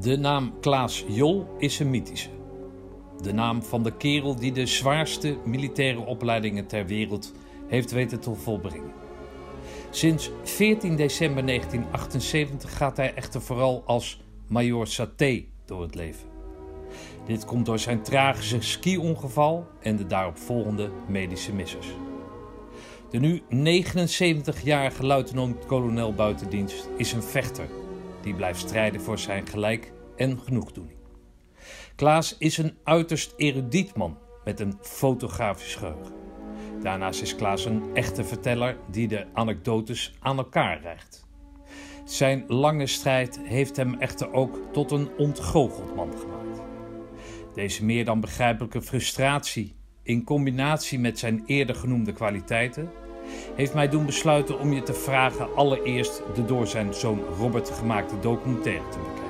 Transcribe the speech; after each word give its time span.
De 0.00 0.18
naam 0.18 0.60
Klaas 0.60 1.04
Jol 1.08 1.46
is 1.58 1.78
een 1.78 1.90
mythische. 1.90 2.28
De 3.22 3.32
naam 3.32 3.62
van 3.62 3.82
de 3.82 3.96
kerel 3.96 4.36
die 4.36 4.52
de 4.52 4.66
zwaarste 4.66 5.36
militaire 5.44 6.00
opleidingen 6.00 6.66
ter 6.66 6.86
wereld 6.86 7.32
heeft 7.66 7.90
weten 7.90 8.20
te 8.20 8.34
volbrengen. 8.34 8.92
Sinds 9.90 10.30
14 10.42 10.96
december 10.96 11.46
1978 11.46 12.76
gaat 12.76 12.96
hij 12.96 13.14
echter 13.14 13.42
vooral 13.42 13.82
als 13.86 14.20
Major 14.46 14.86
Saté 14.86 15.44
door 15.64 15.82
het 15.82 15.94
leven. 15.94 16.28
Dit 17.26 17.44
komt 17.44 17.66
door 17.66 17.78
zijn 17.78 18.02
tragische 18.02 18.60
ski-ongeval 18.60 19.66
en 19.80 19.96
de 19.96 20.06
daaropvolgende 20.06 20.90
medische 21.08 21.52
missers. 21.52 21.86
De 23.10 23.18
nu 23.18 23.42
79-jarige 23.50 25.06
luitenant-kolonel 25.06 26.14
buitendienst 26.14 26.88
is 26.96 27.12
een 27.12 27.22
vechter 27.22 27.68
die 28.26 28.34
blijft 28.34 28.60
strijden 28.60 29.00
voor 29.00 29.18
zijn 29.18 29.46
gelijk 29.46 29.92
en 30.16 30.40
genoegdoening. 30.40 30.98
Klaas 31.94 32.38
is 32.38 32.58
een 32.58 32.76
uiterst 32.84 33.34
erudiet 33.36 33.96
man 33.96 34.18
met 34.44 34.60
een 34.60 34.78
fotografisch 34.80 35.74
geheugen. 35.74 36.14
Daarnaast 36.82 37.22
is 37.22 37.36
Klaas 37.36 37.64
een 37.64 37.82
echte 37.94 38.24
verteller 38.24 38.76
die 38.90 39.08
de 39.08 39.26
anekdotes 39.32 40.14
aan 40.20 40.38
elkaar 40.38 40.80
rijgt. 40.80 41.26
Zijn 42.04 42.44
lange 42.46 42.86
strijd 42.86 43.40
heeft 43.42 43.76
hem 43.76 43.94
echter 43.94 44.32
ook 44.32 44.58
tot 44.72 44.90
een 44.90 45.08
ontgoocheld 45.16 45.94
man 45.94 46.12
gemaakt. 46.18 46.60
Deze 47.54 47.84
meer 47.84 48.04
dan 48.04 48.20
begrijpelijke 48.20 48.82
frustratie, 48.82 49.74
in 50.02 50.24
combinatie 50.24 50.98
met 50.98 51.18
zijn 51.18 51.42
eerder 51.46 51.74
genoemde 51.74 52.12
kwaliteiten, 52.12 52.90
heeft 53.54 53.74
mij 53.74 53.88
doen 53.88 54.06
besluiten 54.06 54.58
om 54.58 54.72
je 54.72 54.82
te 54.82 54.94
vragen 54.94 55.54
allereerst 55.54 56.22
de 56.34 56.44
door 56.44 56.66
zijn 56.66 56.94
zoon 56.94 57.20
Robert 57.38 57.70
gemaakte 57.70 58.20
documentaire 58.20 58.88
te 58.88 58.98
bekijken. 58.98 59.26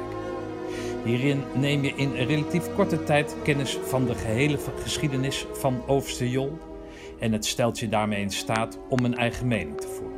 Hierin 1.05 1.43
neem 1.55 1.83
je 1.83 1.93
in 1.97 2.13
relatief 2.13 2.75
korte 2.75 3.05
tijd 3.05 3.37
kennis 3.43 3.79
van 3.83 4.05
de 4.05 4.15
gehele 4.15 4.59
geschiedenis 4.83 5.47
van 5.53 5.83
Overste 5.87 6.30
Jol 6.30 6.59
en 7.19 7.33
het 7.33 7.47
stelt 7.47 7.79
je 7.79 7.88
daarmee 7.88 8.21
in 8.21 8.30
staat 8.30 8.79
om 8.88 9.05
een 9.05 9.16
eigen 9.16 9.49
mening 9.49 9.80
te 9.80 9.88
vormen. 9.88 10.15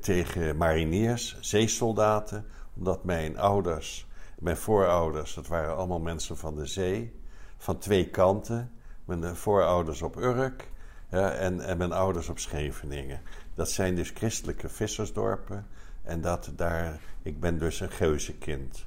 tegen 0.00 0.56
mariniers, 0.56 1.36
zeesoldaten, 1.40 2.46
omdat 2.76 3.04
mijn 3.04 3.38
ouders, 3.38 4.06
mijn 4.38 4.56
voorouders, 4.56 5.34
dat 5.34 5.46
waren 5.46 5.76
allemaal 5.76 6.00
mensen 6.00 6.36
van 6.36 6.56
de 6.56 6.66
zee, 6.66 7.20
van 7.58 7.78
twee 7.78 8.10
kanten. 8.10 8.70
Mijn 9.04 9.36
voorouders 9.36 10.02
op 10.02 10.16
Urk 10.16 10.70
en, 11.08 11.56
mijn 11.56 11.92
ouders 11.92 12.28
op 12.28 12.38
Scheveningen. 12.38 13.20
Dat 13.54 13.70
zijn 13.70 13.94
dus 13.94 14.10
christelijke 14.10 14.68
vissersdorpen. 14.68 15.66
En 16.02 16.20
dat 16.20 16.52
daar, 16.56 17.00
ik 17.22 17.40
ben 17.40 17.58
dus 17.58 17.80
een 17.80 17.90
geuzenkind. 17.90 18.86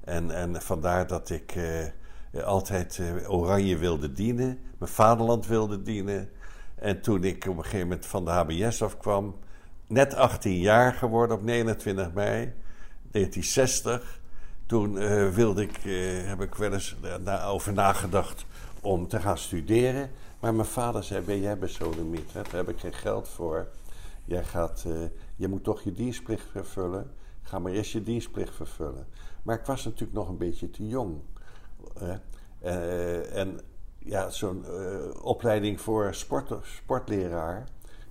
En, 0.00 0.30
en 0.30 0.62
vandaar 0.62 1.06
dat 1.06 1.30
ik 1.30 1.52
eh, 1.54 1.86
altijd 2.44 2.98
eh, 2.98 3.30
oranje 3.30 3.76
wilde 3.76 4.12
dienen, 4.12 4.58
mijn 4.78 4.90
vaderland 4.90 5.46
wilde 5.46 5.82
dienen. 5.82 6.30
En 6.74 7.00
toen 7.00 7.24
ik 7.24 7.46
op 7.46 7.56
een 7.56 7.62
gegeven 7.62 7.88
moment 7.88 8.06
van 8.06 8.24
de 8.24 8.30
HBS 8.30 8.82
afkwam, 8.82 9.38
net 9.86 10.14
18 10.14 10.58
jaar 10.58 10.92
geworden 10.92 11.36
op 11.36 11.42
29 11.42 12.12
mei 12.12 12.52
1960, 13.10 14.20
toen 14.66 14.96
uh, 14.96 15.28
wilde 15.28 15.62
ik, 15.62 15.76
heb 16.26 16.40
ik 16.40 16.54
wel 16.54 16.72
eens 16.72 16.96
over 17.46 17.72
nagedacht 17.72 18.46
om 18.80 19.08
te 19.08 19.20
gaan 19.20 19.38
studeren. 19.38 20.10
Maar 20.40 20.54
mijn 20.54 20.68
vader 20.68 21.04
zei, 21.04 21.24
ben 21.24 21.40
jij 21.40 21.58
besodemiet, 21.58 22.32
daar 22.32 22.46
heb 22.50 22.68
ik 22.68 22.78
geen 22.78 22.94
geld 22.94 23.28
voor. 23.28 23.68
Jij 24.24 24.44
gaat, 24.44 24.84
uh, 24.86 24.94
je 25.36 25.48
moet 25.48 25.64
toch 25.64 25.82
je 25.82 25.92
dienstplicht 25.92 26.46
vervullen. 26.50 27.10
Ga 27.42 27.58
maar 27.58 27.72
eerst 27.72 27.92
je 27.92 28.02
dienstplicht 28.02 28.54
vervullen. 28.54 29.06
Maar 29.42 29.58
ik 29.58 29.64
was 29.64 29.84
natuurlijk 29.84 30.12
nog 30.12 30.28
een 30.28 30.36
beetje 30.36 30.70
te 30.70 30.86
jong. 30.86 31.20
Uh, 32.62 33.36
en 33.36 33.60
ja, 33.98 34.30
zo'n 34.30 34.64
uh, 34.68 35.24
opleiding 35.24 35.80
voor 35.80 36.14
sport, 36.14 36.52
sportleraar, 36.62 37.64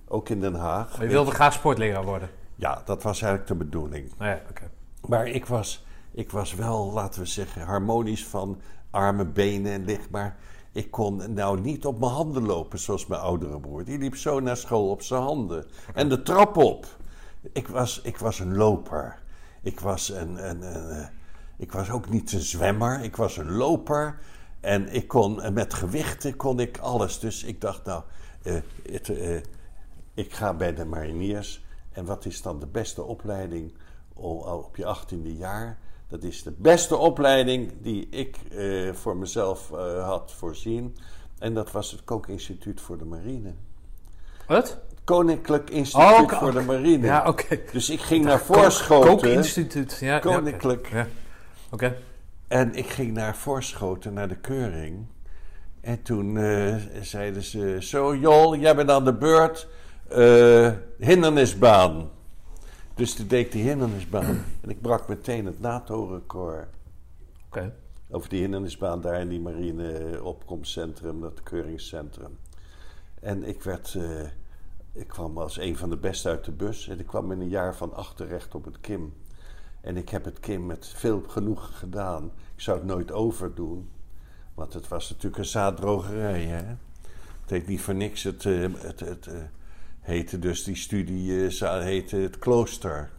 ook 0.08 0.28
in 0.28 0.40
Den 0.40 0.54
Haag. 0.54 0.96
Maar 0.96 1.06
je 1.06 1.12
wilde 1.12 1.30
graag 1.30 1.52
sportleraar 1.52 2.04
worden? 2.04 2.30
Ja, 2.56 2.82
dat 2.84 3.02
was 3.02 3.22
eigenlijk 3.22 3.46
de 3.46 3.64
bedoeling. 3.64 4.12
Ja, 4.18 4.40
okay. 4.50 4.68
Maar 5.08 5.26
ik 5.26 5.46
was, 5.46 5.84
ik 6.10 6.30
was 6.30 6.54
wel, 6.54 6.92
laten 6.92 7.20
we 7.20 7.26
zeggen, 7.26 7.62
harmonisch 7.62 8.26
van 8.26 8.60
armen, 8.90 9.32
benen 9.32 9.72
en 9.72 9.84
licht. 9.84 10.10
Maar 10.10 10.36
ik 10.72 10.90
kon 10.90 11.34
nou 11.34 11.60
niet 11.60 11.84
op 11.84 11.98
mijn 11.98 12.12
handen 12.12 12.46
lopen 12.46 12.78
zoals 12.78 13.06
mijn 13.06 13.20
oudere 13.20 13.60
broer. 13.60 13.84
Die 13.84 13.98
liep 13.98 14.16
zo 14.16 14.40
naar 14.40 14.56
school 14.56 14.90
op 14.90 15.02
zijn 15.02 15.22
handen. 15.22 15.66
En 15.94 16.08
de 16.08 16.22
trap 16.22 16.56
op. 16.56 16.86
Ik 17.52 17.68
was, 17.68 18.00
ik 18.00 18.18
was 18.18 18.38
een 18.38 18.56
loper. 18.56 19.18
Ik 19.62 19.80
was, 19.80 20.08
een, 20.08 20.48
een, 20.48 20.62
een, 20.62 21.08
ik 21.60 21.72
was 21.72 21.90
ook 21.90 22.08
niet 22.08 22.32
een 22.32 22.40
zwemmer. 22.40 23.00
Ik 23.02 23.16
was 23.16 23.36
een 23.36 23.50
loper. 23.50 24.18
En 24.60 24.92
ik 24.92 25.08
kon, 25.08 25.52
met 25.52 25.74
gewichten 25.74 26.36
kon 26.36 26.60
ik 26.60 26.78
alles. 26.78 27.18
Dus 27.18 27.44
ik 27.44 27.60
dacht, 27.60 27.84
nou, 27.84 28.02
uh, 28.42 28.54
het, 28.90 29.08
uh, 29.08 29.36
ik 30.14 30.32
ga 30.32 30.54
bij 30.54 30.74
de 30.74 30.84
mariniers. 30.84 31.64
En 31.92 32.04
wat 32.04 32.24
is 32.24 32.42
dan 32.42 32.58
de 32.60 32.66
beste 32.66 33.02
opleiding 33.02 33.72
op 34.14 34.76
je 34.76 34.86
achttiende 34.86 35.36
jaar? 35.36 35.78
Dat 36.08 36.22
is 36.22 36.42
de 36.42 36.54
beste 36.56 36.96
opleiding 36.96 37.72
die 37.82 38.08
ik 38.08 38.36
uh, 38.52 38.94
voor 38.94 39.16
mezelf 39.16 39.68
had 40.02 40.32
voorzien. 40.32 40.96
En 41.38 41.54
dat 41.54 41.70
was 41.70 41.90
het 41.90 42.04
Kookinstituut 42.04 42.80
voor 42.80 42.98
de 42.98 43.04
Marine. 43.04 43.52
Wat? 44.46 44.78
Koninklijk 45.04 45.70
Instituut 45.70 46.10
oh, 46.10 46.20
okay. 46.20 46.38
voor 46.38 46.52
de 46.52 46.60
Marine. 46.60 47.06
Ja, 47.06 47.18
oké. 47.18 47.28
Okay. 47.28 47.64
Dus 47.72 47.90
ik 47.90 48.00
ging 48.00 48.24
naar 48.24 48.40
Voorschoten. 48.40 49.08
Kookinstituut, 49.08 49.98
ja. 50.00 50.18
Koninklijk. 50.18 50.88
Ja, 50.92 51.06
oké. 51.70 51.84
Okay. 51.84 51.96
En 52.48 52.74
ik 52.74 52.86
ging 52.86 53.12
naar 53.12 53.36
Voorschoten, 53.36 54.12
naar 54.12 54.28
de 54.28 54.36
keuring. 54.36 55.06
En 55.80 56.02
toen 56.02 56.36
uh, 56.36 56.76
zeiden 57.00 57.42
ze: 57.42 57.76
Zo, 57.80 58.16
Jol, 58.16 58.56
jij 58.56 58.76
bent 58.76 58.90
aan 58.90 59.04
de 59.04 59.14
beurt. 59.14 59.68
hindernisbaan. 60.98 62.10
Dus 62.94 63.14
toen 63.14 63.26
deed 63.26 63.46
ik 63.46 63.52
die 63.52 63.68
hindernisbaan. 63.68 64.44
en 64.62 64.70
ik 64.70 64.80
brak 64.80 65.08
meteen 65.08 65.46
het 65.46 65.60
NATO-record. 65.60 66.68
Okay. 67.46 67.72
Over 68.10 68.28
die 68.28 68.40
hindernisbaan 68.40 69.00
daar 69.00 69.20
in 69.20 69.28
die 69.28 69.40
marine 69.40 70.20
opkomstcentrum, 70.22 71.20
dat 71.20 71.42
keuringscentrum. 71.42 72.38
En 73.20 73.44
ik 73.44 73.62
werd... 73.62 73.94
Uh, 73.94 74.20
ik 74.92 75.08
kwam 75.08 75.38
als 75.38 75.58
een 75.58 75.76
van 75.76 75.90
de 75.90 75.96
beste 75.96 76.28
uit 76.28 76.44
de 76.44 76.52
bus. 76.52 76.88
En 76.88 76.98
ik 76.98 77.06
kwam 77.06 77.32
in 77.32 77.40
een 77.40 77.48
jaar 77.48 77.76
van 77.76 77.94
achterrecht 77.94 78.54
op 78.54 78.64
het 78.64 78.80
Kim. 78.80 79.14
En 79.80 79.96
ik 79.96 80.08
heb 80.08 80.24
het 80.24 80.40
Kim 80.40 80.66
met 80.66 80.92
veel 80.96 81.24
genoegen 81.28 81.74
gedaan. 81.74 82.24
Ik 82.54 82.60
zou 82.60 82.78
het 82.78 82.86
nooit 82.86 83.12
overdoen. 83.12 83.90
Want 84.54 84.72
het 84.72 84.88
was 84.88 85.10
natuurlijk 85.10 85.38
een 85.38 85.44
zaaddrogerij, 85.44 86.42
hè. 86.44 86.64
Het 87.40 87.50
heet 87.50 87.66
niet 87.66 87.80
voor 87.80 87.94
niks 87.94 88.22
het... 88.22 88.44
Uh, 88.44 88.68
het, 88.78 89.00
het 89.00 89.26
uh, 89.26 89.34
heette 90.00 90.38
dus 90.38 90.64
die 90.64 90.76
studie 90.76 91.30
uh, 91.30 91.80
heette 91.80 92.16
het 92.16 92.38
klooster. 92.38 93.10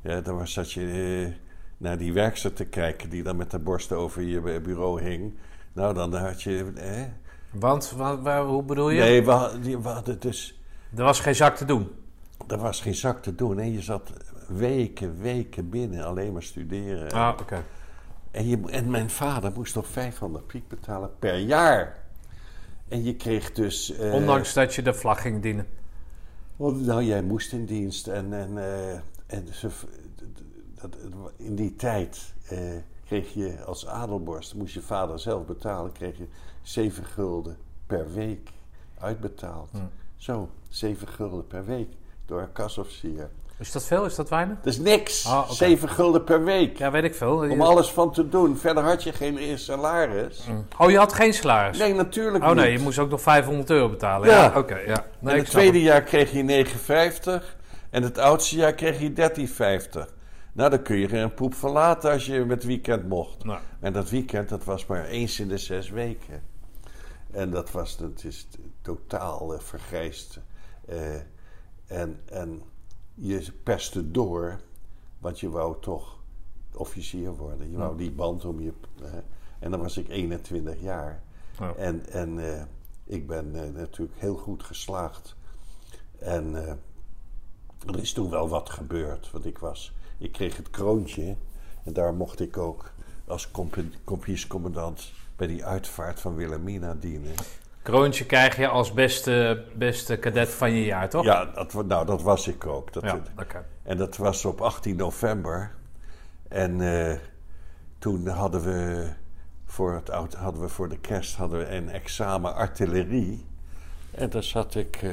Ja, 0.00 0.20
daar 0.20 0.36
was, 0.36 0.52
zat 0.52 0.72
je 0.72 1.32
naar 1.76 1.98
die 1.98 2.12
werkster 2.12 2.52
te 2.52 2.64
kijken 2.64 3.10
die 3.10 3.22
dan 3.22 3.36
met 3.36 3.50
de 3.50 3.58
borst 3.58 3.92
over 3.92 4.22
je 4.22 4.60
bureau 4.60 5.02
hing. 5.02 5.34
Nou, 5.72 5.94
dan 5.94 6.14
had 6.14 6.42
je. 6.42 6.72
Eh? 6.74 7.02
Want, 7.50 7.90
wa- 7.90 8.20
waar, 8.20 8.44
hoe 8.44 8.62
bedoel 8.62 8.90
je? 8.90 9.00
Nee, 9.00 9.24
we, 9.24 9.78
we 9.82 9.88
hadden 9.88 10.20
dus. 10.20 10.60
Er 10.96 11.02
was 11.02 11.20
geen 11.20 11.34
zak 11.34 11.56
te 11.56 11.64
doen. 11.64 11.88
Er 12.48 12.58
was 12.58 12.80
geen 12.80 12.94
zak 12.94 13.22
te 13.22 13.34
doen. 13.34 13.58
En 13.58 13.72
je 13.72 13.82
zat 13.82 14.12
weken, 14.48 15.20
weken 15.20 15.68
binnen 15.68 16.04
alleen 16.04 16.32
maar 16.32 16.42
studeren. 16.42 17.12
Ah, 17.12 17.36
oké. 17.40 17.64
En, 18.30 18.46
je, 18.48 18.60
en 18.66 18.90
mijn 18.90 19.10
vader 19.10 19.52
moest 19.54 19.74
nog 19.74 19.86
500 19.86 20.46
piek 20.46 20.68
betalen 20.68 21.10
per 21.18 21.38
jaar. 21.38 22.02
En 22.88 23.04
je 23.04 23.16
kreeg 23.16 23.52
dus. 23.52 23.92
eh, 23.96 24.12
Ondanks 24.14 24.52
dat 24.52 24.74
je 24.74 24.82
de 24.82 24.94
vlag 24.94 25.20
ging 25.20 25.42
dienen. 25.42 25.66
Want, 26.56 26.86
nou, 26.86 27.02
jij 27.02 27.22
moest 27.22 27.52
in 27.52 27.64
dienst 27.64 28.06
en, 28.06 28.32
en, 28.32 28.58
eh, 28.58 28.92
en 29.26 29.54
ze, 29.54 29.68
dat, 30.80 30.96
in 31.36 31.54
die 31.54 31.76
tijd 31.76 32.34
eh, 32.48 32.58
kreeg 33.04 33.34
je 33.34 33.64
als 33.64 33.86
adelborst, 33.86 34.54
moest 34.54 34.74
je 34.74 34.80
vader 34.82 35.18
zelf 35.18 35.44
betalen, 35.46 35.92
kreeg 35.92 36.16
je 36.18 36.26
7 36.62 37.04
gulden 37.04 37.56
per 37.86 38.12
week 38.12 38.50
uitbetaald. 38.98 39.70
Zo, 40.16 40.48
7 40.68 41.08
gulden 41.08 41.46
per 41.46 41.64
week 41.64 41.88
door 42.26 42.40
een 42.40 42.52
kasofficier. 42.52 43.30
Is 43.58 43.72
dat 43.72 43.84
veel? 43.84 44.04
Is 44.04 44.14
dat 44.14 44.28
weinig? 44.28 44.56
Dat 44.56 44.72
is 44.72 44.78
niks, 44.78 45.26
Ah. 45.26 45.50
7 45.50 45.88
gulden 45.88 46.24
per 46.24 46.44
week. 46.44 46.78
Ja, 46.78 46.90
weet 46.90 47.04
ik 47.04 47.14
veel. 47.14 47.36
Om 47.50 47.60
alles 47.62 47.90
van 47.90 48.12
te 48.12 48.28
doen. 48.28 48.56
Verder 48.56 48.82
had 48.82 49.02
je 49.02 49.12
geen 49.12 49.58
salaris. 49.58 50.46
Oh, 50.78 50.90
je 50.90 50.96
had 50.96 51.12
geen 51.12 51.34
salaris? 51.34 51.78
Nee, 51.78 51.94
natuurlijk 51.94 52.44
Oh 52.44 52.50
nee, 52.50 52.70
niet. 52.70 52.78
je 52.78 52.84
moest 52.84 52.98
ook 52.98 53.10
nog 53.10 53.20
500 53.20 53.70
euro 53.70 53.88
betalen. 53.88 54.28
Ja. 54.28 54.42
Ja, 54.42 54.58
oké. 54.58 54.76
ja. 54.78 55.06
Nee, 55.18 55.32
en 55.34 55.38
het 55.40 55.50
tweede 55.50 55.80
jaar 55.82 56.02
kreeg 56.02 56.32
je 56.32 56.64
9,50 57.42 57.56
en 57.90 58.02
het 58.02 58.18
oudste 58.18 58.56
jaar 58.56 58.74
kreeg 58.74 59.00
je 59.00 59.12
13,50. 59.12 60.12
Nou, 60.52 60.70
dan 60.70 60.82
kun 60.82 60.96
je 60.96 61.08
er 61.08 61.22
een 61.22 61.34
poep 61.34 61.54
van 61.54 61.70
laten 61.70 62.10
als 62.12 62.26
je 62.26 62.44
met 62.44 62.64
weekend 62.64 63.08
mocht. 63.08 63.44
Nou. 63.44 63.58
En 63.80 63.92
dat 63.92 64.10
weekend, 64.10 64.48
dat 64.48 64.64
was 64.64 64.86
maar 64.86 65.04
eens 65.04 65.40
in 65.40 65.48
de 65.48 65.58
zes 65.58 65.90
weken. 65.90 66.42
En 67.32 67.50
dat 67.50 67.70
was, 67.70 67.96
dat 67.96 68.24
is 68.24 68.48
totaal 68.82 69.54
eh, 69.54 69.60
vergrijsd. 69.60 70.40
Eh, 70.88 71.14
en, 71.86 72.20
en 72.26 72.62
je 73.14 73.52
perste 73.62 74.10
door, 74.10 74.60
want 75.18 75.40
je 75.40 75.50
wou 75.50 75.76
toch 75.80 76.18
officier 76.74 77.36
worden. 77.36 77.70
Je 77.70 77.76
wou 77.76 77.96
die 77.96 78.10
band 78.10 78.44
om 78.44 78.60
je... 78.60 78.72
en 79.58 79.70
dan 79.70 79.80
was 79.80 79.96
ik 79.96 80.08
21 80.08 80.80
jaar. 80.80 81.22
En, 81.76 82.06
en 82.06 82.54
eh, 82.54 82.62
ik 83.04 83.26
ben 83.26 83.64
eh, 83.64 83.70
natuurlijk 83.74 84.20
heel 84.20 84.36
goed 84.36 84.62
geslaagd. 84.62 85.36
En 86.18 86.66
eh, 86.66 86.74
er 87.86 87.98
is 87.98 88.12
toen 88.12 88.30
wel 88.30 88.48
wat 88.48 88.70
gebeurd. 88.70 89.30
Want 89.30 89.46
ik 89.46 89.58
was... 89.58 89.94
Ik 90.18 90.32
kreeg 90.32 90.56
het 90.56 90.70
kroontje. 90.70 91.36
En 91.84 91.92
daar 91.92 92.14
mocht 92.14 92.40
ik 92.40 92.56
ook 92.56 92.92
als 93.26 93.50
compagniescommandant... 94.04 95.12
bij 95.36 95.46
die 95.46 95.64
uitvaart 95.64 96.20
van 96.20 96.34
Wilhelmina 96.34 96.94
dienen. 96.94 97.34
Kroontje 97.84 98.26
krijg 98.26 98.56
je 98.56 98.68
als 98.68 98.92
beste, 98.92 99.64
beste 99.76 100.18
cadet 100.18 100.48
van 100.48 100.72
je 100.72 100.84
jaar, 100.84 101.08
toch? 101.08 101.24
Ja, 101.24 101.44
dat, 101.44 101.86
nou, 101.86 102.06
dat 102.06 102.22
was 102.22 102.48
ik 102.48 102.66
ook. 102.66 102.92
Dat, 102.92 103.02
Ja. 103.02 103.22
En 103.82 103.96
dat 103.96 104.16
was 104.16 104.44
op 104.44 104.60
18 104.60 104.96
november. 104.96 105.74
En 106.48 106.80
eh, 106.80 107.16
toen 107.98 108.26
hadden 108.26 108.62
we 108.62 109.08
voor, 109.66 109.94
het 109.94 110.34
hadden 110.34 110.60
we 110.60 110.68
voor 110.68 110.88
de 110.88 110.98
kerst 110.98 111.36
hadden 111.36 111.58
we 111.58 111.68
een 111.68 111.88
examen 111.88 112.54
artillerie. 112.54 113.44
En 114.10 114.30
daar 114.30 114.42
zat 114.42 114.74
ik 114.74 114.96
eh, 115.02 115.10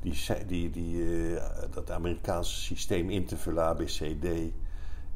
die, 0.00 0.46
die, 0.46 0.70
die, 0.70 1.36
eh, 1.36 1.62
dat 1.70 1.90
Amerikaanse 1.90 2.54
systeem 2.54 3.10
in 3.10 3.26
te 3.26 3.36
vullen, 3.36 3.64
ABCD. 3.64 4.26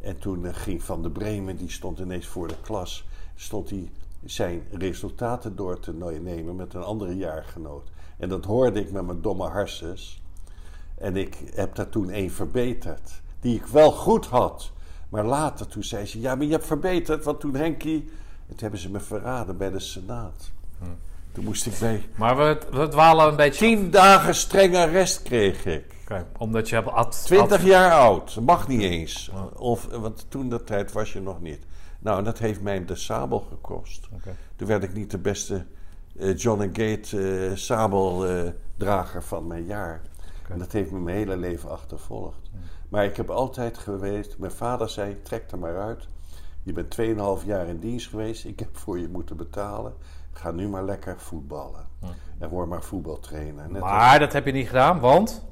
En 0.00 0.18
toen 0.18 0.54
ging 0.54 0.82
Van 0.82 1.02
de 1.02 1.10
Bremen, 1.10 1.56
die 1.56 1.70
stond 1.70 1.98
ineens 1.98 2.26
voor 2.26 2.48
de 2.48 2.60
klas, 2.62 3.04
stond 3.34 3.70
hij 3.70 3.90
zijn 4.24 4.62
resultaten 4.70 5.56
door 5.56 5.80
te 5.80 5.92
nemen 5.92 6.56
met 6.56 6.74
een 6.74 6.82
andere 6.82 7.16
jaargenoot. 7.16 7.90
En 8.18 8.28
dat 8.28 8.44
hoorde 8.44 8.80
ik 8.80 8.92
met 8.92 9.06
mijn 9.06 9.20
domme 9.22 9.48
harses. 9.48 10.22
En 10.98 11.16
ik 11.16 11.36
heb 11.54 11.74
daar 11.74 11.88
toen 11.88 12.10
één 12.10 12.30
verbeterd. 12.30 13.20
Die 13.40 13.54
ik 13.54 13.66
wel 13.66 13.92
goed 13.92 14.26
had. 14.26 14.70
Maar 15.08 15.24
later 15.24 15.66
toen 15.66 15.82
zei 15.84 16.06
ze, 16.06 16.20
ja, 16.20 16.34
maar 16.34 16.46
je 16.46 16.52
hebt 16.52 16.66
verbeterd. 16.66 17.24
Want 17.24 17.40
toen 17.40 17.54
Henkie... 17.54 18.10
Het 18.46 18.60
hebben 18.60 18.80
ze 18.80 18.90
me 18.90 19.00
verraden 19.00 19.56
bij 19.56 19.70
de 19.70 19.78
Senaat. 19.78 20.50
Toen 21.32 21.44
moest 21.44 21.66
ik 21.66 21.78
bij... 21.80 22.08
Maar 22.16 22.36
we, 22.36 22.58
we 22.70 22.88
dwalen 22.88 23.28
een 23.28 23.36
beetje... 23.36 23.66
Tien 23.66 23.90
dagen 23.90 24.34
streng 24.34 24.76
arrest 24.76 25.22
kreeg 25.22 25.64
ik. 25.64 25.84
Oké, 26.02 26.26
omdat 26.38 26.68
je 26.68 26.74
hebt 26.74 26.88
ad, 26.88 27.24
20 27.24 27.58
ad- 27.58 27.66
jaar 27.66 27.92
oud. 27.92 28.34
Dat 28.34 28.44
mag 28.44 28.68
niet 28.68 28.80
eens. 28.80 29.30
Of, 29.54 29.86
want 29.86 30.26
toen 30.28 30.48
dat 30.48 30.66
tijd 30.66 30.92
was 30.92 31.12
je 31.12 31.20
nog 31.20 31.40
niet. 31.40 31.64
Nou, 32.02 32.18
en 32.18 32.24
dat 32.24 32.38
heeft 32.38 32.60
mij 32.62 32.84
de 32.84 32.94
sabel 32.96 33.40
gekost. 33.40 34.08
Toen 34.56 34.68
werd 34.68 34.82
ik 34.82 34.94
niet 34.94 35.10
de 35.10 35.18
beste 35.18 35.64
eh, 36.18 36.36
John 36.36 36.62
and 36.62 36.78
Gate 36.78 37.46
eh, 37.50 37.56
sabeldrager 37.56 39.22
van 39.22 39.46
mijn 39.46 39.64
jaar. 39.64 40.00
En 40.48 40.58
dat 40.58 40.72
heeft 40.72 40.90
me 40.90 40.98
mijn 40.98 41.16
hele 41.16 41.36
leven 41.36 41.70
achtervolgd. 41.70 42.50
Maar 42.88 43.04
ik 43.04 43.16
heb 43.16 43.30
altijd 43.30 43.78
geweest... 43.78 44.38
Mijn 44.38 44.52
vader 44.52 44.88
zei, 44.88 45.22
trek 45.22 45.50
er 45.50 45.58
maar 45.58 45.78
uit. 45.80 46.08
Je 46.62 46.72
bent 46.72 46.96
2,5 47.40 47.46
jaar 47.46 47.66
in 47.68 47.78
dienst 47.78 48.08
geweest. 48.08 48.44
Ik 48.44 48.58
heb 48.58 48.76
voor 48.76 48.98
je 48.98 49.08
moeten 49.08 49.36
betalen. 49.36 49.94
Ga 50.32 50.50
nu 50.50 50.68
maar 50.68 50.84
lekker 50.84 51.20
voetballen. 51.20 51.86
En 52.38 52.48
word 52.48 52.68
maar 52.68 52.82
voetbaltrainer. 52.82 53.70
Net 53.70 53.82
als- 53.82 53.90
Maar 53.90 54.18
dat 54.18 54.32
heb 54.32 54.46
je 54.46 54.52
niet 54.52 54.66
gedaan, 54.66 55.00
want... 55.00 55.44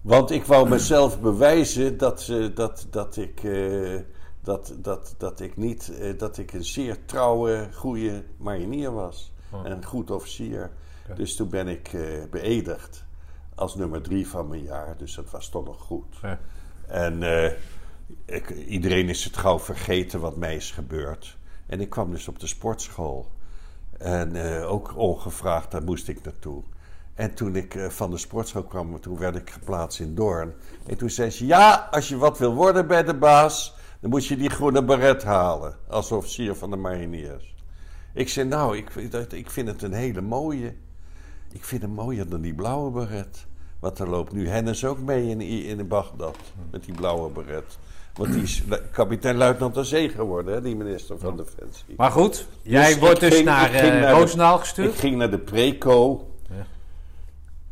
want 0.00 0.30
ik 0.30 0.44
wou 0.44 0.68
mezelf 0.68 1.20
bewijzen 1.20 1.98
dat, 1.98 2.28
eh, 2.30 2.46
dat, 2.54 2.86
dat, 2.90 3.16
ik, 3.16 3.44
eh, 3.44 4.00
dat, 4.44 4.74
dat, 4.76 5.14
dat 5.18 5.40
ik 5.40 5.56
niet, 5.56 5.98
eh, 5.98 6.18
dat 6.18 6.38
ik 6.38 6.52
een 6.52 6.64
zeer 6.64 7.04
trouwe, 7.04 7.68
goede 7.72 8.24
marinier 8.36 8.92
was. 8.92 9.32
En 9.64 9.70
een 9.70 9.84
goed 9.84 10.10
officier. 10.10 10.70
Dus 11.14 11.36
toen 11.36 11.48
ben 11.48 11.68
ik 11.68 11.92
eh, 11.92 12.02
beëdigd 12.30 13.04
als 13.54 13.74
nummer 13.74 14.02
drie 14.02 14.28
van 14.28 14.48
mijn 14.48 14.62
jaar. 14.62 14.96
Dus 14.96 15.14
dat 15.14 15.30
was 15.30 15.48
toch 15.48 15.64
nog 15.64 15.80
goed. 15.80 16.16
Ja. 16.22 16.38
En 16.86 17.22
eh, 17.22 17.52
ik, 18.24 18.50
iedereen 18.50 19.08
is 19.08 19.24
het 19.24 19.36
gauw 19.36 19.58
vergeten 19.58 20.20
wat 20.20 20.36
mij 20.36 20.56
is 20.56 20.70
gebeurd. 20.70 21.36
En 21.66 21.80
ik 21.80 21.90
kwam 21.90 22.10
dus 22.10 22.28
op 22.28 22.38
de 22.38 22.46
sportschool. 22.46 23.30
En 23.98 24.36
ook 24.62 24.96
ongevraagd, 24.96 25.70
daar 25.70 25.82
moest 25.82 26.08
ik 26.08 26.22
naartoe. 26.22 26.62
En 27.14 27.34
toen 27.34 27.56
ik 27.56 27.86
van 27.88 28.10
de 28.10 28.18
sportschool 28.18 28.62
kwam, 28.62 29.00
toen 29.00 29.18
werd 29.18 29.36
ik 29.36 29.50
geplaatst 29.50 30.00
in 30.00 30.14
Doorn. 30.14 30.54
En 30.86 30.96
toen 30.96 31.10
zei 31.10 31.30
ze, 31.30 31.46
ja, 31.46 31.88
als 31.90 32.08
je 32.08 32.16
wat 32.16 32.38
wil 32.38 32.54
worden 32.54 32.86
bij 32.86 33.02
de 33.02 33.14
baas... 33.14 33.74
dan 34.04 34.12
moet 34.12 34.26
je 34.26 34.36
die 34.36 34.50
groene 34.50 34.84
beret 34.84 35.22
halen 35.22 35.76
als 35.88 36.12
officier 36.12 36.54
van 36.54 36.70
de 36.70 36.76
mariniers. 36.76 37.54
Ik 38.14 38.28
zei, 38.28 38.48
nou, 38.48 38.76
ik, 38.76 38.90
ik 39.32 39.50
vind 39.50 39.68
het 39.68 39.82
een 39.82 39.92
hele 39.92 40.20
mooie. 40.20 40.74
Ik 41.52 41.64
vind 41.64 41.82
hem 41.82 41.90
mooier 41.90 42.28
dan 42.28 42.40
die 42.40 42.54
blauwe 42.54 42.90
beret. 42.90 43.46
Want 43.80 43.98
er 43.98 44.08
loopt 44.08 44.32
nu 44.32 44.48
Hennis 44.48 44.84
ook 44.84 44.98
mee 44.98 45.28
in, 45.28 45.40
in 45.40 45.88
Bagdad, 45.88 46.36
met 46.70 46.84
die 46.84 46.94
blauwe 46.94 47.30
beret. 47.30 47.78
Want 48.14 48.32
die 48.32 48.42
is 48.42 48.62
lu- 48.68 48.78
kapitein-luitenant 48.92 49.76
aan 49.76 49.84
zee 49.84 50.08
geworden, 50.08 50.54
hè, 50.54 50.60
die 50.62 50.76
minister 50.76 51.18
van 51.18 51.36
Defensie. 51.36 51.94
Maar 51.96 52.10
goed, 52.10 52.46
jij 52.62 52.88
Dus 52.88 52.98
wordt 52.98 53.14
ik 53.22 53.28
dus 53.28 53.34
ging- 53.34 53.44
naar, 53.48 53.74
ik 53.74 53.78
ging 53.80 53.92
eh, 54.04 54.10
Roosendaal 54.10 54.54
Ik 54.54 54.60
gestuurd. 54.60 54.94
ging 54.98 55.16
naar 55.16 55.30
de 55.30 55.38
Preco. 55.38 56.28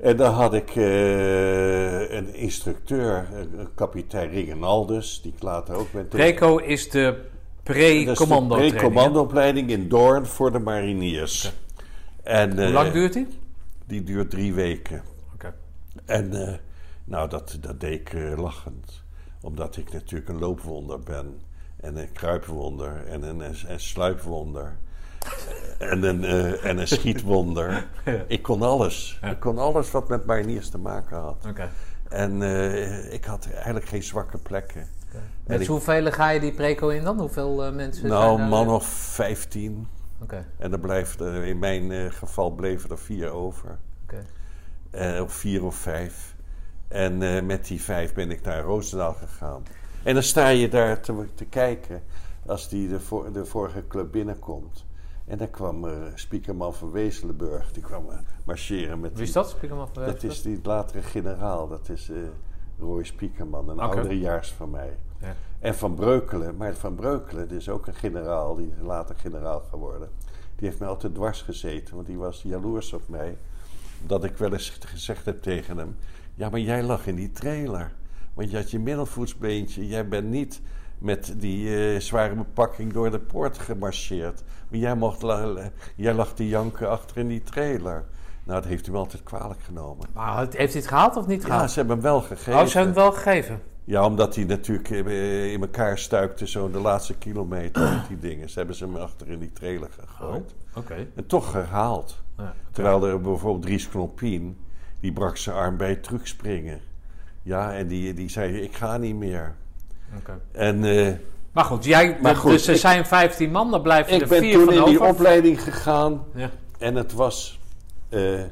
Ja. 0.03 0.09
En 0.09 0.17
daar 0.17 0.31
had 0.33 0.55
ik 0.55 0.77
eh, 0.77 2.11
een 2.11 2.35
instructeur, 2.35 3.27
kapitein 3.75 4.31
Ringenaldus, 4.31 5.21
die 5.23 5.33
ik 5.37 5.43
later 5.43 5.75
ook 5.75 5.93
ben 5.93 6.09
tegen- 6.09 6.27
Preco 6.35 6.57
is 6.57 6.91
de 6.91 7.01
Dat 7.63 7.77
is 7.77 7.83
de 8.07 8.15
pre-commando 8.15 8.49
training, 8.55 8.73
hè? 8.73 8.79
pre-commandoopleiding 8.79 9.71
in 9.71 9.89
Doorn 9.89 10.27
voor 10.27 10.53
de 10.53 10.59
mariniers. 10.59 11.53
En, 12.23 12.53
Hoe 12.53 12.65
eh, 12.65 12.73
lang 12.73 12.93
duurt 12.93 13.13
die? 13.13 13.27
Die 13.87 14.03
duurt 14.03 14.31
drie 14.31 14.55
weken. 14.55 15.03
Oké. 15.35 15.55
En 16.05 16.47
eh, 16.49 16.55
nou, 17.05 17.29
dat, 17.29 17.59
dat 17.61 17.81
deed 17.81 18.01
ik 18.01 18.13
lachend. 18.37 19.03
Omdat 19.41 19.77
ik 19.77 19.93
natuurlijk 19.93 20.29
een 20.29 20.39
loopwonder 20.39 21.01
ben. 21.01 21.41
En 21.77 21.97
een 21.97 22.13
kruipwonder. 22.13 23.07
En 23.07 23.23
een, 23.23 23.41
een 23.67 23.81
sluipwonder. 23.81 24.77
En, 25.91 26.03
een, 26.03 26.25
eh, 26.25 26.65
en 26.65 26.79
een 26.79 26.89
schietwonder. 26.99 27.87
Ik 28.27 28.43
kon 28.43 28.63
alles. 28.63 29.19
Ik 29.23 29.41
kon 29.41 29.59
alles 29.59 29.91
wat 29.91 30.09
met 30.09 30.27
mariniers 30.27 30.69
te 30.69 30.79
maken 30.79 31.17
had. 31.17 31.47
En 32.09 32.43
eh, 32.43 33.13
ik 33.13 33.25
had 33.25 33.49
eigenlijk 33.55 33.87
geen 33.87 34.03
zwakke 34.03 34.39
plekken. 34.39 34.81
En 34.81 35.21
Met 35.47 35.61
ik- 35.61 35.67
hoeveel 35.67 36.11
ga 36.13 36.31
je 36.31 36.41
die 36.41 36.53
preco 36.53 36.89
in 36.89 37.05
dan? 37.05 37.19
Hoeveel 37.21 37.65
eh, 37.65 37.73
mensen 37.73 38.09
nou, 38.09 38.37
zijn 38.37 38.49
man 38.49 38.69
of 38.69 38.87
15. 38.87 39.89
Oké, 40.23 40.47
En 40.59 40.73
er 40.73 40.79
blijft, 40.79 41.21
er- 41.21 41.45
in 41.45 41.59
mijn 41.59 42.13
geval 42.13 42.51
bleven 42.51 42.91
er 42.91 42.99
vier 42.99 43.31
over. 43.31 43.79
of 45.23 45.33
vier 45.33 45.65
of 45.65 45.75
vijf. 45.75 46.35
En 46.89 47.47
met 47.47 47.67
die 47.67 47.83
vijf 47.83 48.15
ben 48.15 48.31
ik 48.31 48.43
naar 48.43 48.63
Roosendaal 48.63 49.13
gegaan. 49.15 49.63
En 50.03 50.15
dan 50.15 50.23
sta 50.23 50.49
je 50.49 50.69
daar 50.69 51.01
te, 51.01 51.25
te 51.35 51.45
kijken 51.45 52.03
als 52.47 52.69
die 52.69 52.89
de, 52.89 53.01
voor, 53.01 53.33
de 53.33 53.45
vorige 53.45 53.85
club 53.89 54.13
binnenkomt. 54.13 54.85
En 55.33 55.39
dan 55.39 55.51
kwam 55.51 55.85
eh 55.89 55.93
Spiekerman 56.15 56.75
van 56.75 56.91
Wezelenburg, 56.91 57.73
die 57.73 57.83
kwam 57.83 58.11
eh, 58.11 58.19
marcheren 58.45 59.01
met 59.01 59.13
Wie 59.15 59.23
is 59.23 59.33
dat? 59.33 59.57
Hem 59.61 59.79
af. 59.79 59.97
eh, 59.97 60.07
Dat 60.07 60.23
is 60.23 60.43
die 60.43 60.61
latere 60.63 61.03
generaal, 61.03 61.69
dat 61.69 61.89
is 61.89 62.11
eh 62.11 62.17
Roy 62.79 63.05
Spiekerman, 63.05 63.69
een 63.69 63.75
Oké. 63.75 63.83
ouderejaars 63.85 64.53
van 64.53 64.71
mij. 64.71 64.97
Ja. 65.21 65.35
En 65.59 65.75
Van 65.75 65.95
Breukelen, 65.95 66.57
maar 66.57 66.75
Van 66.75 66.95
Breukelen, 66.95 67.49
dat 67.49 67.59
is 67.59 67.69
ook 67.69 67.87
een 67.87 67.95
generaal, 67.95 68.57
die 68.57 68.67
is 68.67 68.83
later 68.87 69.15
generaal 69.19 69.61
geworden. 69.61 70.09
Die 70.57 70.67
heeft 70.69 70.79
mij 70.81 70.89
altijd 70.89 71.15
dwars 71.15 71.43
gezeten, 71.43 71.95
want 71.95 72.07
die 72.07 72.19
was 72.19 72.43
jaloers 72.43 72.93
op 72.93 73.09
mij. 73.09 73.37
Dat 74.07 74.25
ik 74.25 74.37
wel 74.37 74.53
eens 74.53 74.69
gezegd 74.81 75.25
heb 75.25 75.43
tegen 75.43 75.79
hem: 75.79 75.97
Ja, 76.35 76.49
maar 76.49 76.61
jij 76.61 76.83
lag 76.83 77.07
in 77.07 77.15
die 77.15 77.31
trailer. 77.31 77.93
Want 78.35 78.51
je 78.51 78.57
had 78.57 78.71
je 78.71 78.79
middelvoetsbeentje. 78.79 79.87
Jij 79.87 80.09
bent 80.09 80.29
niet 80.29 80.61
met 81.03 81.35
die 81.37 81.77
eh, 81.95 82.01
zware 82.01 82.35
bepakking 82.35 82.93
door 82.93 83.11
de 83.11 83.19
poort 83.19 83.59
gemarcheerd. 83.59 84.43
Maar 84.69 84.79
jij, 84.79 84.95
mocht 84.95 85.21
jij 85.97 86.15
lag 86.15 86.35
te 86.35 86.49
janken 86.49 86.89
achter 86.89 87.17
in 87.17 87.29
die 87.29 87.43
trailer. 87.43 88.05
Nou, 88.45 88.61
dat 88.61 88.65
heeft 88.71 88.85
hij 88.85 88.95
me 88.95 89.01
altijd 89.01 89.23
kwalijk 89.23 89.61
genomen. 89.63 90.07
Maar 90.15 90.39
heeft 90.39 90.55
hij 90.55 90.83
het 90.83 90.87
gehaald 90.87 91.17
of 91.17 91.27
niet 91.27 91.43
Ja, 91.43 91.47
gehaald? 91.49 91.71
ze 91.71 91.79
hebben 91.79 91.95
hem 91.95 92.05
wel 92.05 92.21
gegeven. 92.21 92.61
oh, 92.61 92.67
ze 92.67 92.77
hebben 92.79 92.95
het 92.95 93.03
wel 93.03 93.13
gegeven. 93.13 93.63
Ja, 93.85 94.05
omdat 94.05 94.35
hij 94.35 94.45
natuurlijk 94.45 94.91
eh, 94.91 95.53
in 95.53 95.61
elkaar 95.61 95.99
stuikte 95.99 96.47
zo 96.47 96.71
de 96.71 96.81
laatste 96.81 97.15
kilometer 97.15 97.83
met 97.83 98.09
die 98.09 98.19
dingen. 98.19 98.51
Ze 98.51 98.59
hebben 98.59 98.77
ze 98.77 98.85
hem 98.85 98.97
achter 98.97 99.29
in 99.29 99.39
die 99.39 99.53
trailer 99.53 99.89
gegooid. 100.01 100.55
Oké. 100.75 101.07
En 101.15 101.27
toch 101.27 101.51
gehaald. 101.51 102.23
Ja. 102.37 102.55
Terwijl 102.71 103.07
er 103.07 103.21
bijvoorbeeld 103.21 103.63
Dries 103.63 103.89
Knompien, 103.89 104.57
die 105.01 105.13
brak 105.13 105.37
zijn 105.37 105.57
arm 105.57 105.77
bij 105.77 105.89
het 105.89 106.03
terugspringen. 106.03 106.81
Ja, 107.43 107.73
en 107.75 107.87
die, 107.87 108.15
die 108.15 108.29
zei, 108.29 108.61
ik 108.61 108.77
ga 108.77 108.97
niet 108.97 109.17
meer. 109.17 109.55
En 110.53 110.85
eh, 110.85 111.13
Maar 111.53 111.65
goed, 111.65 111.85
jij, 111.85 112.19
Maar 112.21 112.37
goed, 112.37 112.51
dus 112.51 112.67
er 112.67 112.75
ik- 112.75 112.81
zijn 112.81 113.07
15 113.07 113.51
man, 113.51 113.71
dan 113.71 113.83
blijven 113.83 114.15
ik 114.15 114.21
er 114.23 114.29
ben 114.29 114.41
vier 114.41 114.53
toen 114.55 114.65
van 114.65 114.75
in 114.75 114.85
die 114.85 114.99
over. 115.01 115.13
opleiding 115.15 115.63
gegaan. 115.63 116.25
Ja. 116.35 116.51
En 116.79 116.95
het 116.95 117.13
was 117.13 117.61
eh, 118.09 118.43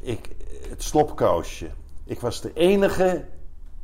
ik, 0.00 0.28
het 0.68 0.82
slopkousje. 0.82 1.68
Ik 2.04 2.20
was 2.20 2.40
de 2.40 2.52
enige 2.54 3.24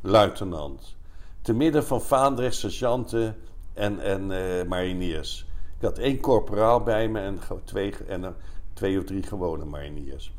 luitenant. 0.01 0.95
Te 1.41 1.53
midden 1.53 1.85
van 1.85 2.01
vaandrig, 2.01 2.53
sergeanten 2.53 3.35
en, 3.73 3.99
en 3.99 4.31
eh, 4.31 4.67
mariniers. 4.67 5.45
Ik 5.79 5.85
had 5.87 5.97
één 5.97 6.19
corporaal 6.19 6.83
bij 6.83 7.07
me 7.07 7.19
en, 7.19 7.39
twee, 7.63 7.93
en 8.07 8.35
twee 8.73 8.97
of 8.99 9.03
drie 9.03 9.23
gewone 9.23 9.65
mariniers. 9.65 10.33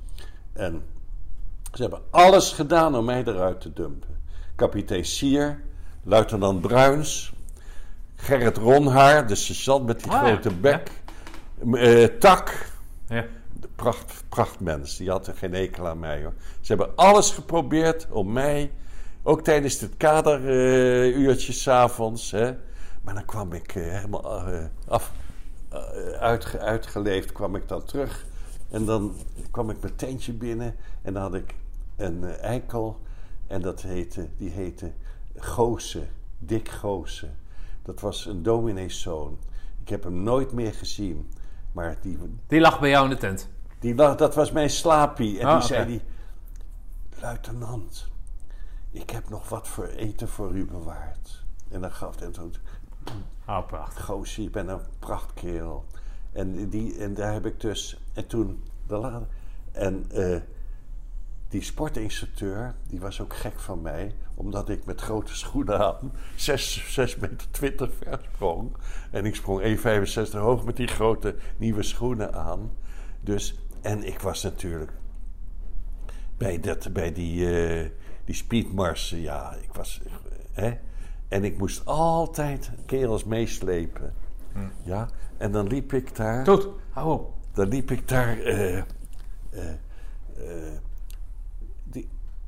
En 0.53 0.83
ze 1.75 1.83
hebben 1.83 2.01
alles 2.11 2.53
gedaan 2.53 2.97
om 2.97 3.05
mij 3.05 3.23
eruit 3.25 3.61
te 3.61 3.73
dumpen. 3.73 4.09
Kapitein 4.55 5.05
Sier, 5.05 5.61
luitenant 6.03 6.61
Bruins, 6.61 7.33
Gerrit 8.17 8.57
Ronhaar, 8.57 9.27
de 9.27 9.35
sergeant 9.35 9.87
met 9.87 10.03
die 10.03 10.13
Ah, 10.13 10.27
ja. 10.27 10.33
grote 10.33 10.55
bek, 10.55 10.91
eh, 11.75 12.05
Tak, 12.05 12.71
Ja. 13.09 13.25
pracht, 13.77 14.25
prachtmens, 14.29 14.97
die 14.97 15.11
had 15.11 15.31
geen 15.35 15.55
ekel 15.55 15.89
aan 15.89 15.99
mij 15.99 16.23
hoor. 16.23 16.33
Ze 16.61 16.73
hebben 16.75 16.97
alles 16.97 17.31
geprobeerd 17.31 18.07
om 18.11 18.33
mij, 18.33 18.73
ook 19.23 19.43
tijdens 19.43 19.81
het 19.81 19.97
kaderuurtje 19.97 21.53
s 21.53 21.63
s'avonds, 21.63 22.31
hè. 22.31 22.53
Maar 23.03 23.15
dan 23.15 23.25
kwam 23.25 23.53
ik 23.53 23.75
eh, 23.75 23.83
helemaal 23.83 24.47
eh, 24.47 24.59
af, 24.89 25.13
eh, 25.69 25.79
uitge- 26.21 26.59
uitgeleefd, 26.59 27.33
kwam 27.33 27.57
ik 27.57 27.69
dan 27.69 27.85
terug. 27.85 28.27
En 28.71 28.85
dan 28.85 29.17
kwam 29.51 29.71
ik 29.71 29.77
mijn 29.81 29.97
tentje 29.97 30.33
binnen 30.33 30.75
en 31.03 31.13
dan 31.13 31.23
had 31.23 31.35
ik 31.35 31.55
een 31.97 32.25
eh, 32.25 32.43
eikel. 32.43 33.01
En 33.47 33.61
dat 33.63 33.83
heette, 33.83 34.29
die 34.37 34.51
heette 34.51 34.93
Goose, 35.37 36.07
Dick 36.39 36.69
Goose. 36.69 37.29
Dat 37.83 38.01
was 38.01 38.27
een 38.27 38.43
domineeszoon. 38.43 39.39
Ik 39.83 39.89
heb 39.89 40.03
hem 40.05 40.23
nooit 40.23 40.53
meer 40.53 40.73
gezien. 40.75 41.31
Maar 41.73 41.97
die, 42.01 42.19
Die 42.47 42.61
lag 42.61 42.81
bij 42.81 42.91
jou 42.91 43.05
in 43.05 43.11
de 43.11 43.17
tent. 43.17 43.49
die, 43.79 43.95
lag- 43.95 44.17
dat 44.17 44.35
was 44.35 44.53
mijn 44.53 44.71
slaapie. 44.71 45.39
En 45.41 45.47
Ah, 45.47 45.59
die 45.59 45.67
zei 45.69 45.87
die... 45.87 46.01
Luitenant, 47.21 48.09
ik 48.91 49.11
heb 49.11 49.29
nog 49.29 49.49
wat 49.49 49.69
voor 49.69 49.87
eten 49.87 50.29
voor 50.29 50.53
u 50.55 50.65
bewaard. 50.67 51.45
En 51.69 51.81
dan 51.81 51.93
gaf 51.93 52.19
hij 52.19 52.29
zo'n... 52.33 52.55
Oh, 53.47 53.67
prachtig. 53.67 54.05
Goosje, 54.05 54.43
ik 54.43 54.53
ben 54.53 54.69
een 54.69 54.81
prachtkerel. 54.99 55.85
En, 56.33 56.69
die, 56.69 56.99
en 56.99 57.15
daar 57.15 57.33
heb 57.33 57.47
ik 57.47 57.61
dus... 57.61 58.01
En 58.13 58.27
toen... 58.27 58.63
De 58.87 58.97
la- 58.97 59.27
en 59.73 60.11
eh, 60.11 60.41
die 61.49 61.63
sportinstructeur, 61.63 62.75
die 62.89 63.01
was 63.01 63.21
ook 63.21 63.35
gek 63.37 63.61
van 63.61 63.83
mij. 63.83 64.15
Omdat 64.43 64.69
ik 64.69 64.85
met 64.85 65.01
grote 65.01 65.37
schoenen 65.37 65.79
aan 65.79 66.13
6, 66.37 66.85
6 66.89 67.17
meter 67.17 67.51
20 67.51 67.91
ver 68.03 68.21
sprong. 68.35 68.77
En 69.11 69.25
ik 69.25 69.35
sprong 69.35 69.63
1,65 70.33 70.39
hoog 70.39 70.65
met 70.65 70.77
die 70.77 70.87
grote 70.87 71.35
nieuwe 71.57 71.83
schoenen 71.83 72.35
aan. 72.35 72.71
Dus, 73.21 73.59
en 73.81 74.05
ik 74.05 74.21
was 74.21 74.43
natuurlijk 74.43 74.93
bij, 76.37 76.61
dat, 76.61 76.93
bij 76.93 77.13
die, 77.13 77.57
eh 77.57 77.91
die 78.25 78.35
speedmarsen, 78.35 79.21
ja, 79.21 79.55
ik 79.55 79.73
was... 79.73 80.01
Hè? 80.53 80.73
En 81.29 81.45
ik 81.45 81.59
moest 81.59 81.85
altijd 81.85 82.71
kerels 82.87 83.25
meeslepen. 83.25 84.15
Ja, 84.85 85.09
en 85.37 85.53
dan 85.53 85.67
liep 85.67 85.93
ik 85.93 86.17
daar... 86.17 86.47
Goed, 86.47 86.69
hou 86.91 87.13
op. 87.13 87.35
Dan 87.53 87.69
liep 87.69 87.91
ik 87.91 88.09
daar 88.09 88.37
die, 88.37 88.83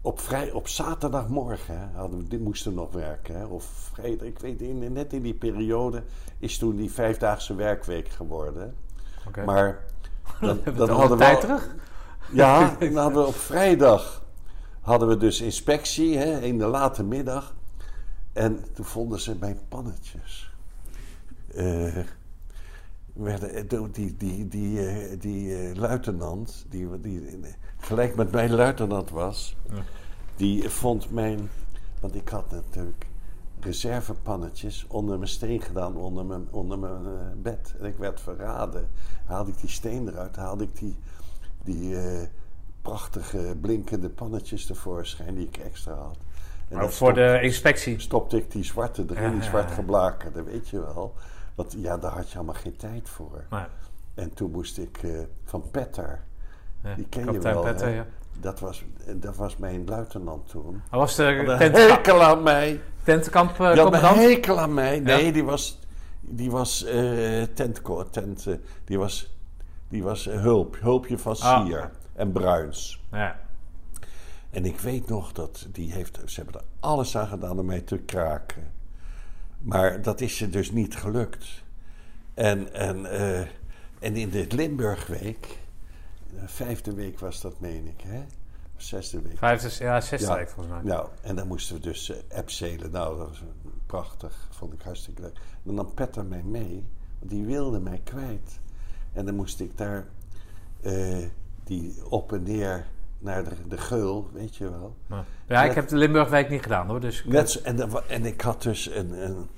op, 0.04 0.20
vrij, 0.20 0.50
op 0.50 0.68
zaterdagmorgen 0.68 1.78
hè, 1.78 1.86
hadden 1.94 2.26
we, 2.28 2.38
moesten 2.38 2.70
we 2.70 2.76
nog 2.76 2.92
werken. 2.92 3.36
Hè, 3.36 3.44
of 3.44 3.64
vrijdag, 3.64 4.26
ik 4.26 4.38
weet 4.38 4.60
in, 4.60 4.92
net 4.92 5.12
in 5.12 5.22
die 5.22 5.34
periode 5.34 6.02
is 6.38 6.58
toen 6.58 6.76
die 6.76 6.90
vijfdaagse 6.90 7.54
werkweek 7.54 8.08
geworden. 8.08 8.74
Maar 9.44 9.84
dan, 10.76 10.88
hadden 10.88 11.18
we 11.18 11.24
tijd 11.24 11.40
terug? 11.40 11.74
ja, 12.30 12.76
dan 12.80 12.96
hadden 12.96 13.22
we 13.22 13.28
op 13.28 13.36
vrijdag 13.36 14.22
hadden 14.80 15.08
we 15.08 15.16
dus 15.16 15.40
inspectie 15.40 16.18
hè, 16.18 16.40
in 16.40 16.58
de 16.58 16.66
late 16.66 17.02
middag. 17.02 17.54
En 18.32 18.64
toen 18.72 18.84
vonden 18.84 19.20
ze 19.20 19.36
mijn 19.40 19.58
pannetjes. 19.68 20.52
Eh, 21.54 21.98
werden, 23.12 23.54
eh, 23.54 23.82
die 23.92 24.16
die, 24.16 24.48
die, 24.48 24.86
eh, 24.86 25.20
die 25.20 25.56
eh, 25.56 25.76
luitenant, 25.76 26.66
die, 26.68 27.00
die 27.00 27.22
gelijk 27.84 28.14
met 28.14 28.30
mijn 28.30 28.50
luitenant 28.54 29.10
was, 29.10 29.56
die 30.36 30.68
vond 30.68 31.10
mijn. 31.10 31.50
Want 32.00 32.14
ik 32.14 32.28
had 32.28 32.50
natuurlijk 32.50 33.06
reservepannetjes 33.60 34.84
onder 34.88 35.16
mijn 35.18 35.30
steen 35.30 35.60
gedaan, 35.60 35.96
onder 35.96 36.24
mijn, 36.24 36.46
onder 36.50 36.78
mijn 36.78 37.06
eh, 37.06 37.12
bed. 37.36 37.74
En 37.78 37.86
ik 37.86 37.96
werd 37.96 38.20
verraden. 38.20 38.88
Haalde 39.24 39.50
ik 39.50 39.60
die 39.60 39.70
steen 39.70 40.08
eruit, 40.08 40.36
haalde 40.36 40.64
ik 40.64 40.78
die, 40.78 40.96
die 41.64 41.96
eh, 41.96 42.28
prachtige 42.82 43.56
blinkende 43.60 44.08
pannetjes 44.08 44.66
tevoorschijn 44.66 45.34
die 45.34 45.46
ik 45.46 45.56
extra 45.56 45.94
had. 45.94 46.16
En 46.68 46.76
Maar 46.76 46.90
voor 46.90 47.14
de 47.14 47.38
inspectie. 47.42 48.00
stopte 48.00 48.36
ik 48.36 48.50
die 48.50 48.64
zwarte 48.64 49.04
erin, 49.08 49.22
Ja, 49.22 49.28
die 49.30 49.38
ja, 49.40 49.44
zwart 49.44 49.70
geblakerde, 49.70 50.42
weet 50.42 50.68
je 50.68 50.80
wel. 50.80 51.14
Want 51.54 51.74
ja, 51.78 51.98
daar 51.98 52.12
had 52.12 52.30
je 52.30 52.36
allemaal 52.36 52.54
geen 52.54 52.76
tijd 52.76 53.08
voor. 53.08 53.44
Nee. 53.50 53.64
En 54.14 54.34
toen 54.34 54.50
moest 54.50 54.78
ik 54.78 55.02
eh, 55.02 55.10
van 55.44 55.70
Petter, 55.70 56.24
Ja. 56.84 56.94
die 56.94 57.06
ken 57.08 57.20
je 57.20 57.26
Kapitein 57.26 57.54
wel, 57.54 57.62
Petter, 57.62 57.86
hè? 57.86 57.94
ja. 57.94 58.06
Dat 58.40 58.60
was, 58.60 58.84
dat 59.16 59.36
was 59.36 59.56
mijn 59.56 59.84
luitenant 59.86 60.48
toen. 60.48 60.82
Hij 60.90 60.98
was 60.98 61.16
de 61.16 61.22
Had 61.22 61.32
een 61.48 61.58
tentkamp, 61.58 61.88
hekel 61.90 62.22
aan 62.22 62.42
mij. 62.42 62.80
tentkamp 63.02 63.60
eh, 63.60 63.72
Die 63.72 63.82
had 63.82 63.94
een 64.16 64.18
hekel 64.22 64.60
aan 64.60 64.74
mij. 64.74 65.00
Nee, 65.00 65.32
die 65.32 65.44
was, 65.44 65.78
die 66.20 66.50
was 66.50 66.84
eh 66.84 67.42
tentko- 67.42 68.08
tent, 68.10 68.46
eh, 68.46 68.54
die 68.84 68.98
was, 68.98 69.36
die 69.88 70.02
was 70.02 70.26
eh, 70.26 70.40
hulp, 70.40 70.76
hulpje 70.80 71.18
van 71.18 71.36
Ah. 71.40 71.66
Sier 71.66 71.90
en 72.12 72.32
Bruins. 72.32 73.02
Ja. 73.10 73.38
En 74.50 74.64
ik 74.64 74.80
weet 74.80 75.08
nog 75.08 75.32
dat 75.32 75.66
die 75.72 75.92
heeft, 75.92 76.18
ze 76.24 76.40
hebben 76.40 76.60
er 76.60 76.66
alles 76.80 77.16
aan 77.16 77.26
gedaan 77.26 77.58
om 77.58 77.66
mij 77.66 77.80
te 77.80 77.98
kraken. 77.98 78.72
Maar 79.58 80.02
dat 80.02 80.20
is 80.20 80.36
ze 80.36 80.50
dus 80.50 80.70
niet 80.70 80.96
gelukt. 80.96 81.62
En, 82.34 82.72
en, 82.74 83.06
eh, 83.06 83.38
en 83.98 84.16
in 84.16 84.30
de 84.30 84.46
Limburgweek, 84.48 85.40
de 85.42 85.56
vijfde 86.44 86.94
week 86.94 87.18
was 87.18 87.40
dat, 87.40 87.60
meen 87.60 87.86
ik, 87.86 88.00
hè? 88.00 88.24
Zesde 88.76 89.20
week. 89.20 89.38
Vijfde, 89.38 89.84
ja, 89.84 90.00
zesde 90.00 90.26
Ja. 90.26 90.36
week 90.36 90.48
volgens 90.48 90.74
mij. 90.74 90.84
Nou, 90.84 91.08
en 91.22 91.36
dan 91.36 91.46
moesten 91.46 91.74
we 91.74 91.80
dus 91.80 92.12
uh. 92.28 92.90
Nou, 92.90 93.18
dat 93.18 93.28
was 93.28 93.42
prachtig. 93.86 94.48
Vond 94.50 94.72
ik 94.72 94.82
hartstikke 94.82 95.22
leuk. 95.22 95.36
En 95.66 95.74
dan 95.74 95.94
Petter 95.94 96.24
mij 96.24 96.42
mee, 96.42 96.86
want 97.18 97.30
die 97.30 97.44
wilde 97.44 97.80
mij 97.80 98.00
kwijt. 98.04 98.60
En 99.12 99.26
dan 99.26 99.34
moest 99.34 99.60
ik 99.60 99.78
daar 99.78 100.06
eh, 100.80 101.24
die 101.64 101.94
op 102.08 102.32
en 102.32 102.42
neer 102.42 102.86
naar 103.18 103.44
de, 103.44 103.68
de 103.68 103.78
geul, 103.78 104.30
weet 104.32 104.56
je 104.56 104.70
wel. 104.70 104.96
Ja, 105.08 105.24
ja 105.46 105.64
ik 105.64 105.74
heb 105.74 105.88
de 105.88 105.96
Limburgweek 105.96 106.48
niet 106.48 106.62
gedaan 106.62 106.86
hoor. 106.86 107.00
Dus 107.00 107.24
Net, 107.24 107.60
en, 107.62 108.08
en 108.08 108.24
ik 108.24 108.40
had 108.40 108.62
dus 108.62 108.90
een, 108.90 109.24
een 109.24 109.48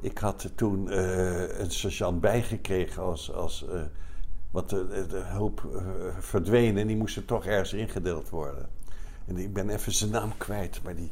ik 0.00 0.18
had 0.18 0.50
toen 0.54 0.90
eh, 0.90 1.58
een 1.58 1.70
sergeant 1.70 2.20
bijgekregen 2.20 3.02
als, 3.02 3.32
als 3.32 3.66
eh, 3.68 3.80
want 4.56 4.70
de, 4.70 5.06
de 5.08 5.22
hulp 5.22 5.64
eh, 5.74 5.84
verdween 6.18 6.78
en 6.78 6.86
die 6.86 6.96
moesten 6.96 7.24
toch 7.24 7.44
ergens 7.46 7.72
ingedeeld 7.72 8.28
worden. 8.28 8.68
En 9.26 9.36
ik 9.36 9.52
ben 9.52 9.70
even 9.70 9.92
zijn 9.92 10.10
naam 10.10 10.36
kwijt, 10.36 10.82
maar 10.82 10.94
die, 10.94 11.10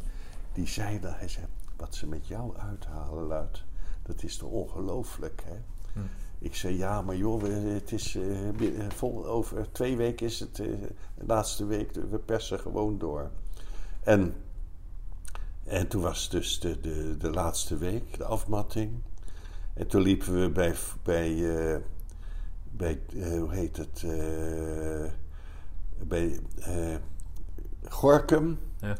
die 0.53 0.67
zei 0.67 1.01
dat, 1.01 1.13
hij 1.17 1.29
zei, 1.29 1.47
wat 1.77 1.95
ze 1.95 2.07
met 2.07 2.27
jou 2.27 2.57
uithalen, 2.57 3.25
luid, 3.25 3.63
dat 4.03 4.23
is 4.23 4.37
toch 4.37 4.51
ongelooflijk, 4.51 5.43
hè? 5.45 5.57
Ik 6.39 6.55
zei, 6.55 6.77
ja, 6.77 7.03
maar 7.03 7.17
joh, 7.17 7.43
het 7.75 7.93
is, 7.93 8.15
eh, 8.15 8.49
eh, 8.49 8.91
vol, 8.95 9.27
over 9.27 9.73
twee 9.73 9.97
weken 9.97 10.27
is 10.27 10.41
het, 10.41 10.57
de 10.57 10.91
laatste 11.27 11.67
week, 11.67 11.93
we 12.11 12.19
persen 12.19 12.61
gewoon 12.61 12.99
door. 12.99 13.31
En 14.03 14.35
En 15.65 15.89
toen 15.89 16.03
was 16.03 16.29
dus 16.31 16.61
de, 16.61 16.81
de, 16.81 17.17
de 17.17 17.31
laatste 17.31 17.77
week, 17.77 18.17
de 18.17 18.25
afmatting. 18.25 18.93
En 19.75 19.87
toen 19.87 20.03
liepen 20.03 20.41
we 20.41 20.51
bij, 20.51 20.75
bij, 21.03 21.83
bij 22.77 23.01
eh, 23.17 23.39
hoe 23.39 23.53
heet 23.53 23.77
het, 23.77 24.03
eh, 24.07 25.11
bij 26.07 26.41
eh, 26.61 26.95
Gorkum. 27.89 28.59
Ja. 28.79 28.97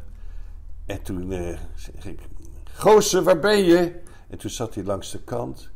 En 0.85 1.01
toen 1.01 1.33
zeg 1.75 2.05
ik, 2.05 2.19
Goosse, 2.63 3.23
waar 3.23 3.39
ben 3.39 3.63
je? 3.63 4.01
En 4.27 4.37
toen 4.37 4.49
zat 4.49 4.75
hij 4.75 4.83
langs 4.83 5.11
de 5.11 5.23
kant 5.23 5.69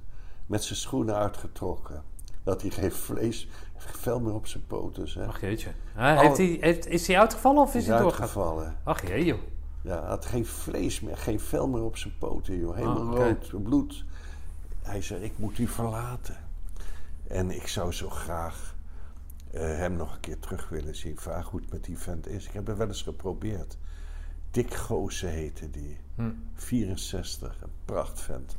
met 0.45 0.63
zijn 0.63 0.79
schoenen 0.79 1.15
uitgetrokken. 1.15 2.03
Dat 2.43 2.61
hij 2.61 2.71
geen 2.71 2.91
vlees, 2.91 3.47
geen 3.77 3.93
vel 3.93 4.19
meer 4.19 4.33
op 4.33 4.47
zijn 4.47 4.67
poten. 4.67 5.07
Zeg. 5.09 5.27
Ach 5.27 5.41
jeetje. 5.41 5.71
Hè, 5.93 6.19
heeft 6.19 6.37
hij, 6.37 6.57
heeft, 6.61 6.87
is 6.87 7.07
hij 7.07 7.19
uitgevallen 7.19 7.61
of 7.61 7.75
is 7.75 7.87
hij 7.87 7.99
doorgegaan? 7.99 8.21
uitgevallen. 8.21 8.77
Ach 8.83 9.07
jee 9.07 9.25
joh. 9.25 9.39
Ja, 9.81 9.99
hij 9.99 10.09
had 10.09 10.25
geen 10.25 10.45
vlees 10.45 10.99
meer, 10.99 11.17
geen 11.17 11.39
vel 11.39 11.67
meer 11.67 11.83
op 11.83 11.97
zijn 11.97 12.13
poten, 12.17 12.59
joh. 12.59 12.75
Helemaal 12.75 13.01
Ah, 13.01 13.11
oké. 13.11 13.23
rood, 13.23 13.63
bloed. 13.63 14.05
Hij 14.81 15.01
zei, 15.01 15.23
ik 15.23 15.33
moet 15.37 15.57
u 15.57 15.67
verlaten. 15.67 16.37
En 17.29 17.51
ik 17.51 17.67
zou 17.67 17.91
zo 17.91 18.09
graag 18.09 18.75
eh, 19.51 19.61
hem 19.61 19.95
nog 19.95 20.13
een 20.13 20.19
keer 20.19 20.39
terug 20.39 20.69
willen 20.69 20.95
zien. 20.95 21.17
Vraag 21.17 21.49
hoe 21.49 21.59
het 21.59 21.71
met 21.71 21.83
die 21.83 21.97
vent 21.97 22.27
is. 22.27 22.45
Ik 22.45 22.53
heb 22.53 22.67
het 22.67 22.77
wel 22.77 22.87
eens 22.87 23.01
geprobeerd. 23.01 23.77
Dick 24.51 24.73
Goosen 24.73 25.29
heette 25.29 25.69
die. 25.69 25.97
Hm. 26.15 26.31
64, 26.53 27.55
een 27.61 27.69
prachtvent. 27.85 28.55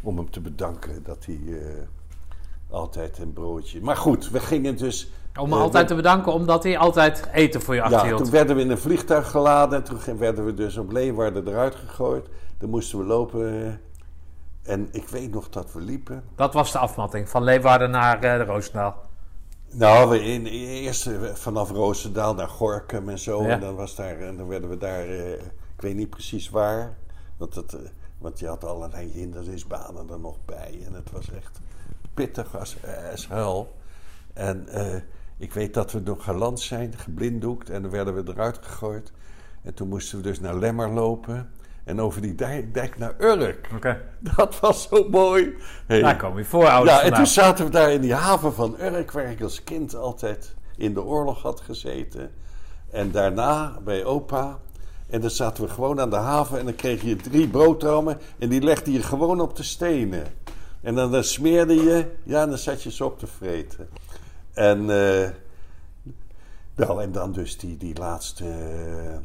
Om 0.00 0.16
hem 0.16 0.30
te 0.30 0.40
bedanken 0.40 1.02
dat 1.02 1.24
hij 1.24 1.40
eh, 1.48 1.82
altijd 2.70 3.18
een 3.18 3.32
broodje... 3.32 3.80
Maar 3.80 3.96
goed, 3.96 4.30
we 4.30 4.40
gingen 4.40 4.76
dus... 4.76 5.10
Om 5.40 5.52
eh, 5.52 5.58
altijd 5.58 5.88
te 5.88 5.94
bedanken 5.94 6.32
omdat 6.32 6.62
hij 6.62 6.78
altijd 6.78 7.28
eten 7.32 7.60
voor 7.60 7.74
je 7.74 7.80
ja, 7.80 7.86
achterhield. 7.86 8.22
toen 8.22 8.30
werden 8.30 8.56
we 8.56 8.62
in 8.62 8.70
een 8.70 8.78
vliegtuig 8.78 9.30
geladen. 9.30 9.78
En 9.78 9.84
toen 9.84 10.18
werden 10.18 10.44
we 10.44 10.54
dus 10.54 10.76
op 10.76 10.92
Leeuwarden 10.92 11.48
eruit 11.48 11.74
gegooid. 11.74 12.28
Dan 12.58 12.70
moesten 12.70 12.98
we 12.98 13.04
lopen. 13.04 13.80
En 14.66 14.88
ik 14.92 15.08
weet 15.08 15.30
nog 15.30 15.48
dat 15.48 15.72
we 15.72 15.80
liepen. 15.80 16.24
Dat 16.34 16.54
was 16.54 16.72
de 16.72 16.78
afmatting 16.78 17.28
van 17.28 17.42
Leeuwarden 17.42 17.90
naar 17.90 18.22
eh, 18.22 18.46
Roosendaal. 18.46 19.06
Nou, 19.70 20.10
we 20.10 20.24
in, 20.24 20.46
eerst 20.46 21.06
eh, 21.06 21.22
vanaf 21.22 21.70
Roosendaal 21.70 22.34
naar 22.34 22.48
Gorkum 22.48 23.08
en 23.08 23.18
zo. 23.18 23.42
Ja. 23.42 23.48
En 23.48 23.60
dan, 23.60 23.74
was 23.74 23.94
daar, 23.94 24.18
en 24.18 24.36
dan 24.36 24.46
werden 24.46 24.68
we 24.68 24.76
daar, 24.76 25.08
eh, 25.08 25.32
ik 25.32 25.80
weet 25.80 25.94
niet 25.94 26.10
precies 26.10 26.50
waar. 26.50 26.96
Want, 27.36 27.54
het, 27.54 27.74
eh, 27.74 27.80
want 28.18 28.38
je 28.38 28.46
had 28.46 28.64
allerlei 28.64 29.10
hindernisbanen 29.10 30.10
er 30.10 30.20
nog 30.20 30.36
bij. 30.44 30.82
En 30.86 30.92
het 30.92 31.10
was 31.10 31.30
echt 31.30 31.60
pittig 32.14 32.58
als, 32.58 32.76
als 33.10 33.28
hel. 33.28 33.74
En 34.32 34.68
ik 35.36 35.52
weet 35.52 35.74
dat 35.74 35.92
we 35.92 36.00
nog 36.00 36.24
geland 36.24 36.60
zijn, 36.60 36.92
geblinddoekt. 36.96 37.70
En 37.70 37.82
dan 37.82 37.90
werden 37.90 38.14
we 38.14 38.32
eruit 38.32 38.58
gegooid. 38.62 39.12
En 39.62 39.74
toen 39.74 39.88
moesten 39.88 40.16
we 40.16 40.22
dus 40.22 40.40
naar 40.40 40.56
Lemmer 40.56 40.90
lopen. 40.90 41.50
En 41.86 42.00
over 42.00 42.20
die 42.20 42.34
dijk, 42.34 42.74
dijk 42.74 42.98
naar 42.98 43.14
Urk. 43.18 43.68
Oké. 43.74 44.02
Dat 44.36 44.60
was 44.60 44.88
zo 44.88 45.08
mooi. 45.08 45.54
Hey. 45.86 46.00
Daar 46.00 46.16
kom 46.16 46.38
je 46.38 46.44
voorouders 46.44 46.96
Ja, 46.96 47.02
en 47.02 47.12
toen 47.12 47.26
zaten 47.26 47.64
we 47.64 47.70
daar 47.70 47.92
in 47.92 48.00
die 48.00 48.14
haven 48.14 48.54
van 48.54 48.76
Urk, 48.80 49.12
waar 49.12 49.30
ik 49.30 49.42
als 49.42 49.64
kind 49.64 49.94
altijd 49.94 50.54
in 50.76 50.94
de 50.94 51.02
oorlog 51.02 51.42
had 51.42 51.60
gezeten. 51.60 52.30
En 52.90 53.10
daarna 53.10 53.78
bij 53.84 54.04
opa. 54.04 54.58
En 55.06 55.20
dan 55.20 55.30
zaten 55.30 55.64
we 55.64 55.70
gewoon 55.70 56.00
aan 56.00 56.10
de 56.10 56.16
haven 56.16 56.58
en 56.58 56.64
dan 56.64 56.74
kreeg 56.74 57.02
je 57.02 57.16
drie 57.16 57.48
broodrammen 57.48 58.18
en 58.38 58.48
die 58.48 58.62
legde 58.62 58.92
je 58.92 59.02
gewoon 59.02 59.40
op 59.40 59.56
de 59.56 59.62
stenen. 59.62 60.26
En 60.80 60.94
dan, 60.94 61.10
dan 61.10 61.24
smeerde 61.24 61.74
je, 61.74 62.06
ja, 62.22 62.42
en 62.42 62.48
dan 62.48 62.58
zat 62.58 62.82
je 62.82 62.90
ze 62.90 63.04
op 63.04 63.18
te 63.18 63.26
vreten. 63.26 63.88
En, 64.52 64.78
eh, 64.78 65.28
nou, 66.76 67.02
en 67.02 67.12
dan 67.12 67.32
dus 67.32 67.58
die, 67.58 67.76
die 67.76 67.98
laatste, 67.98 68.44
eh, 68.44 69.16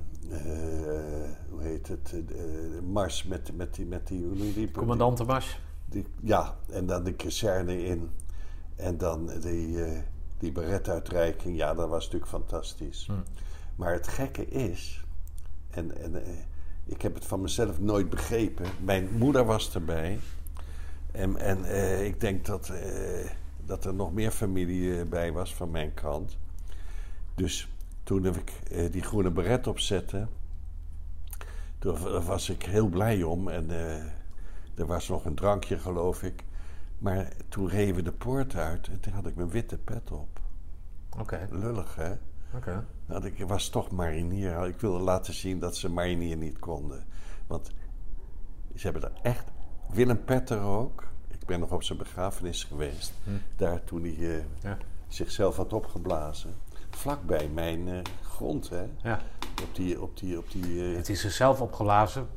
hoe 1.50 1.62
heet 1.62 1.88
het, 1.88 2.14
eh, 2.14 2.82
mars 2.92 3.24
met, 3.24 3.56
met 3.56 3.76
die, 3.76 3.86
met 3.86 4.08
die, 4.08 4.24
hoe 4.24 4.36
noem 4.36 4.48
je 4.48 4.54
die? 4.54 4.72
Die, 5.86 6.06
ja, 6.22 6.58
en 6.70 6.86
dan 6.86 7.04
de 7.04 7.14
kazerne 7.14 7.84
in. 7.84 8.10
En 8.76 8.98
dan 8.98 9.30
die, 9.40 9.84
eh 9.84 10.00
die 10.42 10.52
beretuitreiking. 10.52 11.58
Ja, 11.58 11.74
dat 11.74 11.90
was 11.90 12.04
natuurlijk 12.04 12.32
fantastisch. 12.32 13.06
Hm. 13.06 13.14
Maar 13.76 13.94
het 13.94 14.08
gekke 14.08 14.48
is... 14.48 15.04
En, 15.70 15.98
en 15.98 16.26
eh, 16.26 16.34
ik 16.86 17.02
heb 17.02 17.14
het 17.14 17.26
van 17.26 17.42
mezelf 17.42 17.80
nooit 17.80 18.10
begrepen. 18.10 18.66
Mijn 18.84 19.10
moeder 19.18 19.46
was 19.46 19.76
erbij. 19.76 20.20
En, 21.12 21.38
en 21.38 21.66
eh, 21.66 22.06
ik 22.06 22.20
denk 22.20 22.46
dat, 22.46 22.70
eh, 22.70 23.30
dat 23.66 23.86
er 23.86 23.94
nog 23.94 24.14
meer 24.14 24.32
familie 24.32 25.00
eh, 25.00 25.06
bij 25.06 25.32
was 25.32 25.56
van 25.56 25.72
mijn 25.72 25.94
kant. 25.94 26.38
Dus 27.36 27.68
toen 28.04 28.26
ik 28.26 28.50
eh, 28.72 28.92
die 28.92 29.02
groene 29.04 29.32
beret 29.32 29.68
opzette... 29.68 30.28
Toen 31.80 32.00
wa- 32.00 32.22
was 32.22 32.50
ik 32.50 32.64
heel 32.64 32.88
blij 32.88 33.24
om. 33.24 33.48
En 33.48 33.70
eh, 33.72 33.96
er 34.76 34.86
was 34.86 35.08
nog 35.08 35.26
een 35.26 35.36
drankje, 35.36 35.80
geloof 35.80 36.24
ik. 36.24 36.44
Maar 36.98 37.32
toen 37.50 37.68
reden 37.70 37.96
we 37.96 38.02
de 38.02 38.12
poort 38.12 38.56
uit 38.56 38.88
en 38.88 39.00
toen 39.00 39.14
had 39.14 39.26
ik 39.28 39.36
mijn 39.36 39.50
witte 39.50 39.78
pet 39.78 40.12
op. 40.12 40.40
Oké. 41.20 41.48
Lullig, 41.52 41.96
hè? 41.96 42.12
Oké. 42.56 42.86
Nou, 43.06 43.26
ik 43.26 43.48
was 43.48 43.70
toch 43.70 43.92
marinier. 43.92 44.68
Ik 44.68 44.80
wilde 44.80 45.00
laten 45.04 45.34
zien 45.34 45.60
dat 45.60 45.76
ze 45.76 45.90
marinier 45.90 46.38
niet 46.38 46.60
konden. 46.60 47.06
Want 47.48 47.72
ze 48.76 48.82
hebben 48.90 49.04
er 49.04 49.20
echt... 49.22 49.46
Willem 49.90 50.24
Petter 50.24 50.60
ook. 50.62 51.04
Ik 51.28 51.46
ben 51.46 51.60
nog 51.60 51.72
op 51.72 51.84
zijn 51.84 51.98
begrafenis 51.98 52.64
geweest. 52.64 53.14
Hm. 53.24 53.30
Daar 53.56 53.84
toen 53.84 54.02
hij 54.04 54.38
eh, 54.38 54.44
Ja. 54.62 54.78
zichzelf 55.08 55.56
had 55.56 55.74
opgeblazen. 55.74 56.54
Vlakbij 56.96 57.48
mijn 57.48 57.88
eh, 57.88 58.00
grond, 58.24 58.70
hè? 58.70 58.86
Ja. 59.04 59.20
Op 59.64 59.76
die... 59.76 60.02
Op 60.02 60.18
die, 60.18 60.38
op 60.38 60.52
die 60.52 60.64
eh, 60.64 60.94
Heeft 60.96 61.08
hij 61.08 61.16
zichzelf 61.16 61.62
opgelazen? 61.62 62.28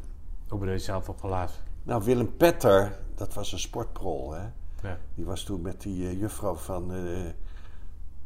Hoe 0.48 0.58
bedoel 0.58 0.74
je 0.74 0.80
zelf 0.80 1.08
opgelazen? 1.08 1.62
Nou, 1.82 2.04
Willem 2.04 2.36
Petter, 2.36 2.96
dat 3.14 3.34
was 3.34 3.52
een 3.52 3.58
sportprol, 3.58 4.32
hè? 4.32 4.42
Ja. 4.82 4.98
Die 5.14 5.24
was 5.24 5.42
toen 5.42 5.60
met 5.62 5.80
die 5.82 6.06
eh, 6.06 6.20
juffrouw 6.20 6.54
van, 6.54 6.92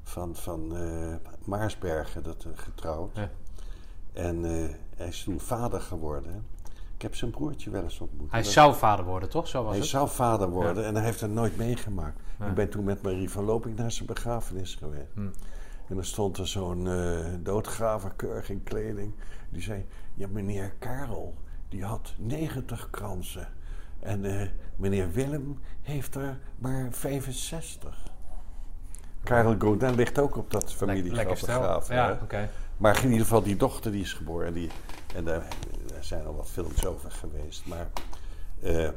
van, 0.02 0.36
van 0.36 0.72
Maarsbergen 1.44 2.22
dat, 2.22 2.46
getrouwd. 2.54 3.16
Ja. 3.16 3.30
En 4.12 4.42
hij 4.96 5.08
is 5.08 5.22
toen 5.22 5.40
vader 5.40 5.80
geworden. 5.80 6.46
Ik 6.94 7.02
heb 7.02 7.14
zijn 7.14 7.30
broertje 7.30 7.70
wel 7.70 7.82
eens 7.82 8.00
ontmoet. 8.00 8.30
Hij 8.30 8.42
Dat- 8.42 8.52
zou 8.52 8.74
vader 8.74 9.04
worden, 9.04 9.28
toch? 9.28 9.48
Zo 9.48 9.62
was 9.62 9.70
hij 9.70 9.80
het? 9.80 9.88
zou 9.88 10.08
vader 10.08 10.48
worden 10.50 10.84
en 10.84 10.94
hij 10.94 11.04
heeft 11.04 11.20
het 11.20 11.30
nooit 11.32 11.56
meegemaakt. 11.56 12.20
Ik 12.48 12.54
ben 12.54 12.68
toen 12.70 12.84
met 12.84 13.02
Marie 13.02 13.30
van 13.30 13.44
Loping 13.44 13.76
naar 13.76 13.92
zijn 13.92 14.06
begrafenis 14.06 14.74
geweest. 14.74 15.12
Hm. 15.14 15.28
En 15.88 15.94
dan 15.94 16.04
stond 16.04 16.38
er 16.38 16.48
zo'n 16.48 16.88
doodgraver 17.42 18.12
keurig 18.16 18.50
in 18.50 18.62
kleding. 18.62 19.14
Die 19.48 19.62
zei, 19.62 19.86
ja 20.14 20.26
meneer 20.30 20.74
Karel, 20.78 21.34
die 21.68 21.84
had 21.84 22.12
90 22.16 22.90
kransen. 22.90 23.48
En 24.00 24.24
eh, 24.24 24.48
meneer 24.76 25.12
Willem 25.12 25.58
heeft 25.82 26.14
er 26.14 26.38
maar 26.58 26.88
65. 26.90 28.02
Karel 29.22 29.54
Godin 29.58 29.94
ligt 29.94 30.18
ook 30.18 30.36
op 30.36 30.50
dat 30.50 30.72
familiegraf 30.72 31.16
Lekker 31.16 31.36
stel. 31.36 31.60
begraven. 31.60 31.94
Ja, 31.94 32.18
oké. 32.22 32.50
Maar 32.76 32.96
in 32.96 33.10
ieder 33.10 33.26
geval, 33.26 33.42
die 33.42 33.56
dochter 33.56 33.92
die 33.92 34.02
is 34.02 34.12
geboren. 34.12 34.46
En, 34.46 34.52
die, 34.52 34.70
en 35.14 35.24
daar, 35.24 35.46
daar 35.86 36.04
zijn 36.04 36.26
al 36.26 36.36
wat 36.36 36.50
films 36.50 36.86
over 36.86 37.10
geweest. 37.10 37.66
Maar 37.66 37.88
eh, 38.60 38.88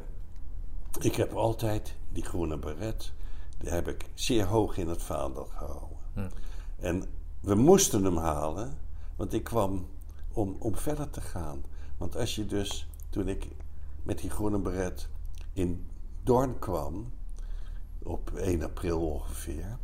ik 1.00 1.14
heb 1.14 1.32
altijd 1.32 1.94
die 2.08 2.24
groene 2.24 2.56
beret. 2.56 3.12
Die 3.58 3.70
heb 3.70 3.88
ik 3.88 4.04
zeer 4.14 4.44
hoog 4.44 4.76
in 4.76 4.88
het 4.88 5.02
vaandel 5.02 5.44
gehouden. 5.44 5.98
Hm. 6.14 6.28
En 6.82 7.04
we 7.40 7.54
moesten 7.54 8.04
hem 8.04 8.16
halen. 8.16 8.78
Want 9.16 9.32
ik 9.32 9.44
kwam 9.44 9.86
om, 10.32 10.56
om 10.58 10.76
verder 10.76 11.10
te 11.10 11.20
gaan. 11.20 11.64
Want 11.98 12.16
als 12.16 12.34
je 12.34 12.46
dus, 12.46 12.88
toen 13.10 13.28
ik 13.28 13.48
met 14.02 14.18
die 14.18 14.30
groene 14.30 14.58
beret 14.58 15.08
in 15.52 15.86
Doorn 16.22 16.58
kwam. 16.58 17.12
Op 18.02 18.30
1 18.30 18.62
april 18.62 19.00
ongeveer. 19.00 19.78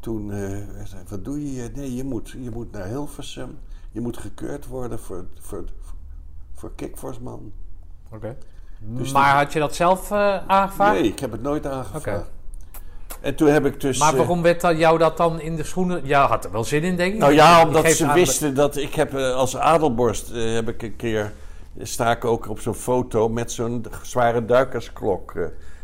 Toen, 0.00 0.32
eh, 0.32 0.38
werd 0.74 0.92
hij, 0.92 1.02
wat 1.08 1.24
doe 1.24 1.40
je 1.40 1.46
hier? 1.46 1.70
Nee, 1.74 1.94
je 1.94 2.04
moet, 2.04 2.30
je 2.30 2.50
moet 2.50 2.72
naar 2.72 2.86
Hilversum. 2.86 3.58
Je 3.90 4.00
moet 4.00 4.16
gekeurd 4.16 4.66
worden 4.66 4.98
voor, 4.98 5.26
voor, 5.40 5.64
voor 6.52 6.74
Kikvorsman. 6.74 7.52
Oké. 8.10 8.36
Dus 8.80 9.12
maar 9.12 9.36
had 9.36 9.52
je 9.52 9.58
dat 9.58 9.74
zelf 9.74 10.10
eh, 10.10 10.46
aangevraagd? 10.46 11.00
Nee, 11.00 11.10
ik 11.10 11.18
heb 11.18 11.32
het 11.32 11.42
nooit 11.42 11.66
aangevraagd. 11.66 12.30
En 13.24 13.34
toen 13.34 13.48
heb 13.48 13.66
ik 13.66 13.80
dus... 13.80 13.98
Maar 13.98 14.12
eh, 14.12 14.18
waarom 14.18 14.42
werd 14.42 14.60
dat 14.60 14.78
jou 14.78 14.98
dat 14.98 15.16
dan 15.16 15.40
in 15.40 15.56
de 15.56 15.64
schoenen... 15.64 16.00
Ja, 16.06 16.26
had 16.26 16.44
er 16.44 16.52
wel 16.52 16.64
zin 16.64 16.82
in, 16.82 16.96
denk 16.96 17.14
ik. 17.14 17.18
Nou 17.18 17.32
ja, 17.32 17.66
omdat 17.66 17.90
ze 17.90 18.12
wisten 18.12 18.54
dat 18.54 18.76
ik 18.76 18.94
heb 18.94 19.14
eh, 19.14 19.34
als 19.34 19.56
adelborst 19.56 20.30
eh, 20.30 20.52
heb 20.52 20.68
ik 20.68 20.82
een 20.82 20.96
keer 20.96 21.32
sta 21.82 22.10
ik 22.10 22.24
ook 22.24 22.48
op 22.48 22.60
zo'n 22.60 22.74
foto 22.74 23.28
met 23.28 23.52
zo'n 23.52 23.86
zware 24.02 24.44
duikersklok. 24.44 25.34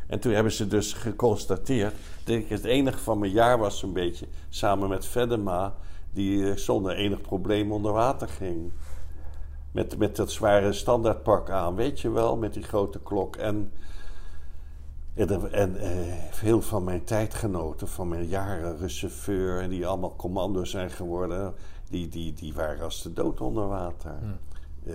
en 0.07 0.21
toen 0.21 0.33
hebben 0.33 0.53
ze 0.53 0.67
dus 0.67 0.93
geconstateerd 0.93 1.95
dat 2.25 2.37
ik 2.37 2.49
het 2.49 2.65
enige 2.65 2.99
van 2.99 3.19
mijn 3.19 3.33
jaar 3.33 3.59
was 3.59 3.79
zo'n 3.79 3.93
beetje 3.93 4.27
samen 4.49 4.89
met 4.89 5.07
Vedema 5.07 5.75
die 6.13 6.57
zonder 6.57 6.95
enig 6.95 7.21
probleem 7.21 7.73
onder 7.73 7.93
water 7.93 8.29
ging. 8.29 8.73
Met, 9.73 9.99
met 9.99 10.17
dat 10.17 10.33
zware 10.33 10.73
standaardpak 10.73 11.51
aan, 11.51 11.75
weet 11.75 12.01
je 12.01 12.11
wel, 12.11 12.37
met 12.37 12.55
die 12.55 12.63
grote 12.63 12.99
klok. 12.99 13.37
En, 13.37 13.73
en, 15.15 15.53
en 15.53 15.77
eh, 15.81 15.91
veel 16.31 16.63
van 16.63 16.85
mijn 16.85 17.05
tijdgenoten, 17.05 17.89
van 17.89 18.09
mijn 18.09 18.27
jaren 18.27 18.79
reserveur, 18.79 19.61
en 19.61 19.69
die 19.69 19.87
allemaal 19.87 20.17
commando 20.17 20.65
zijn 20.65 20.91
geworden, 20.91 21.55
die, 21.91 22.09
die, 22.09 22.33
die 22.33 22.55
waren 22.55 22.85
als 22.85 23.03
de 23.03 23.13
dood 23.13 23.41
onder 23.41 23.69
water. 23.69 24.15
Hm. 24.21 24.91
Eh, 24.91 24.95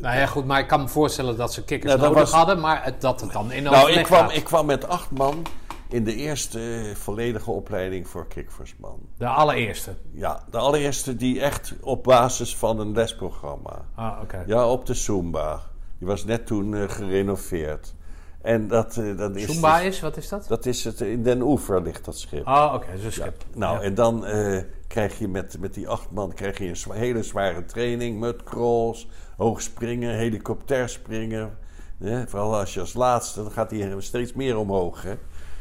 Nou 0.00 0.16
ja, 0.16 0.26
goed, 0.26 0.44
maar 0.46 0.60
ik 0.60 0.66
kan 0.68 0.80
me 0.80 0.88
voorstellen 0.88 1.36
dat 1.36 1.52
ze 1.52 1.64
kikkers 1.64 1.92
Nou, 1.92 2.04
nodig 2.04 2.18
was- 2.22 2.32
hadden, 2.32 2.60
maar 2.60 2.84
het- 2.84 3.00
dat 3.00 3.20
het 3.20 3.32
dan 3.32 3.52
in 3.52 3.62
Nou, 3.62 3.92
ik 3.92 4.04
kwam, 4.04 4.18
gaat. 4.28 4.36
ik 4.36 4.44
kwam 4.44 4.66
met 4.66 4.88
acht 4.88 5.10
man 5.10 5.42
in 5.88 6.04
de 6.04 6.14
eerste 6.14 6.60
eh, 6.60 6.94
volledige 6.94 7.50
opleiding 7.50 8.08
voor 8.08 8.26
Kikversman. 8.26 8.98
De 9.18 9.26
allereerste. 9.26 9.94
Ja, 10.12 10.44
de 10.50 10.58
allereerste 10.58 11.16
die 11.16 11.40
echt 11.40 11.74
op 11.80 12.04
basis 12.04 12.56
van 12.56 12.80
een 12.80 12.92
lesprogramma. 12.92 13.84
Ah, 13.94 14.18
oké. 14.22 14.44
Ja, 14.46 14.68
op 14.68 14.86
de 14.86 14.94
Zumba. 14.94 15.62
Die 15.98 16.06
was 16.06 16.24
net 16.24 16.46
toen 16.46 16.74
eh, 16.74 16.88
gerenoveerd. 16.88 17.94
En 18.42 18.68
dat, 18.68 18.96
eh, 18.96 19.16
dat 19.16 19.36
is... 19.36 19.44
Zumba 19.52 19.78
dus- 19.78 19.86
is, 19.86 20.00
wat 20.00 20.16
is 20.16 20.28
dat? 20.28 20.44
Dat 20.48 20.66
is 20.66 20.84
het, 20.84 21.00
in 21.00 21.22
Den 21.22 21.42
Oever 21.42 21.82
ligt 21.82 22.04
dat 22.04 22.18
schip. 22.18 22.46
Oh, 22.46 22.72
oké, 22.74 22.86
een 23.04 23.12
schip. 23.12 23.44
Nou, 23.54 23.76
Ja. 23.76 23.82
en 23.82 23.94
dan 23.94 24.26
eh, 24.26 24.62
krijg 24.86 25.18
je 25.18 25.28
met, 25.28 25.56
met 25.60 25.74
die 25.74 25.88
acht 25.88 26.10
man 26.10 26.32
krijg 26.34 26.58
je 26.58 26.68
een 26.68 26.76
zwa- 26.76 26.94
hele 26.94 27.22
zware 27.22 27.64
training. 27.64 28.18
Mudcrawls, 28.20 29.08
hoog 29.36 29.62
springen, 29.62 30.14
helikopterspringen. 30.14 31.58
Hè? 31.98 32.26
Vooral 32.28 32.56
als 32.56 32.74
je 32.74 32.80
als 32.80 32.94
laatste, 32.94 33.42
dan 33.42 33.52
gaat 33.52 33.70
hij 33.70 33.94
steeds 33.98 34.32
meer 34.32 34.56
omhoog. 34.58 35.02
Hè? 35.02 35.14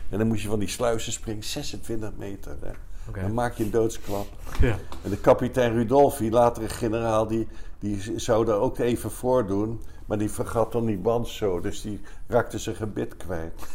En 0.10 0.17
dan 0.17 0.28
moet 0.28 0.41
je 0.41 0.47
van 0.47 0.60
die 0.60 0.67
sluizen 0.67 1.12
springen, 1.12 1.43
26 1.43 2.12
meter. 2.17 2.58
Hè? 2.62 2.71
Dan 3.13 3.34
maak 3.34 3.54
je 3.54 3.63
een 3.63 3.72
doodsklap. 3.72 4.28
Ja. 4.60 4.78
En 5.04 5.10
de 5.10 5.17
kapitein 5.17 5.74
Rudolfi, 5.74 6.32
latere 6.32 6.70
generaal, 6.70 7.28
die, 7.28 7.48
die 7.80 8.20
zou 8.20 8.46
daar 8.46 8.60
ook 8.60 8.78
even 8.78 9.12
voor 9.12 9.48
doen. 9.48 9.82
Maar 10.06 10.17
die 10.17 10.32
vergat 10.32 10.72
dan 10.72 10.86
die 10.86 10.98
band 10.98 11.28
zo, 11.28 11.60
dus 11.60 11.82
die 11.82 12.02
raakte 12.28 12.60
zijn 12.60 12.76
gebit 12.76 13.17
kwijt. 13.17 13.67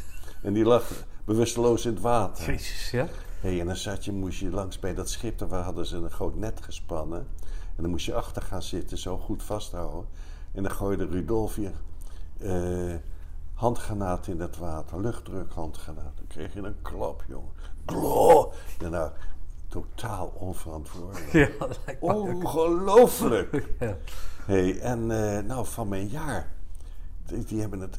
En 0.43 0.53
die 0.53 0.65
lag 0.65 0.91
bewusteloos 1.25 1.85
in 1.85 1.93
het 1.93 2.01
water. 2.01 2.47
Jezus, 2.47 2.91
ja? 2.91 3.09
Hey, 3.41 3.61
en 3.61 3.67
dan 3.67 3.77
zat 3.77 4.05
je, 4.05 4.13
moest 4.13 4.39
je 4.39 4.51
langs 4.51 4.79
bij 4.79 4.95
dat 4.95 5.11
schip, 5.11 5.39
daar 5.39 5.63
hadden 5.63 5.87
ze 5.87 5.97
een 5.97 6.11
groot 6.11 6.37
net 6.37 6.61
gespannen. 6.63 7.27
En 7.77 7.83
dan 7.83 7.91
moest 7.91 8.07
je 8.07 8.15
achter 8.15 8.43
gaan 8.43 8.63
zitten, 8.63 8.99
zo 8.99 9.19
goed 9.19 9.43
vasthouden. 9.43 10.07
En 10.53 10.63
dan 10.63 10.73
gooide 10.73 11.07
Rudolf 11.07 11.57
je 11.57 11.71
eh, 12.39 12.95
handgranaat 13.55 14.27
in 14.27 14.41
het 14.41 14.57
water, 14.57 15.01
luchtdruk 15.01 15.53
handgranaat. 15.53 16.17
Dan 16.17 16.27
kreeg 16.27 16.55
je 16.55 16.61
een 16.61 16.83
klap, 16.83 17.25
jongen. 17.29 17.53
Glo! 17.87 18.53
En 18.85 18.91
nou, 18.91 19.11
totaal 19.69 20.27
onverantwoordelijk. 20.27 21.33
Ja, 21.33 21.49
dat 21.59 21.81
lijkt. 21.87 22.03
Ongelooflijk! 22.03 23.51
Ja. 23.81 23.97
Hey, 24.47 24.81
en 24.81 25.11
eh, 25.11 25.45
nou, 25.45 25.67
van 25.67 25.89
mijn 25.89 26.07
jaar, 26.07 26.49
die, 27.27 27.45
die 27.45 27.61
hebben 27.61 27.81
het 27.81 27.99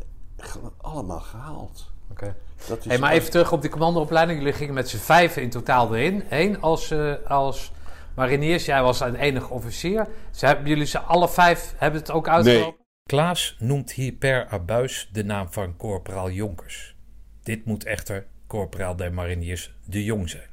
allemaal 0.78 1.20
gehaald. 1.20 1.92
Oké. 2.12 2.36
Dat 2.68 2.80
is 2.80 2.86
Hey, 2.86 2.98
maar 2.98 3.12
even 3.12 3.32
terug 3.32 3.52
op 3.52 3.62
die 3.62 3.70
commandoopleiding. 3.70 4.40
Jullie 4.40 4.54
gingen 4.54 4.74
met 4.74 4.90
z'n 4.90 4.98
vijven 4.98 5.42
in 5.42 5.50
totaal 5.50 5.96
erin. 5.96 6.24
Heen 6.28 6.62
als, 6.62 6.92
eh, 6.92 7.14
als 7.28 7.72
mariniers. 8.16 8.66
Jij 8.66 8.82
was 8.84 9.00
een 9.00 9.16
enige 9.16 9.50
officier. 9.50 10.08
Ze 10.32 10.46
hebben 10.46 10.68
jullie 10.68 10.86
ze 10.86 11.00
alle 11.00 11.30
vijf 11.30 11.74
hebben 11.78 12.00
het 12.00 12.12
ook 12.12 12.28
uitgelopen? 12.28 12.82
Klaas 13.04 13.56
noemt 13.60 13.92
hier 13.92 14.14
per 14.14 14.48
abuis 14.48 15.10
de 15.12 15.24
naam 15.24 15.52
van 15.52 15.78
corporaal 15.78 16.30
Jonkers. 16.32 16.96
Dit 17.44 17.66
moet 17.66 17.84
echter 17.84 18.28
corporaal 18.54 18.96
der 18.96 19.14
mariniers 19.14 19.76
de 19.86 20.04
Jong 20.04 20.30
zijn. 20.30 20.50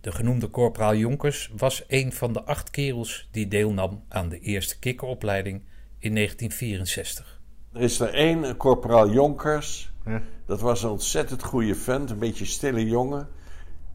De 0.00 0.12
genoemde 0.12 0.50
corporaal 0.50 0.94
Jonkers 0.94 1.52
was 1.56 1.84
een 1.88 2.12
van 2.12 2.32
de 2.32 2.44
acht 2.44 2.70
kerels 2.70 3.28
die 3.30 3.48
deelnam 3.48 4.04
aan 4.08 4.28
de 4.28 4.38
eerste 4.38 4.78
kikkeropleiding 4.78 5.62
in 5.98 6.14
1964. 6.14 7.40
Er 7.72 7.80
is 7.80 8.00
er 8.00 8.14
één, 8.14 8.42
een 8.42 8.56
corporaal 8.56 9.10
Jonkers. 9.10 9.92
Dat 10.46 10.60
was 10.60 10.82
een 10.82 10.90
ontzettend 10.90 11.42
goede 11.42 11.74
vent, 11.74 12.10
een 12.10 12.18
beetje 12.18 12.44
stille 12.44 12.86
jongen. 12.86 13.28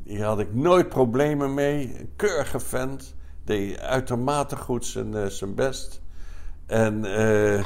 Die 0.03 0.23
had 0.23 0.39
ik 0.39 0.53
nooit 0.53 0.89
problemen 0.89 1.53
mee. 1.53 1.99
Een 1.99 2.11
keurige 2.15 2.59
vent. 2.59 3.15
Deed 3.43 3.79
uitermate 3.79 4.55
goed 4.55 4.85
zijn, 4.85 5.15
eh, 5.15 5.25
zijn 5.25 5.55
best. 5.55 6.01
En, 6.65 7.05
eh, 7.05 7.65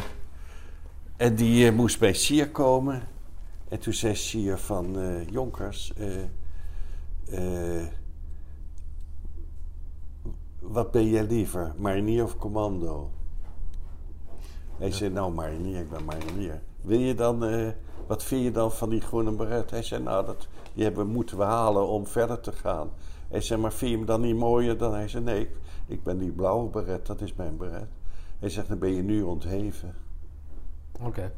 en 1.18 1.36
die 1.36 1.68
eh, 1.68 1.74
moest 1.74 2.00
bij 2.00 2.14
Sier 2.14 2.50
komen. 2.50 3.14
En 3.76 3.82
toen 3.82 3.94
zei 3.94 4.16
Sier 4.16 4.58
van 4.58 5.00
eh, 5.00 5.28
Jonkers... 5.28 5.94
eh, 5.94 6.24
eh, 7.80 7.88
wat 10.60 10.92
ben 10.92 11.10
jij 11.10 11.24
liever, 11.24 11.74
marinier 11.78 12.24
of 12.24 12.38
commando? 12.38 13.10
Hij 14.78 14.92
zei, 14.92 15.10
nou 15.10 15.34
marinier, 15.34 15.80
ik 15.80 15.90
ben 15.90 16.06
marinier. 16.06 16.62
Wil 16.82 17.00
je 17.00 17.14
dan, 17.14 17.40
wat 18.08 18.24
vind 18.24 18.44
je 18.44 18.52
dan 18.52 18.72
van 18.72 18.90
die 18.90 19.02
groene 19.02 19.32
beret? 19.32 19.72
Hij 19.72 19.84
zei, 19.84 20.04
nou, 20.04 20.26
dat, 20.26 20.48
die 20.74 20.84
hebben, 20.84 21.08
moeten 21.08 21.38
we 21.38 21.44
halen 21.44 21.88
om 21.88 22.08
verder 22.08 22.40
te 22.40 22.52
gaan. 22.52 22.90
Hij 23.28 23.42
zei, 23.42 23.62
maar 23.62 23.74
vind 23.74 23.92
je 23.92 23.98
hem 23.98 24.06
dan 24.06 24.22
niet 24.22 24.36
mooier 24.36 24.78
dan? 24.78 24.94
Hij 24.94 25.08
zei, 25.08 25.24
nee, 25.24 25.42
ik, 25.42 25.50
ik 25.88 26.04
ben 26.04 26.18
die 26.18 26.32
blauwe 26.32 26.70
beret, 26.70 27.06
dat 27.06 27.22
is 27.22 27.34
mijn 27.34 27.58
beret. 27.58 27.88
Hij 28.40 28.50
zegt, 28.50 28.68
dan 28.68 28.80
ben 28.80 28.94
je 28.94 29.04
nu 29.04 29.22
ontheven. 29.22 29.96
Oké. 31.02 31.32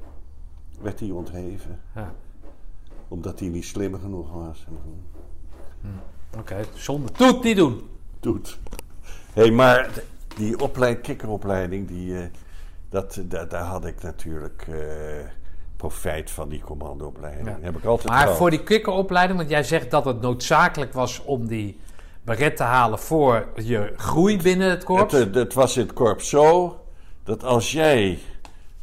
Werd 0.82 1.00
hij 1.00 1.10
ontheven, 1.10 1.80
Ja. 1.95 2.13
Omdat 3.07 3.39
hij 3.39 3.49
niet 3.49 3.65
slim 3.65 3.99
genoeg 3.99 4.31
was. 4.31 4.65
Oké. 6.37 6.65
Zonde. 6.73 7.11
Doe 7.17 7.27
het 7.27 7.43
niet 7.43 7.57
doen. 7.57 7.89
doet. 8.19 8.57
Hé, 9.33 9.41
hey, 9.41 9.51
maar 9.51 9.89
die 10.35 10.59
opleiding, 10.59 11.03
kikkeropleiding, 11.05 11.87
die, 11.87 12.17
eh, 12.17 12.25
dat, 12.89 13.19
daar, 13.23 13.47
daar 13.47 13.63
had 13.63 13.85
ik 13.85 14.01
natuurlijk 14.01 14.65
eh, 14.69 14.75
profijt 15.77 16.31
van 16.31 16.49
die 16.49 16.61
commandoopleiding. 16.61 17.47
Ja. 17.47 17.57
Heb 17.61 17.77
ik 17.77 17.85
altijd 17.85 18.09
Maar 18.09 18.21
gehad. 18.21 18.37
voor 18.37 18.49
die 18.49 18.63
kikkeropleiding, 18.63 19.37
want 19.37 19.49
jij 19.49 19.63
zegt 19.63 19.91
dat 19.91 20.05
het 20.05 20.21
noodzakelijk 20.21 20.93
was 20.93 21.23
om 21.23 21.47
die 21.47 21.79
beret 22.23 22.55
te 22.57 22.63
halen 22.63 22.99
voor 22.99 23.47
je 23.55 23.93
groei 23.97 24.41
binnen 24.41 24.69
het 24.69 24.83
korps. 24.83 25.13
Het, 25.13 25.35
het 25.35 25.53
was 25.53 25.77
in 25.77 25.83
het 25.83 25.93
korps 25.93 26.29
zo 26.29 26.79
dat 27.23 27.43
als 27.43 27.71
jij, 27.71 28.19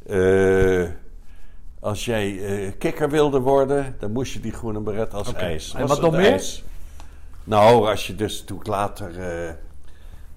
eh, 0.07 0.89
als 1.85 2.05
jij 2.05 2.45
eh, 2.45 2.73
kikker 2.79 3.11
wilde 3.11 3.39
worden, 3.41 3.97
dan 3.99 4.13
moest 4.13 4.33
je 4.33 4.41
die 4.41 4.53
groene 4.53 4.81
beret 4.81 5.15
als 5.15 5.33
ijs. 5.33 5.75
En 5.75 5.87
wat 5.87 6.01
nog 6.01 6.13
meer? 6.13 6.31
ijs. 6.31 6.65
Nou, 7.45 7.89
als 7.89 8.07
je 8.07 8.15
dus 8.15 8.45
toen 8.45 8.61
later 8.63 9.21
eh, 9.21 9.53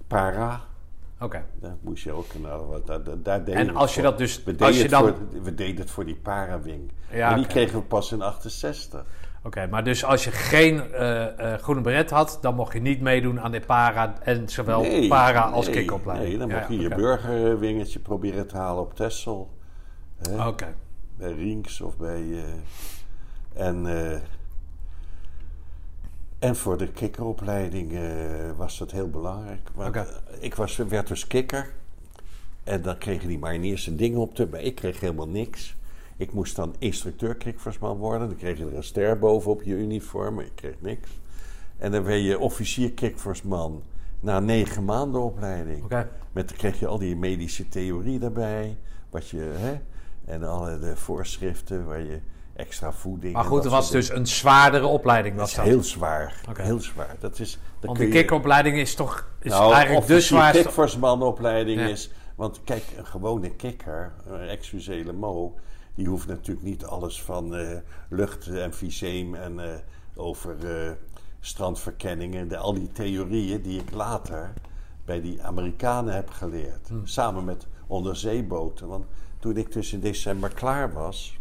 para, 0.06 0.60
Oké. 1.20 1.44
moest 1.80 2.04
je 2.04 2.12
ook, 2.12 2.26
nou, 2.42 2.80
daar, 3.22 3.44
deden 3.44 3.54
En 3.54 3.76
als 3.76 3.94
je 3.94 4.00
voor. 4.00 4.10
dat 4.10 4.18
dus- 4.18 4.36
we 4.44 4.50
deden, 4.50 4.66
als 4.66 4.76
je 4.76 4.82
het 4.82 4.90
dan- 4.90 5.00
voor, 5.02 5.42
we 5.42 5.54
deden 5.54 5.76
het 5.80 5.90
voor 5.90 6.04
die 6.04 6.16
parawing. 6.22 6.92
Ja, 7.10 7.30
en 7.30 7.36
die 7.36 7.46
kregen 7.46 7.78
we 7.78 7.84
pas 7.84 8.12
in 8.12 8.22
68. 8.22 9.04
Oké, 9.42 9.66
maar 9.66 9.84
dus 9.84 10.04
als 10.04 10.24
je 10.24 10.30
geen 10.30 10.92
eh, 10.92 11.54
groene 11.54 11.80
beret 11.80 12.10
had, 12.10 12.38
dan 12.40 12.54
mocht 12.54 12.72
je 12.72 12.80
niet 12.80 13.00
meedoen 13.00 13.40
aan 13.40 13.50
de 13.50 13.60
para 13.60 14.14
en 14.22 14.48
zowel 14.48 14.80
Nee, 14.80 15.08
para 15.08 15.40
als 15.40 15.66
nee, 15.66 15.74
kikkeropleiding. 15.74 16.28
Nee, 16.30 16.38
dan 16.38 16.48
Ja, 16.48 16.56
mocht 16.56 16.68
je 16.68 16.78
je 16.78 16.94
burgerwingetje 16.94 17.98
proberen 17.98 18.46
te 18.46 18.56
halen 18.56 18.82
op 18.82 18.94
Texel. 18.94 19.50
Hè? 20.18 20.46
Oké. 20.46 20.74
Bij 21.18 21.32
Rinks 21.32 21.80
of 21.80 21.96
bij. 21.96 22.22
eh, 22.32 23.66
en, 23.66 23.86
eh, 23.86 24.20
en 26.38 26.56
voor 26.56 26.78
de 26.78 26.88
kikkeropleiding 26.88 27.92
eh, 27.92 28.02
was 28.56 28.78
dat 28.78 28.90
heel 28.90 29.10
belangrijk. 29.10 29.70
Want 29.74 29.96
ik 30.40 30.54
was, 30.54 30.76
werd 30.76 31.06
dus 31.06 31.26
kikker. 31.26 31.72
En 32.64 32.82
dan 32.82 32.98
kregen 32.98 33.28
die 33.28 33.38
mariniers 33.38 33.86
een 33.86 33.96
ding 33.96 34.16
op 34.16 34.34
te. 34.34 34.48
Maar 34.50 34.60
ik 34.60 34.74
kreeg 34.74 35.00
helemaal 35.00 35.28
niks. 35.28 35.76
Ik 36.16 36.32
moest 36.32 36.56
dan 36.56 36.74
instructeur 36.78 37.34
kikversman 37.34 37.96
worden. 37.96 38.28
Dan 38.28 38.36
kreeg 38.36 38.58
je 38.58 38.64
er 38.66 38.76
een 38.76 38.82
ster 38.82 39.18
bovenop 39.18 39.62
je 39.62 39.74
uniform. 39.74 40.34
Maar 40.34 40.44
ik 40.44 40.54
kreeg 40.54 40.74
niks. 40.78 41.08
En 41.78 41.92
dan 41.92 42.02
werd 42.02 42.22
je 42.22 42.38
officier 42.38 42.92
kikversman 42.92 43.82
na 44.20 44.40
negen 44.40 44.84
maanden 44.84 45.20
opleiding. 45.20 45.84
Oké. 45.84 46.10
Met, 46.32 46.48
dan 46.48 46.56
kreeg 46.56 46.80
je 46.80 46.86
al 46.86 46.98
die 46.98 47.16
medische 47.16 47.68
theorie 47.68 48.18
daarbij. 48.18 48.76
Wat 49.10 49.28
je, 49.28 49.40
hè, 49.40 49.80
en 50.28 50.42
alle 50.42 50.78
de 50.78 50.96
voorschriften 50.96 51.86
waar 51.86 52.00
je 52.00 52.20
extra 52.56 52.92
voeding... 52.92 53.32
Maar 53.34 53.44
goed, 53.44 53.56
dat 53.62 53.64
er 53.64 53.70
was 53.70 53.90
dus 53.90 54.10
een 54.10 54.26
zwaardere 54.26 54.86
opleiding. 54.86 55.36
Was 55.36 55.54
Dat 55.54 55.64
is 55.64 55.70
heel 55.70 55.82
zwaar. 55.82 56.40
Heel 56.56 56.80
zwaar. 56.80 57.16
Dat 57.18 57.38
is, 57.38 57.58
Want 57.80 57.98
je- 57.98 58.08
kikkeropleiding 58.08 58.76
is 58.76 58.94
toch 58.94 59.28
is 59.40 59.50
nou, 59.50 59.72
eigenlijk 59.72 60.06
de 60.06 60.20
zwaarste... 60.20 60.62
kikversmanopleiding 60.62 61.80
Ja. 61.80 61.86
is... 61.86 62.10
Want 62.34 62.60
kijk, 62.64 62.82
een 62.96 63.06
gewone 63.06 63.50
kikker, 63.50 64.12
een 64.26 64.48
excusele 64.48 65.12
mo... 65.12 65.54
die 65.94 66.08
hoeft 66.08 66.26
natuurlijk 66.26 66.66
niet 66.66 66.84
alles 66.84 67.22
van 67.22 67.54
eh, 67.56 67.78
lucht- 68.08 68.46
en 68.46 68.74
viseem... 68.74 69.34
en 69.34 69.60
eh, 69.60 69.78
over 70.14 70.56
eh, 70.84 70.92
strandverkenningen... 71.40 72.48
De, 72.48 72.56
al 72.56 72.74
die 72.74 72.92
theorieën 72.92 73.62
die 73.62 73.80
ik 73.80 73.90
later 73.90 74.52
bij 75.04 75.20
die 75.20 75.42
Amerikanen 75.42 76.14
heb 76.14 76.30
geleerd. 76.30 76.88
Hmm. 76.88 77.06
Samen 77.06 77.44
met 77.44 77.66
onderzeeboten. 77.86 78.88
Want 78.88 79.04
toen 79.38 79.56
ik 79.56 79.72
dus 79.72 79.92
in 79.92 80.00
december 80.00 80.54
klaar 80.54 80.92
was... 80.92 81.38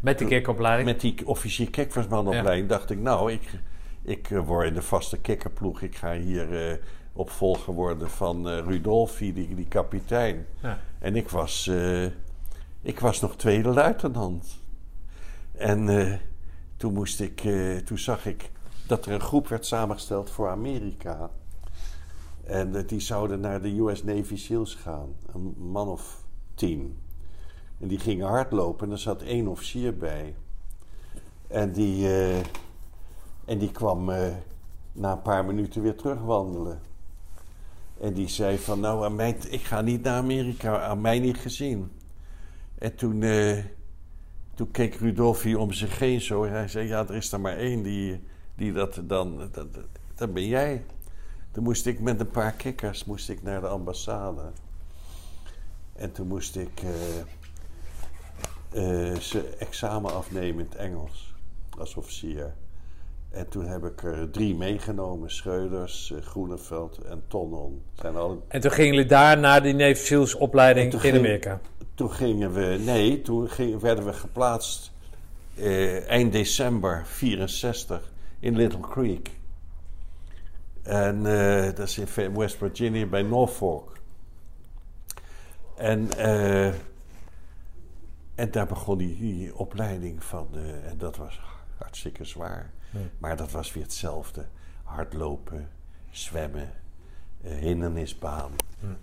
Met 0.00 0.18
die 0.18 0.26
kikkeropleiding. 0.26 0.88
Met 0.88 1.00
die 1.00 1.26
officier 1.26 1.70
kikversmanopleiding 1.70 2.68
dacht 2.68 2.90
ik, 2.90 2.98
nou, 2.98 3.32
ik, 3.32 3.58
ik 4.02 4.30
eh, 4.30 4.46
word 4.46 4.66
in 4.66 4.74
de 4.74 4.82
vaste 4.82 5.18
kikkerploeg. 5.18 5.82
Ik 5.82 5.96
ga 5.96 6.12
hier 6.12 6.70
eh, 6.70 6.76
opvolger 7.12 7.74
worden 7.74 8.10
van 8.10 8.48
eh, 8.48 8.58
Rudolfi, 8.66 9.32
die, 9.32 9.54
die 9.54 9.68
kapitein. 9.68 10.46
Ja. 10.62 10.78
En 10.98 11.16
ik 11.16 11.28
was, 11.28 11.70
ik 12.82 13.00
was 13.00 13.20
nog 13.20 13.36
tweede 13.36 13.68
luitenant. 13.68 14.58
En 15.52 16.20
toen, 16.76 16.92
moest 16.92 17.20
ik, 17.20 17.48
toen 17.84 17.98
zag 17.98 18.26
ik 18.26 18.50
dat 18.86 19.06
er 19.06 19.12
een 19.12 19.20
groep 19.20 19.48
werd 19.48 19.66
samengesteld 19.66 20.30
voor 20.30 20.48
Amerika. 20.48 21.30
En 22.44 22.86
die 22.86 23.00
zouden 23.00 23.40
naar 23.40 23.62
de 23.62 23.78
US 23.78 24.04
Navy 24.04 24.36
SEALs 24.36 24.74
gaan. 24.74 25.14
Een 25.32 25.54
man 25.58 25.88
of 25.88 26.24
tien. 26.54 26.98
En 27.80 27.88
die 27.88 27.98
gingen 27.98 28.26
hardlopen 28.26 28.86
en 28.86 28.92
er 28.92 28.98
zat 28.98 29.22
één 29.22 29.48
officier 29.48 29.96
bij. 29.96 30.34
En 31.46 31.72
die, 31.72 32.06
eh, 32.06 32.38
en 33.44 33.58
die 33.58 33.70
kwam 33.70 34.10
eh, 34.10 34.34
na 34.92 35.12
een 35.12 35.22
paar 35.22 35.44
minuten 35.44 35.82
weer 35.82 35.96
terugwandelen. 35.96 36.80
En 38.00 38.12
die 38.12 38.28
zei 38.28 38.58
van, 38.58 38.80
nou, 38.80 39.04
aan 39.04 39.20
ik 39.48 39.60
ga 39.62 39.80
niet 39.80 40.02
naar 40.02 40.16
Amerika, 40.16 40.80
aan 40.82 41.00
mij 41.00 41.18
niet 41.18 41.38
gezien. 41.38 41.90
En 42.78 42.94
toen, 42.94 43.22
eh, 43.22 43.58
toen 44.54 44.70
keek 44.70 44.94
Rudolfi 44.94 45.56
om 45.56 45.72
zich 45.72 45.98
heen 45.98 46.20
zo. 46.20 46.44
En 46.44 46.52
hij 46.52 46.68
zei, 46.68 46.86
ja, 46.86 47.08
er 47.08 47.14
is 47.14 47.32
er 47.32 47.40
maar 47.40 47.56
één 47.56 47.82
die, 47.82 48.20
die 48.54 48.72
dat 48.72 49.00
dan... 49.04 49.48
Dat, 49.52 49.66
dat, 50.14 50.32
ben 50.32 50.46
jij. 50.46 50.84
Toen 51.50 51.64
moest 51.64 51.86
ik 51.86 52.00
met 52.00 52.20
een 52.20 52.30
paar 52.30 52.52
kikkers 52.52 53.04
moest 53.04 53.28
ik 53.28 53.42
naar 53.42 53.60
de 53.60 53.68
ambassade. 53.68 54.50
En 55.92 56.12
toen 56.12 56.26
moest 56.26 56.56
ik 56.56 56.82
eh, 58.72 59.14
ze 59.14 59.54
examen 59.58 60.14
afnemen 60.14 60.64
in 60.64 60.66
het 60.70 60.74
Engels 60.78 61.34
als 61.78 61.94
officier. 61.94 62.54
En 63.30 63.48
toen 63.48 63.66
heb 63.66 63.84
ik 63.84 64.02
er 64.02 64.30
drie 64.30 64.54
meegenomen: 64.54 65.30
Schreuders, 65.30 66.12
eh, 66.12 66.22
Groeneveld 66.22 66.98
en 66.98 67.22
Tonnon. 67.28 67.82
Zijn 67.94 68.16
alle... 68.16 68.36
En 68.48 68.60
toen 68.60 68.70
gingen 68.70 68.94
jullie 68.94 69.08
daar 69.08 69.38
naar 69.38 69.62
die 69.62 69.74
Navy 69.74 70.32
opleiding 70.38 70.92
in 70.92 71.00
ging- 71.00 71.16
Amerika. 71.16 71.60
Toen 71.94 72.10
gingen 72.12 72.52
we, 72.52 72.80
nee, 72.84 73.22
toen 73.22 73.48
werden 73.80 74.04
we 74.04 74.12
geplaatst 74.12 74.92
eh, 75.56 76.08
eind 76.08 76.32
december 76.32 77.02
64 77.06 78.12
in 78.40 78.56
Little 78.56 78.80
Creek. 78.80 79.30
En 80.82 81.26
eh, 81.26 81.64
dat 81.74 81.88
is 81.88 81.98
in 81.98 82.34
West 82.36 82.56
Virginia 82.56 83.06
bij 83.06 83.22
Norfolk. 83.22 83.92
En, 85.76 86.10
eh, 86.16 86.72
en 88.40 88.50
daar 88.50 88.66
begon 88.66 88.98
die, 88.98 89.18
die 89.18 89.56
opleiding 89.56 90.24
van, 90.24 90.48
eh, 90.52 90.90
en 90.90 90.98
dat 90.98 91.16
was 91.16 91.40
hartstikke 91.76 92.24
zwaar. 92.24 92.70
Maar 93.18 93.36
dat 93.36 93.50
was 93.50 93.72
weer 93.72 93.82
hetzelfde. 93.82 94.44
Hardlopen, 94.82 95.68
zwemmen, 96.10 96.72
eh, 97.42 97.52
hindernisbaan. 97.52 98.50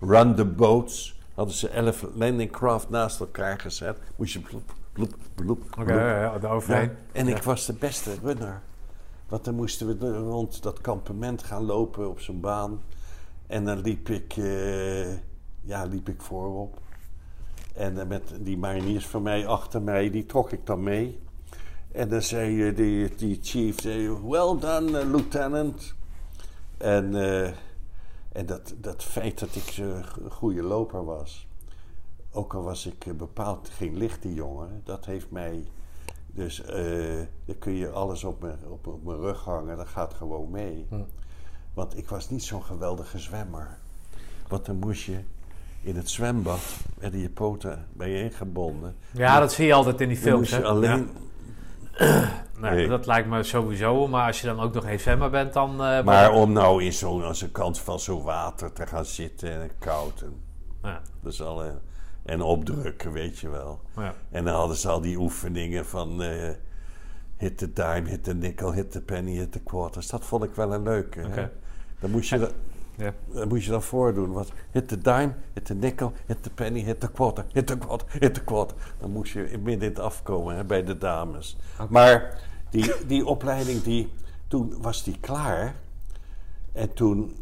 Run 0.00 0.34
the 0.34 0.44
boats. 0.44 1.20
Hadden 1.34 1.54
ze 1.54 1.68
elf 1.68 2.06
landing 2.14 2.50
craft 2.50 2.90
naast 2.90 3.20
elkaar 3.20 3.60
gezet. 3.60 3.98
Moest 4.16 4.32
je 4.32 4.40
bloep, 4.40 4.74
bloep, 4.92 5.14
bloep, 5.34 5.62
Oké, 5.78 5.92
ja. 5.92 6.38
Ja, 6.82 6.90
en 7.12 7.28
ik 7.28 7.42
was 7.42 7.66
de 7.66 7.72
beste 7.72 8.14
runner. 8.22 8.62
Want 9.28 9.44
dan 9.44 9.54
moesten 9.54 9.98
we 9.98 10.18
rond 10.18 10.62
dat 10.62 10.80
kampement 10.80 11.42
gaan 11.42 11.62
lopen 11.64 12.08
op 12.08 12.20
zo'n 12.20 12.40
baan. 12.40 12.82
En 13.46 13.64
dan 13.64 13.80
liep 13.80 14.08
ik, 14.08 14.36
eh, 14.36 15.12
ja, 15.60 15.84
liep 15.84 16.08
ik 16.08 16.22
voorop. 16.22 16.80
En 17.78 17.94
dan 17.94 18.06
met 18.06 18.32
die 18.40 18.58
mariniers 18.58 19.06
van 19.06 19.22
mij 19.22 19.46
achter 19.46 19.82
mij, 19.82 20.10
die 20.10 20.26
trok 20.26 20.52
ik 20.52 20.66
dan 20.66 20.82
mee. 20.82 21.20
En 21.92 22.08
dan 22.08 22.22
zei 22.22 22.68
eh, 22.68 22.76
die, 22.76 23.14
die 23.14 23.38
chief, 23.42 23.80
zei, 23.80 24.08
well 24.08 24.58
done, 24.60 24.98
eh, 24.98 25.10
lieutenant. 25.10 25.94
En, 26.76 27.14
eh, 27.14 27.52
en 28.32 28.46
dat, 28.46 28.74
dat 28.80 29.04
feit 29.04 29.38
dat 29.38 29.54
ik 29.54 29.62
zo'n 29.62 30.04
goede 30.30 30.62
loper 30.62 31.04
was, 31.04 31.46
ook 32.32 32.54
al 32.54 32.62
was 32.62 32.86
ik 32.86 33.06
eh, 33.06 33.12
bepaald 33.12 33.68
geen 33.68 33.96
lichte 33.96 34.34
jongen, 34.34 34.80
dat 34.84 35.06
heeft 35.06 35.30
mij. 35.30 35.66
Dus 36.26 36.62
eh 36.62 37.20
dan 37.44 37.58
kun 37.58 37.72
je 37.72 37.90
alles 37.90 38.24
op 38.24 38.40
mijn, 38.40 38.58
op, 38.68 38.86
op 38.86 39.04
mijn 39.04 39.18
rug 39.18 39.44
hangen, 39.44 39.76
dat 39.76 39.88
gaat 39.88 40.14
gewoon 40.14 40.50
mee. 40.50 40.86
Want 41.74 41.96
ik 41.96 42.08
was 42.08 42.30
niet 42.30 42.42
zo'n 42.42 42.64
geweldige 42.64 43.18
zwemmer. 43.18 43.78
Want 44.48 44.66
dan 44.66 44.76
moest 44.76 45.02
je 45.02 45.20
in 45.82 45.96
het 45.96 46.10
zwembad, 46.10 46.60
werden 46.98 47.20
je 47.20 47.30
poten 47.30 47.86
bijeengebonden. 47.92 48.96
Ja, 49.12 49.40
dat 49.40 49.52
zie 49.52 49.66
je 49.66 49.72
altijd 49.72 50.00
in 50.00 50.08
die 50.08 50.16
films. 50.16 50.50
Hè? 50.50 50.64
alleen, 50.64 51.10
Ja. 51.98 52.36
Nee, 52.60 52.70
Nee. 52.74 52.88
Dat 52.88 53.06
lijkt 53.06 53.28
me 53.28 53.42
sowieso. 53.42 54.08
Maar 54.08 54.26
als 54.26 54.40
je 54.40 54.46
dan 54.46 54.60
ook 54.60 54.74
nog 54.74 54.84
geen 54.84 55.00
zwemmer 55.00 55.30
bent, 55.30 55.52
dan... 55.52 55.70
eh, 55.84 56.02
Maar 56.04 56.32
om 56.32 56.52
nou 56.52 56.84
in 56.84 56.92
zo'n 56.92 57.24
aan 57.24 57.32
de 57.38 57.50
kant 57.50 57.78
van 57.78 58.00
zo'n 58.00 58.22
water 58.22 58.72
te 58.72 58.86
gaan 58.86 59.04
zitten 59.04 59.60
en 59.62 59.70
koud. 59.78 60.20
En, 60.20 60.32
Ja, 60.82 61.00
dat 61.22 61.32
is 61.32 61.42
al, 61.42 61.64
eh, 61.64 61.70
en 62.24 62.42
opdrukken, 62.42 63.12
weet 63.12 63.38
je 63.38 63.48
wel. 63.48 63.80
ja. 63.96 64.14
En 64.30 64.44
dan 64.44 64.54
hadden 64.54 64.76
ze 64.76 64.88
al 64.88 65.00
die 65.00 65.16
oefeningen 65.18 65.86
van 65.86 66.22
eh, 66.22 66.50
hit 67.36 67.58
the 67.58 67.72
dime, 67.72 68.08
hit 68.08 68.24
the 68.24 68.34
nickel, 68.34 68.72
hit 68.72 68.90
the 68.90 69.00
penny, 69.02 69.36
hit 69.36 69.52
the 69.52 69.60
quarters. 69.60 70.06
Dat 70.06 70.24
vond 70.24 70.44
ik 70.44 70.54
wel 70.54 70.72
een 70.74 70.82
leuke. 70.82 71.24
Oké. 71.26 71.50
Dan 72.00 72.10
moest 72.10 72.30
je 72.30 72.38
dat, 72.38 72.52
Ja. 72.98 73.12
dat 73.26 73.48
moest 73.48 73.64
je 73.64 73.70
dan 73.70 73.82
voordoen. 73.82 74.32
Wat, 74.32 74.52
hit 74.70 74.88
the 74.88 74.98
dime, 74.98 75.34
hit 75.52 75.64
the 75.64 75.74
nickel, 75.74 76.12
hit 76.26 76.42
the 76.42 76.50
penny, 76.50 76.80
hit 76.80 77.00
the 77.00 77.10
quarter, 77.10 77.44
hit 77.52 77.66
the 77.66 77.78
quarter, 77.78 78.06
hit 78.20 78.34
the 78.34 78.44
quarter. 78.44 78.76
Dan 79.00 79.10
moest 79.10 79.32
je 79.32 79.40
midden 79.62 79.88
in 79.88 79.94
het 79.94 79.98
afkomen 79.98 80.56
hè, 80.56 80.64
bij 80.64 80.84
de 80.84 80.98
dames. 80.98 81.56
Maar 81.88 82.40
die, 82.70 83.06
die 83.06 83.26
opleiding, 83.26 83.82
die, 83.82 84.12
toen 84.48 84.74
was 84.80 85.02
die 85.04 85.18
klaar. 85.20 85.74
En 86.72 86.92
toen 86.94 87.36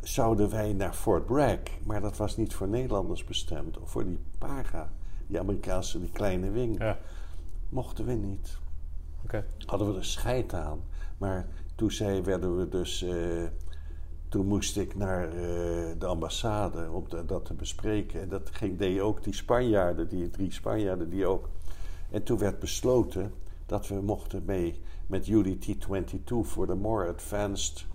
zouden 0.00 0.50
wij 0.50 0.72
naar 0.72 0.92
Fort 0.94 1.26
Bragg. 1.26 1.60
Maar 1.84 2.00
dat 2.00 2.16
was 2.16 2.36
niet 2.36 2.54
voor 2.54 2.68
Nederlanders 2.68 3.24
bestemd. 3.24 3.78
Of 3.78 3.90
voor 3.90 4.04
die 4.04 4.18
Paga. 4.38 4.90
Die 5.26 5.38
Amerikaanse, 5.40 6.00
die 6.00 6.10
kleine 6.12 6.50
wing. 6.50 6.78
Ja. 6.78 6.98
Mochten 7.68 8.04
we 8.04 8.12
niet. 8.12 8.58
Hadden 9.66 9.92
we 9.92 9.98
er 9.98 10.04
scheid 10.04 10.54
aan. 10.54 10.80
Maar 11.18 11.46
toen 11.74 11.90
zei, 11.90 12.22
werden 12.22 12.56
we 12.56 12.68
dus... 12.68 13.02
eh, 13.02 13.44
toen 14.28 14.46
moest 14.46 14.76
ik 14.76 14.94
naar 14.94 15.28
eh, 15.28 15.34
de 15.98 16.06
ambassade 16.06 16.90
om 16.90 17.06
dat 17.26 17.44
te 17.44 17.54
bespreken. 17.54 18.20
En 18.20 18.28
dat 18.28 18.50
ging, 18.52 18.78
deden 18.78 19.04
ook 19.04 19.24
die 19.24 19.34
Spanjaarden, 19.34 20.08
die 20.08 20.30
drie 20.30 20.52
Spanjaarden, 20.52 21.10
die 21.10 21.26
ook. 21.26 21.48
En 22.10 22.22
toen 22.22 22.38
werd 22.38 22.58
besloten 22.58 23.32
dat 23.66 23.88
we 23.88 23.94
mochten 23.94 24.42
mee 24.46 24.80
met 25.06 25.28
UDT-22 25.28 26.16
voor 26.42 26.66
de 26.66 26.74
more 26.74 27.08
advanced 27.08 27.86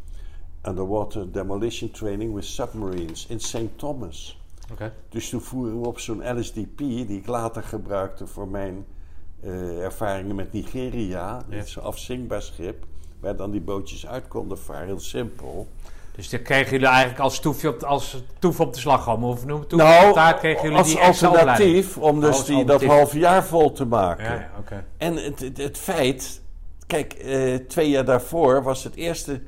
underwater 0.67 1.31
demolition 1.31 1.91
training 1.91 2.33
with 2.33 2.45
submarines 2.45 3.27
in 3.27 3.39
St. 3.39 3.77
Thomas. 3.77 4.41
Oké. 4.71 4.93
Dus 5.09 5.29
toen 5.29 5.41
voeren 5.41 5.81
we 5.81 5.87
op 5.87 5.99
zo'n 5.99 6.39
LSDP, 6.39 6.77
die 6.77 7.07
ik 7.07 7.27
later 7.27 7.63
gebruikte 7.63 8.27
voor 8.27 8.47
mijn 8.47 8.85
eh, 9.39 9.83
ervaringen 9.83 10.35
met 10.35 10.51
Nigeria. 10.51 11.43
Ja. 11.49 11.57
Dat 11.57 11.65
is 11.67 11.75
een 11.75 11.83
afzinkbaar 11.83 12.41
schip, 12.41 12.85
waar 13.19 13.35
dan 13.35 13.51
die 13.51 13.61
bootjes 13.61 14.07
uit 14.07 14.27
konden 14.27 14.59
varen. 14.59 14.85
Heel 14.85 14.99
simpel. 14.99 15.67
Dus 16.15 16.29
daar 16.29 16.39
kregen 16.39 16.71
jullie 16.71 16.87
eigenlijk 16.87 17.19
als 17.19 17.39
toefje 17.39 17.69
op, 17.69 17.79
de- 17.79 17.85
als 17.85 18.23
toef 18.39 18.59
op 18.59 18.73
de 18.73 18.79
slagroom, 18.79 19.23
of 19.23 19.45
noem 19.45 19.59
het 19.59 19.69
toe. 19.69 19.77
nou, 20.15 20.37
kregen 20.37 20.61
jullie 20.63 20.77
als 20.77 20.87
die 20.87 20.99
alternatief 20.99 21.97
om 21.97 22.19
dus 22.21 22.45
die, 22.45 22.65
dat 22.65 22.83
half 22.83 23.13
jaar 23.13 23.43
vol 23.45 23.71
te 23.71 23.85
maken. 23.85 24.23
Ja. 24.23 24.49
En 24.97 25.15
het, 25.15 25.39
het, 25.39 25.57
het 25.57 25.77
feit, 25.77 26.41
kijk, 26.87 27.13
eh, 27.13 27.55
twee 27.55 27.89
jaar 27.89 28.05
daarvoor 28.05 28.63
was 28.63 28.83
het 28.83 28.95
eerste 28.95 29.41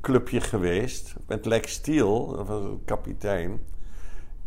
clubje 0.00 0.40
geweest 0.40 1.14
met 1.26 1.46
Lex 1.46 1.72
Steel, 1.72 2.26
dat 2.36 2.46
was 2.46 2.62
een 2.62 2.82
kapitein. 2.84 3.60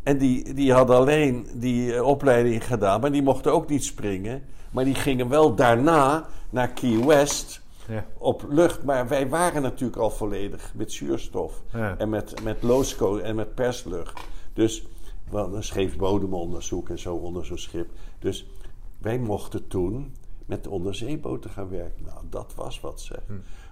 En 0.04 0.17
die, 0.17 0.54
die 0.54 0.74
hadden 0.74 0.95
alleen 0.95 1.47
die 1.54 1.95
eh, 1.95 2.04
opleiding 2.04 2.65
gedaan, 2.65 3.02
maar 3.02 3.12
die 3.12 3.21
mochten 3.24 3.54
ook 3.54 3.69
niet 3.69 3.84
springen. 3.84 4.43
Maar 4.71 4.84
die 4.86 4.95
gingen 4.95 5.30
wel 5.30 5.56
daarna 5.56 6.26
naar 6.50 6.67
Key 6.67 7.06
West 7.06 7.61
Ja. 7.88 8.06
op 8.17 8.46
lucht. 8.50 8.84
Maar 8.84 9.08
wij 9.08 9.30
waren 9.30 9.62
natuurlijk 9.62 10.00
al 10.00 10.10
volledig 10.10 10.74
met 10.76 10.91
zuurstof. 10.91 11.62
Ja. 11.74 11.98
En 11.98 12.10
met, 12.10 12.44
met 12.44 12.63
LOSCO 12.63 13.17
en 13.17 13.36
met 13.36 13.56
perslucht. 13.56 14.20
Dus 14.54 14.86
wel 15.30 15.56
een 15.56 15.63
scheef 15.63 15.98
bodemonderzoek 15.98 16.89
en 16.89 17.00
zo 17.00 17.15
onder 17.15 17.46
zo'n 17.46 17.58
schip. 17.58 17.89
Dus 18.20 18.50
wij 18.98 19.20
mochten 19.20 19.67
toen 19.67 20.15
met 20.46 20.63
de 20.63 20.70
onderzeeboten 20.70 21.50
gaan 21.50 21.70
werken. 21.70 22.04
Nou, 22.06 22.24
dat 22.30 22.54
was 22.56 22.80
wat 22.80 23.02
zeg. 23.02 23.20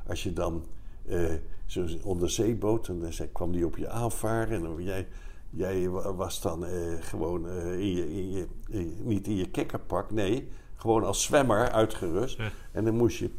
Als 0.07 0.23
je 0.23 0.33
dan 0.33 0.65
eh, 1.07 1.33
zo'n 1.65 1.99
onderzeeboot, 2.03 2.87
en 2.87 2.99
dan 2.99 3.13
zei- 3.13 3.29
kwam 3.31 3.51
die 3.51 3.65
op 3.65 3.77
je 3.77 3.89
aanvaren. 3.89 4.55
En 4.55 4.61
dan 4.63 4.83
jij, 4.83 5.07
jij 5.49 5.89
wa- 5.89 6.13
was 6.13 6.41
dan 6.41 6.65
eh, 6.65 6.73
gewoon 6.99 7.49
eh, 7.49 7.79
in 7.79 7.91
je, 7.91 8.11
in 8.11 8.31
je, 8.31 8.47
in- 8.69 8.97
niet 9.03 9.27
in 9.27 9.35
je 9.35 9.49
kikkerpak, 9.49 10.11
nee. 10.11 10.47
Gewoon 10.75 11.03
als 11.03 11.23
zwemmer 11.23 11.71
uitgerust. 11.71 12.37
Ja. 12.37 12.49
En 12.71 12.85
dan 12.85 12.95
moest 12.95 13.17
je 13.17 13.29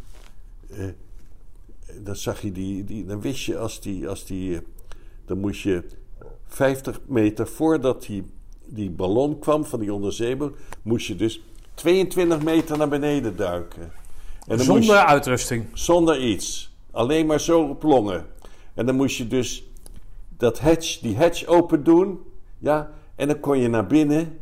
eh, 0.73 0.85
dan 2.01 2.17
zag 2.17 2.41
je 2.43 2.53
die, 2.53 2.85
die 2.85 3.07
dan 3.07 3.21
wist 3.21 3.45
je 3.45 3.59
als 3.59 3.81
die, 3.81 4.09
als 4.09 4.25
die 4.27 4.55
eh, 4.55 4.61
dan 5.25 5.39
moest 5.39 5.61
je 5.61 5.85
50 6.47 7.01
meter 7.07 7.47
voordat 7.49 8.03
die, 8.07 8.25
die 8.67 8.91
ballon 8.91 9.39
kwam 9.39 9.65
van 9.65 9.81
die 9.81 9.93
onderzeeboot, 9.95 10.57
moest 10.83 11.07
je 11.07 11.17
dus 11.17 11.43
22 11.75 12.43
meter 12.43 12.79
naar 12.79 12.89
beneden 12.89 13.37
duiken. 13.37 13.83
En 14.47 14.57
dan 14.57 14.67
Zonder 14.67 14.85
je- 14.95 15.05
uitrusting. 15.07 15.67
zonder 15.73 16.21
iets. 16.21 16.75
Alleen 16.91 17.27
maar 17.27 17.41
zo 17.41 17.61
op 17.63 17.83
longen. 17.83 18.27
En 18.75 18.87
dan 18.87 18.95
moest 18.95 19.17
je 19.17 19.27
dus 19.27 19.65
dat 20.37 20.59
hatch, 20.61 20.99
die 20.99 21.17
hatch 21.17 21.47
open 21.47 21.85
doen. 21.85 22.19
Ja, 22.59 22.91
en 23.17 23.29
dan 23.29 23.41
kon 23.41 23.59
je 23.59 23.69
naar 23.69 23.87
binnen. 23.87 24.39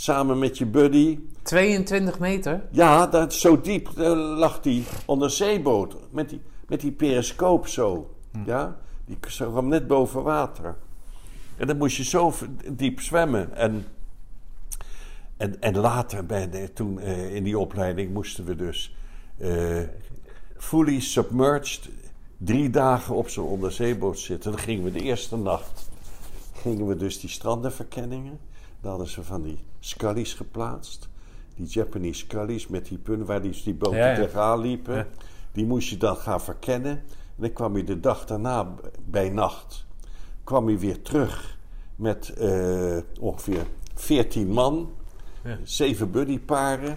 Samen 0.00 0.38
met 0.38 0.58
je 0.58 0.66
buddy. 0.66 1.18
22 1.42 2.18
meter? 2.18 2.62
Ja, 2.70 3.06
dat, 3.06 3.34
zo 3.34 3.60
diep 3.60 3.88
eh, 3.88 4.36
lag 4.38 4.60
die 4.60 4.84
onderzeeboot. 5.06 5.96
Met 6.10 6.28
die, 6.28 6.40
met 6.66 6.80
die 6.80 6.92
periscoop 6.92 7.66
zo. 7.66 8.14
Ja? 8.44 8.76
Die 9.04 9.16
kwam 9.16 9.68
net 9.68 9.86
boven 9.86 10.22
water. 10.22 10.76
En 11.56 11.66
dan 11.66 11.76
moest 11.76 11.96
je 11.96 12.04
zo 12.04 12.34
diep 12.72 13.00
zwemmen. 13.00 13.56
En, 13.56 13.86
en, 15.36 15.60
en 15.60 15.76
later, 15.76 16.26
bij 16.26 16.50
de, 16.50 16.72
toen 16.72 16.98
uh, 16.98 17.34
in 17.34 17.44
die 17.44 17.58
opleiding, 17.58 18.12
moesten 18.12 18.44
we 18.44 18.56
dus 18.56 18.96
uh, 19.38 19.82
fully 20.56 21.00
submerged 21.00 21.88
drie 22.36 22.70
dagen 22.70 23.14
op 23.14 23.28
zo'n 23.28 23.48
onderzeeboot 23.48 24.18
zitten. 24.18 24.50
Dan 24.50 24.60
gingen 24.60 24.84
we 24.84 24.90
de 24.90 25.02
eerste 25.02 25.36
nacht, 25.36 25.90
gingen 26.52 26.86
we 26.86 26.96
dus 26.96 27.20
die 27.20 27.30
strandenverkenningen. 27.30 28.38
Dan 28.80 28.90
hadden 28.90 29.08
ze 29.08 29.22
van 29.22 29.42
die 29.42 29.64
scullies 29.80 30.34
geplaatst. 30.34 31.08
Die 31.54 31.66
Japanese 31.66 32.18
scullies 32.18 32.66
met 32.66 32.86
die 32.86 32.98
punt 32.98 33.26
waar 33.26 33.42
die, 33.42 33.62
die 33.64 33.74
boten 33.74 33.98
ja, 33.98 34.10
ja. 34.10 34.14
tegenaan 34.14 34.60
liepen. 34.60 35.06
Die 35.52 35.66
moest 35.66 35.88
je 35.88 35.96
dan 35.96 36.16
gaan 36.16 36.40
verkennen. 36.40 36.90
En 36.90 37.44
dan 37.44 37.52
kwam 37.52 37.76
je 37.76 37.84
de 37.84 38.00
dag 38.00 38.26
daarna 38.26 38.74
bij 39.04 39.28
nacht. 39.28 39.84
Kwam 40.44 40.68
je 40.68 40.78
weer 40.78 41.02
terug 41.02 41.58
met 41.96 42.34
uh, 42.38 42.98
ongeveer 43.20 43.66
14 43.94 44.48
man. 44.48 44.92
Zeven 45.62 46.10
buddyparen. 46.10 46.96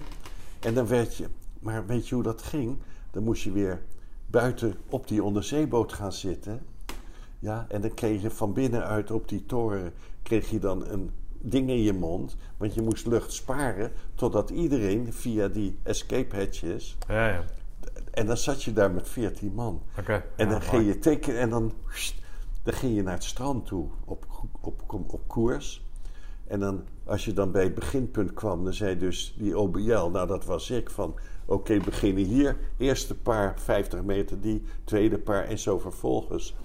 En 0.59 0.73
dan 0.73 0.87
werd 0.87 1.15
je... 1.15 1.27
Maar 1.59 1.85
weet 1.85 2.07
je 2.07 2.15
hoe 2.15 2.23
dat 2.23 2.41
ging? 2.41 2.77
Dan 3.11 3.23
moest 3.23 3.43
je 3.43 3.51
weer 3.51 3.81
buiten 4.25 4.75
op 4.89 5.07
die 5.07 5.23
onderzeeboot 5.23 5.93
gaan 5.93 6.13
zitten. 6.13 6.65
Ja, 7.39 7.65
en 7.69 7.81
dan 7.81 7.93
kreeg 7.93 8.21
je 8.21 8.31
van 8.31 8.53
binnenuit 8.53 9.11
op 9.11 9.27
die 9.27 9.45
toren... 9.45 9.93
kreeg 10.23 10.49
je 10.49 10.59
dan 10.59 10.85
een 10.87 11.11
ding 11.41 11.69
in 11.69 11.81
je 11.81 11.93
mond. 11.93 12.35
Want 12.57 12.73
je 12.73 12.81
moest 12.81 13.05
lucht 13.05 13.33
sparen 13.33 13.91
totdat 14.15 14.49
iedereen 14.49 15.13
via 15.13 15.47
die 15.47 15.77
escape 15.83 16.35
hatches. 16.35 16.97
Ja, 17.07 17.27
ja. 17.27 17.43
En 18.11 18.25
dan 18.25 18.37
zat 18.37 18.63
je 18.63 18.73
daar 18.73 18.91
met 18.91 19.09
14 19.09 19.53
man. 19.53 19.81
Okay. 19.99 20.23
En 20.35 20.49
dan 20.49 20.61
ging 20.61 20.85
je 20.85 20.99
tekenen 20.99 21.39
en 21.39 21.49
dan, 21.49 21.73
dan 22.63 22.73
ging 22.73 22.95
je 22.95 23.03
naar 23.03 23.13
het 23.13 23.23
strand 23.23 23.65
toe 23.65 23.87
op, 24.05 24.25
op, 24.61 24.83
op, 24.87 25.13
op 25.13 25.27
koers. 25.27 25.85
En 26.47 26.59
dan, 26.59 26.83
als 27.03 27.25
je 27.25 27.33
dan 27.33 27.51
bij 27.51 27.63
het 27.63 27.75
beginpunt 27.75 28.33
kwam, 28.33 28.63
dan 28.63 28.73
zei 28.73 28.97
dus 28.97 29.35
die 29.37 29.57
OBL, 29.57 30.09
nou 30.09 30.27
dat 30.27 30.45
was 30.45 30.69
ik, 30.69 30.89
van 30.89 31.15
oké, 31.45 31.77
beginnen 31.77 32.23
hier. 32.23 32.57
Eerste 32.77 33.15
paar 33.17 33.59
50 33.59 34.03
meter 34.03 34.41
die, 34.41 34.63
tweede 34.83 35.17
paar 35.17 35.43
en 35.43 35.59
zo 35.59 35.79
vervolgens. 35.79 36.55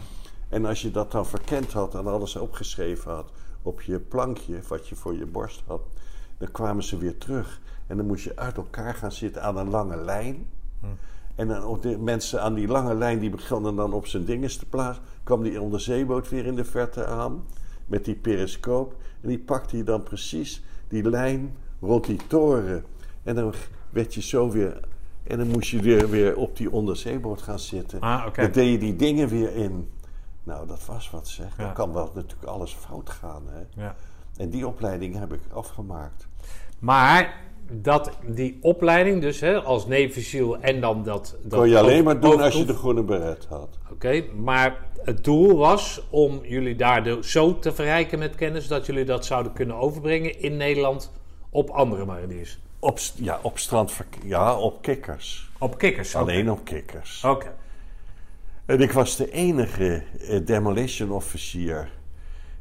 En 0.49 0.65
als 0.65 0.83
je 0.83 0.91
dat 0.91 1.13
dan 1.13 1.27
verkend 1.27 1.73
had 1.73 1.95
en 1.95 2.07
alles 2.07 2.37
opgeschreven 2.37 3.11
had, 3.11 3.31
op 3.67 3.83
je 3.83 3.99
plankje, 3.99 4.61
wat 4.69 4.89
je 4.89 4.95
voor 4.95 5.15
je 5.15 5.27
borst 5.27 5.63
had, 5.67 5.81
dan 6.39 6.51
kwamen 6.51 6.85
ze 6.85 6.99
weer 6.99 7.19
terug. 7.19 7.61
En 7.87 7.97
dan 7.97 8.07
moest 8.07 8.25
je 8.25 8.37
uit 8.37 8.57
elkaar 8.57 8.95
gaan 8.95 9.13
zitten 9.13 9.43
aan 9.43 9.57
een 9.57 9.71
lange 9.71 9.97
lijn. 9.97 10.47
Hm. 10.81 10.87
En 11.35 11.49
dan 11.49 11.79
de 11.81 11.99
mensen 11.99 12.43
aan 12.43 12.55
die 12.55 12.69
lange 12.69 12.95
lijn 12.95 13.19
die 13.19 13.31
begonnen 13.31 13.77
dan 13.77 13.93
op 13.93 14.07
zijn 14.07 14.25
dinges 14.25 14.57
te 14.57 14.67
plaatsen. 14.67 15.05
kwam 15.23 15.43
die 15.43 15.61
onderzeeboot 15.61 16.29
weer 16.29 16.47
in 16.47 16.55
de 16.55 16.65
verte 16.65 17.07
aan 17.07 17.45
met 17.87 18.05
die 18.05 18.15
periscoop. 18.15 18.95
En 19.21 19.29
die 19.29 19.39
pakte 19.39 19.77
hij 19.77 19.85
dan 19.85 20.03
precies 20.03 20.63
die 20.89 21.09
lijn 21.11 21.57
rond 21.81 22.05
die 22.05 22.21
toren. 22.27 22.85
En 23.23 23.35
dan 23.35 23.53
werd 23.91 24.15
je 24.15 24.23
zo 24.23 24.51
weer. 24.51 24.81
En 25.23 25.39
dan 25.39 25.49
moest 25.49 25.71
je 25.71 25.81
weer, 25.81 26.11
weer 26.11 26.37
op 26.37 26.57
die 26.57 26.71
onderzeeboot 26.71 27.43
gaan 27.43 27.59
zitten. 27.59 28.01
Ah, 28.01 28.25
okay. 28.27 28.45
Dan 28.45 28.53
deed 28.53 28.73
je 28.73 28.79
die 28.79 28.97
dingen 28.97 29.29
weer 29.29 29.55
in. 29.55 29.89
Nou, 30.47 30.67
dat 30.67 30.87
was 30.87 31.11
wat 31.11 31.29
zeg. 31.29 31.57
Dan 31.57 31.73
kan 31.73 31.93
wel 31.93 32.11
natuurlijk 32.15 32.49
alles 32.49 32.73
fout 32.73 33.11
gaan. 33.11 33.43
Hè? 33.49 33.83
Ja. 33.83 33.95
En 34.37 34.51
die 34.51 34.67
opleiding 34.67 35.19
heb 35.19 35.33
ik 35.33 35.41
afgemaakt. 35.53 36.29
Maar 36.79 37.41
dat, 37.71 38.11
die 38.27 38.59
opleiding 38.61 39.21
dus, 39.21 39.41
hè, 39.41 39.63
als 39.63 39.87
Navy 39.87 40.43
en 40.61 40.81
dan 40.81 41.03
dat... 41.03 41.37
dat 41.43 41.59
kon 41.59 41.69
je 41.69 41.79
alleen 41.79 42.05
maar 42.05 42.21
doen 42.21 42.41
als 42.41 42.55
je 42.55 42.65
de 42.65 42.75
groene 42.75 43.03
beret 43.03 43.47
had. 43.49 43.79
Oké, 43.91 44.25
maar 44.35 44.87
het 45.05 45.25
doel 45.25 45.57
was 45.57 46.03
om 46.11 46.41
jullie 46.43 46.77
daar 46.77 47.05
de, 47.05 47.19
zo 47.21 47.59
te 47.59 47.73
verrijken 47.73 48.19
met 48.19 48.35
kennis... 48.35 48.69
dat 48.69 48.87
jullie 48.87 49.05
dat 49.05 49.25
zouden 49.25 49.53
kunnen 49.53 49.77
overbrengen 49.77 50.41
in 50.41 50.57
Nederland 50.57 51.13
op 51.51 51.71
andere 51.71 52.05
mariniers. 52.05 52.59
Op, 52.79 52.99
ja, 53.15 53.39
op 53.43 53.59
strand, 53.59 53.93
ja, 54.25 54.59
op 54.59 54.83
kikkers. 54.83 55.51
Op 55.59 55.79
kikkers? 55.79 56.17
Alleen 56.17 56.51
op 56.51 56.65
kikkers. 56.65 57.25
Oké. 57.25 57.53
En 58.67 58.81
ik 58.81 58.93
was 58.93 59.17
de 59.17 59.31
enige 59.31 60.03
uh, 60.21 60.47
demolition 60.47 61.11
officier 61.11 61.93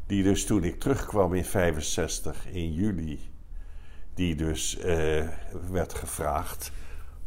die 0.06 0.24
dus 0.24 0.46
toen 0.46 0.64
ik 0.64 0.80
terugkwam 0.80 1.34
in 1.34 1.46
65 1.46 2.48
in 2.48 2.74
juli, 2.74 3.20
die 4.14 4.36
dus 4.36 4.78
uh, 4.78 5.30
werd 5.72 5.94
gevraagd 5.94 6.72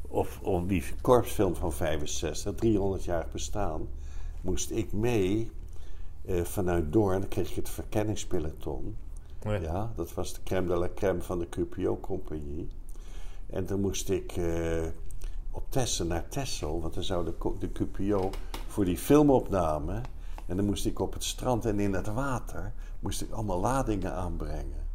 of 0.08 0.40
om 0.40 0.66
die 0.66 0.84
korpsfilm 1.00 1.54
van 1.54 1.72
65, 1.72 2.54
300 2.54 3.04
jaar 3.04 3.26
bestaan, 3.32 3.88
moest 4.40 4.70
ik 4.70 4.92
mee 4.92 5.50
uh, 6.24 6.44
vanuit 6.44 6.92
Doorn, 6.92 7.20
dan 7.20 7.28
kreeg 7.28 7.48
je 7.48 7.60
het 7.60 7.70
verkenningspeloton. 7.70 8.96
Ja. 9.42 9.54
ja. 9.54 9.92
dat 9.96 10.14
was 10.14 10.34
de 10.34 10.40
crème 10.44 10.68
de 10.68 10.76
la 10.76 10.88
crème 10.94 11.22
van 11.22 11.38
de 11.38 11.46
QPO-compagnie. 11.46 12.68
En 13.50 13.66
dan 13.66 13.80
moest 13.80 14.10
ik 14.10 14.34
op 15.50 15.64
Tessen 15.68 16.06
naar 16.06 16.28
Tessel, 16.28 16.80
want 16.80 16.94
dan 16.94 17.02
zou 17.02 17.24
de, 17.24 17.34
de 17.58 17.68
QPO 17.68 18.30
voor 18.78 18.86
die 18.86 18.98
filmopname. 18.98 20.00
En 20.46 20.56
dan 20.56 20.64
moest 20.64 20.86
ik 20.86 20.98
op 20.98 21.12
het 21.12 21.24
strand 21.24 21.64
en 21.64 21.80
in 21.80 21.94
het 21.94 22.06
water 22.06 22.72
moest 23.00 23.22
ik 23.22 23.30
allemaal 23.30 23.60
ladingen 23.60 24.14
aanbrengen. 24.14 24.86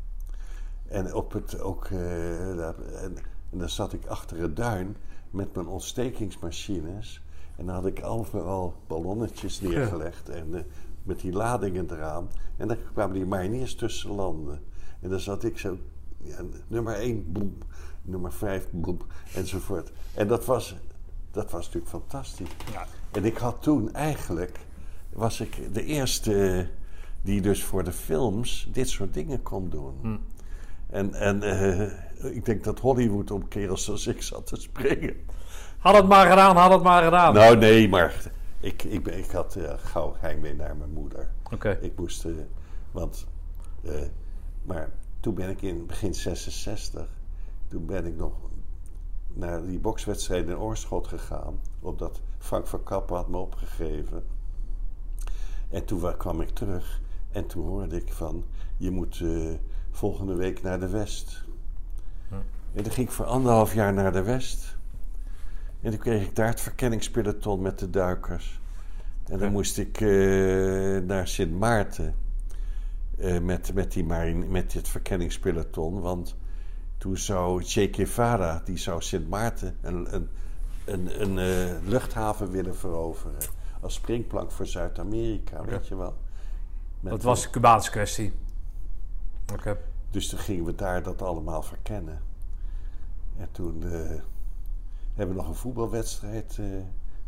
En 0.88 1.14
op 1.14 1.32
het 1.32 1.60
ook. 1.60 1.90
Uh, 1.90 2.68
en, 2.68 3.18
en, 3.50 3.58
dan 3.58 3.70
zat 3.70 3.94
ik 3.94 4.06
achter 4.06 4.38
het 4.38 4.56
duin 4.56 4.96
met 5.30 5.56
mijn 5.56 5.68
ontstekingsmachines. 5.68 7.22
En 7.56 7.66
dan 7.66 7.76
had 7.76 7.86
ik 7.86 8.04
overal 8.04 8.74
ballonnetjes 8.88 9.62
neergelegd. 9.62 10.30
En 10.30 10.48
uh, 10.50 10.60
met 11.04 11.20
die 11.20 11.32
ladingen 11.32 11.92
eraan. 11.92 12.30
En 12.58 12.68
dan 12.68 12.78
kwamen 12.94 13.16
die 13.16 13.26
mariniers 13.26 13.76
tussen 13.76 14.12
landen. 14.12 14.62
En 15.00 15.10
dan 15.10 15.20
zat 15.20 15.44
ik 15.44 15.58
zo. 15.60 15.78
Ja, 16.18 16.42
nummer 16.68 16.94
1, 16.94 17.32
boem. 17.32 17.58
Nummer 18.02 18.34
5, 18.34 18.68
boem. 18.72 18.98
Enzovoort. 19.36 19.92
En 20.14 20.28
dat 20.28 20.46
was, 20.46 20.76
dat 21.32 21.52
was 21.52 21.66
natuurlijk 21.66 21.92
fantastisch. 21.92 22.50
Ja. 22.72 22.86
En 23.16 23.26
ik 23.26 23.38
had 23.38 23.62
toen 23.62 23.94
eigenlijk, 23.94 24.60
was 25.10 25.40
ik 25.40 25.74
de 25.74 25.84
eerste 25.84 26.68
die 27.22 27.42
dus 27.42 27.64
voor 27.64 27.84
de 27.84 27.92
films 27.92 28.68
dit 28.72 28.90
soort 28.90 29.14
dingen 29.14 29.42
kon 29.42 29.70
doen. 29.70 29.98
Hm. 30.02 30.18
En, 30.90 31.14
en 31.14 31.44
uh, 31.44 32.36
ik 32.36 32.46
denk 32.46 32.64
dat 32.64 32.80
Hollywood 32.80 33.32
om 33.32 33.48
kerels 33.48 33.84
zoals 33.84 34.08
ik 34.08 34.22
zat 34.22 34.48
te 34.48 34.56
springen. 34.56 35.16
Had 35.78 35.96
het 35.96 36.08
maar 36.08 36.30
gedaan, 36.30 36.56
had 36.56 36.72
het 36.72 36.84
maar 36.84 37.04
gedaan. 37.04 37.34
Nou 37.34 37.58
nee, 37.58 37.90
maar 37.90 38.32
ik, 38.60 38.84
ik, 38.84 39.08
ik 39.08 39.32
had 39.32 39.56
uh, 39.56 39.74
gauw 39.78 40.16
heimwee 40.18 40.56
naar 40.56 40.76
mijn 40.76 40.94
moeder. 40.94 41.30
Oké. 41.52 41.78
Ik 41.82 41.98
moest, 41.98 42.26
uh, 42.26 42.36
want, 42.92 43.28
maar 44.64 44.90
toen 45.20 45.34
ben 45.34 45.50
ik 45.50 45.62
in 45.62 45.86
begin 45.86 46.14
66, 46.14 47.08
toen 47.68 47.86
ben 47.86 48.06
ik 48.06 48.16
nog 48.16 48.34
naar 49.34 49.66
die 49.66 49.80
bokswedstrijd 49.80 50.48
in 50.48 50.58
Oorschot 50.58 51.08
gegaan. 51.08 51.60
Omdat 51.80 52.22
Frank 52.44 52.68
van 52.68 52.84
Kappen 52.84 53.16
had 53.16 53.28
me 53.28 53.38
opgegeven. 53.38 54.24
En 55.70 55.86
toen 55.86 56.18
kwam 56.18 56.42
ik 56.42 56.50
terug 56.50 57.02
en 57.32 57.48
toen 57.48 57.66
hoorde 57.68 57.96
ik 57.96 58.14
van... 58.14 58.44
je 58.78 58.92
moet 58.92 59.20
uh, 59.20 59.54
volgende 59.92 60.36
week 60.36 60.62
naar 60.62 60.80
de 60.80 60.90
West. 60.90 61.44
Hm. 62.28 62.36
En 62.74 62.84
toen 62.84 62.92
ging 62.92 63.08
ik 63.08 63.14
voor 63.14 63.26
anderhalf 63.26 63.74
jaar 63.74 63.94
naar 63.94 64.12
de 64.12 64.22
West. 64.22 64.78
En 65.82 65.92
toen 65.92 66.00
kreeg 66.00 66.22
ik 66.24 66.36
daar 66.36 66.48
het 66.48 66.62
verkenningspeloton 66.62 67.62
met 67.62 67.80
de 67.80 67.90
duikers. 67.90 68.60
En 69.26 69.38
dan 69.38 69.48
Ja. 69.48 69.54
moest 69.54 69.78
ik 69.78 70.02
eh, 70.02 70.08
naar 71.08 71.28
Sint 71.28 71.60
Maarten... 71.60 72.16
eh, 73.18 73.40
met, 73.40 73.74
met, 73.74 73.92
die 73.92 74.04
marine, 74.04 74.46
met 74.46 74.72
dit 74.72 74.88
verkenningspeloton. 74.88 76.00
Want 76.02 76.36
toen 76.98 77.18
zou 77.18 77.64
Che 77.64 77.88
Guevara, 77.92 78.62
die 78.66 78.78
zou 78.78 79.02
Sint 79.02 79.30
Maarten 79.30 79.78
een, 79.82 80.16
een, 80.16 80.30
een, 80.86 81.22
een 81.22 81.40
eh, 81.40 81.88
luchthaven 81.88 82.52
willen 82.52 82.76
veroveren. 82.76 83.38
Als 83.82 83.94
springplank 83.94 84.52
voor 84.52 84.66
Zuid-Amerika, 84.66 85.66
weet 85.66 85.88
je 85.88 85.96
wel. 85.96 86.16
Met, 87.00 87.12
Dat 87.12 87.24
was 87.24 87.42
de 87.42 87.50
Cubaanse 87.50 87.92
kwestie. 87.92 88.34
Oké. 89.54 89.78
Dus 90.12 90.30
toen 90.30 90.40
gingen 90.40 90.66
we 90.66 90.76
daar 90.76 91.04
dat 91.04 91.22
allemaal 91.22 91.62
verkennen. 91.62 92.22
En 93.38 93.48
toen 93.52 93.84
eh, 93.84 93.92
hebben 95.14 95.36
we 95.36 95.42
nog 95.42 95.48
een 95.48 95.56
voetbalwedstrijd 95.56 96.58
eh, 96.60 96.66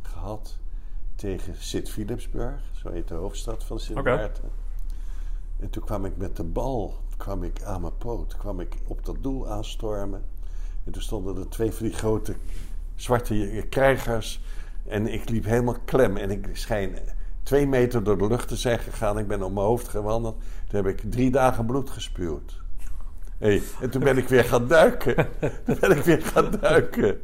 gehad 0.01 0.57
tegen 1.15 1.55
Sint-Philipsburg. 1.57 2.61
Zo 2.71 2.89
heet 2.89 3.07
de 3.07 3.13
hoofdstad 3.13 3.63
van 3.63 3.79
Sint. 3.79 4.03
Maarten. 4.03 4.49
En 5.59 5.69
toen 5.69 5.83
kwam 5.83 6.05
ik 6.05 6.17
met 6.17 6.35
de 6.35 6.43
bal 6.43 7.03
kwam 7.17 7.43
ik 7.43 7.63
aan 7.63 7.81
mijn 7.81 7.97
poot. 7.97 8.37
kwam 8.37 8.59
ik 8.59 8.77
op 8.87 9.05
dat 9.05 9.15
doel 9.23 9.49
aanstormen. 9.49 10.23
En 10.83 10.91
toen 10.91 11.01
stonden 11.01 11.37
er 11.37 11.49
twee 11.49 11.71
van 11.71 11.85
die 11.85 11.95
grote 11.95 12.35
zwarte 12.95 13.65
krijgers. 13.69 14.41
En 14.87 15.13
ik 15.13 15.29
liep 15.29 15.45
helemaal 15.45 15.77
klem. 15.85 16.17
En 16.17 16.31
ik 16.31 16.49
schijn 16.53 16.97
twee 17.43 17.67
meter 17.67 18.03
door 18.03 18.17
de 18.17 18.27
lucht 18.27 18.47
te 18.47 18.55
zijn 18.55 18.79
gegaan. 18.79 19.19
Ik 19.19 19.27
ben 19.27 19.43
op 19.43 19.53
mijn 19.53 19.65
hoofd 19.65 19.87
gewandeld. 19.87 20.41
Toen 20.67 20.85
heb 20.85 20.99
ik 20.99 21.11
drie 21.11 21.31
dagen 21.31 21.65
bloed 21.65 21.89
gespuwd. 21.89 22.63
Hey, 23.37 23.61
en 23.81 23.89
toen 23.89 24.03
ben 24.03 24.17
ik 24.17 24.27
weer 24.27 24.43
gaan 24.43 24.67
duiken. 24.67 25.15
toen 25.65 25.77
ben 25.79 25.91
ik 25.91 26.03
weer 26.03 26.21
gaan 26.21 26.51
duiken. 26.61 27.19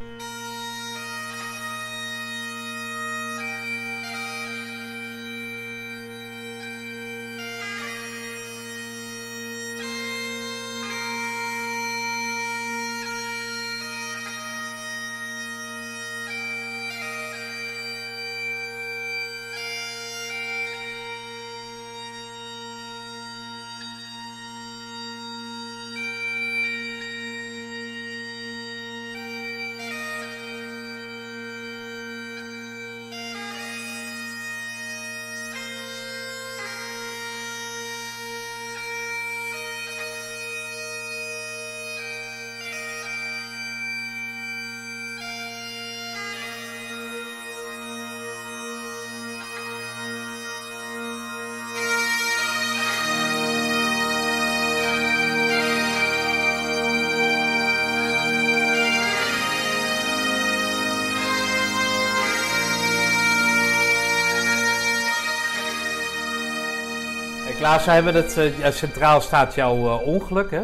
We 67.86 67.92
hebben 67.92 68.14
het, 68.14 68.38
eh, 68.38 68.72
centraal 68.72 69.22
staat 69.22 69.54
jouw 69.54 69.76
eh, 69.76 70.08
ongeluk, 70.08 70.52
hè? 70.52 70.64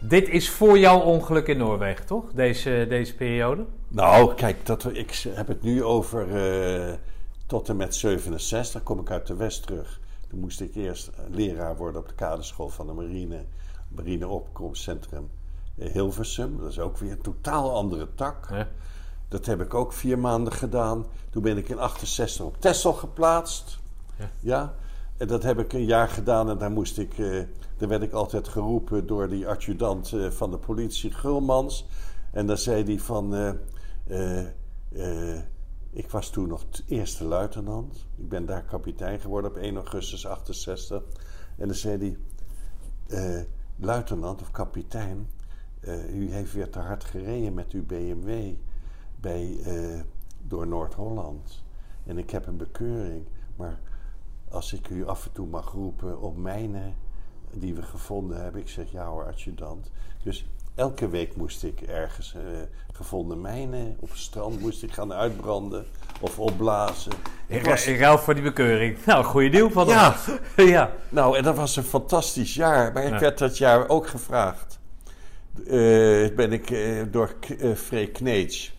Dit 0.00 0.28
is 0.28 0.50
voor 0.50 0.78
jouw 0.78 1.00
ongeluk 1.00 1.46
in 1.46 1.58
Noorwegen, 1.58 2.06
toch? 2.06 2.32
Deze, 2.32 2.86
deze 2.88 3.14
periode? 3.14 3.64
Nou, 3.88 4.34
kijk, 4.34 4.66
dat, 4.66 4.84
ik 4.92 5.24
heb 5.28 5.48
het 5.48 5.62
nu 5.62 5.84
over 5.84 6.36
eh, 6.36 6.94
tot 7.46 7.68
en 7.68 7.76
met 7.76 7.94
67. 7.94 8.82
kom 8.82 9.00
ik 9.00 9.10
uit 9.10 9.26
de 9.26 9.34
West 9.34 9.66
terug. 9.66 10.00
Toen 10.28 10.40
moest 10.40 10.60
ik 10.60 10.74
eerst 10.74 11.10
leraar 11.30 11.76
worden 11.76 12.00
op 12.00 12.08
de 12.08 12.14
kaderschool 12.14 12.68
van 12.68 12.86
de 12.86 12.92
marine. 12.92 13.44
Marineopkomstcentrum 13.88 15.30
Hilversum. 15.74 16.58
Dat 16.60 16.70
is 16.70 16.78
ook 16.78 16.98
weer 16.98 17.10
een 17.10 17.20
totaal 17.20 17.74
andere 17.74 18.08
tak. 18.14 18.46
Ja. 18.50 18.68
Dat 19.28 19.46
heb 19.46 19.60
ik 19.60 19.74
ook 19.74 19.92
vier 19.92 20.18
maanden 20.18 20.52
gedaan. 20.52 21.06
Toen 21.30 21.42
ben 21.42 21.56
ik 21.56 21.68
in 21.68 21.78
68 21.78 22.44
op 22.44 22.60
Texel 22.60 22.92
geplaatst. 22.92 23.78
Ja. 24.18 24.30
ja. 24.40 24.74
En 25.16 25.26
dat 25.26 25.42
heb 25.42 25.58
ik 25.58 25.72
een 25.72 25.84
jaar 25.84 26.08
gedaan 26.08 26.48
en 26.48 26.58
daar 26.58 26.70
moest 26.70 26.98
ik... 26.98 27.18
Uh, 27.18 27.42
daar 27.76 27.88
werd 27.88 28.02
ik 28.02 28.12
altijd 28.12 28.48
geroepen 28.48 29.06
door 29.06 29.28
die 29.28 29.48
adjudant 29.48 30.12
uh, 30.12 30.30
van 30.30 30.50
de 30.50 30.58
politie, 30.58 31.10
Gulmans. 31.10 31.86
En 32.30 32.46
dan 32.46 32.58
zei 32.58 32.84
hij 32.84 32.98
van... 32.98 33.34
Uh, 34.06 35.38
ik 35.90 36.10
was 36.10 36.30
toen 36.30 36.48
nog 36.48 36.64
eerste 36.86 37.24
luitenant. 37.24 38.06
Ik 38.16 38.28
ben 38.28 38.46
daar 38.46 38.64
kapitein 38.64 39.20
geworden 39.20 39.50
op 39.50 39.56
1 39.56 39.76
augustus 39.76 40.26
68. 40.26 41.02
En 41.56 41.66
dan 41.66 41.76
zei 41.76 42.16
hij... 43.08 43.46
luitenant 43.76 44.40
of 44.40 44.50
kapitein... 44.50 45.30
u 46.12 46.32
heeft 46.32 46.52
weer 46.52 46.70
te 46.70 46.78
hard 46.78 47.04
gereden 47.04 47.54
met 47.54 47.72
uw 47.72 47.86
BMW 47.86 48.54
bij, 49.20 49.58
door 50.42 50.66
Noord-Holland. 50.66 51.62
En 52.06 52.18
ik 52.18 52.30
heb 52.30 52.46
een 52.46 52.56
bekeuring. 52.56 53.26
Maar 53.56 53.80
als 54.54 54.72
ik 54.72 54.88
u 54.88 55.06
af 55.06 55.24
en 55.24 55.32
toe 55.32 55.46
mag 55.46 55.72
roepen 55.72 56.20
op 56.20 56.36
mijnen 56.36 56.94
die 57.50 57.74
we 57.74 57.82
gevonden 57.82 58.42
hebben. 58.42 58.60
Ik 58.60 58.68
zeg 58.68 58.90
ja 58.90 59.06
hoor, 59.06 59.26
adjudant. 59.26 59.90
Dus 60.22 60.46
elke 60.74 61.08
week 61.08 61.36
moest 61.36 61.62
ik 61.64 61.80
ergens 61.80 62.34
uh, 62.36 62.42
gevonden 62.92 63.40
mijnen 63.40 63.96
op 64.00 64.08
het 64.10 64.18
strand 64.18 64.60
moest 64.60 64.82
ik 64.82 64.92
gaan 64.92 65.12
uitbranden 65.12 65.86
of 66.20 66.38
opblazen. 66.38 67.12
Ik, 67.46 67.64
was... 67.64 67.86
ik 67.86 67.98
ruil 67.98 68.18
voor 68.18 68.34
die 68.34 68.42
bekeuring. 68.42 69.04
Nou, 69.04 69.24
goede 69.24 69.48
deal 69.48 69.70
van 69.70 69.86
ja. 69.86 70.16
ja. 70.56 70.92
Nou, 71.08 71.36
en 71.36 71.42
dat 71.42 71.56
was 71.56 71.76
een 71.76 71.82
fantastisch 71.82 72.54
jaar. 72.54 72.92
Maar 72.92 73.04
ik 73.04 73.12
ja. 73.12 73.18
werd 73.18 73.38
dat 73.38 73.58
jaar 73.58 73.88
ook 73.88 74.06
gevraagd. 74.06 74.78
Uh, 75.58 76.34
ben 76.34 76.52
ik 76.52 76.70
uh, 76.70 77.02
door 77.10 77.34
uh, 77.58 77.74
Freek 77.74 78.12
Kneets. 78.12 78.74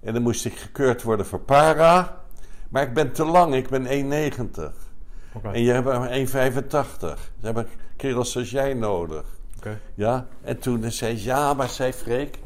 En 0.00 0.12
dan 0.12 0.22
moest 0.22 0.44
ik 0.44 0.56
gekeurd 0.56 1.02
worden 1.02 1.26
voor 1.26 1.40
para. 1.40 2.20
Maar 2.68 2.82
ik 2.82 2.94
ben 2.94 3.12
te 3.12 3.24
lang, 3.24 3.54
ik 3.54 3.68
ben 3.68 4.32
1,90. 4.32 4.89
Okay. 5.32 5.52
En 5.52 5.62
je 5.62 5.72
hebt 5.72 5.86
maar 5.86 6.08
1,85. 6.08 6.18
Ze 6.30 7.16
hebben 7.40 7.68
kerels 7.96 8.32
zoals 8.32 8.50
jij 8.50 8.74
nodig. 8.74 9.24
Okay. 9.56 9.78
Ja? 9.94 10.26
En 10.42 10.58
toen 10.58 10.90
zei 10.90 11.16
ze, 11.16 11.24
ja, 11.24 11.54
maar 11.54 11.68
zei 11.68 11.92
Freek, 11.92 12.38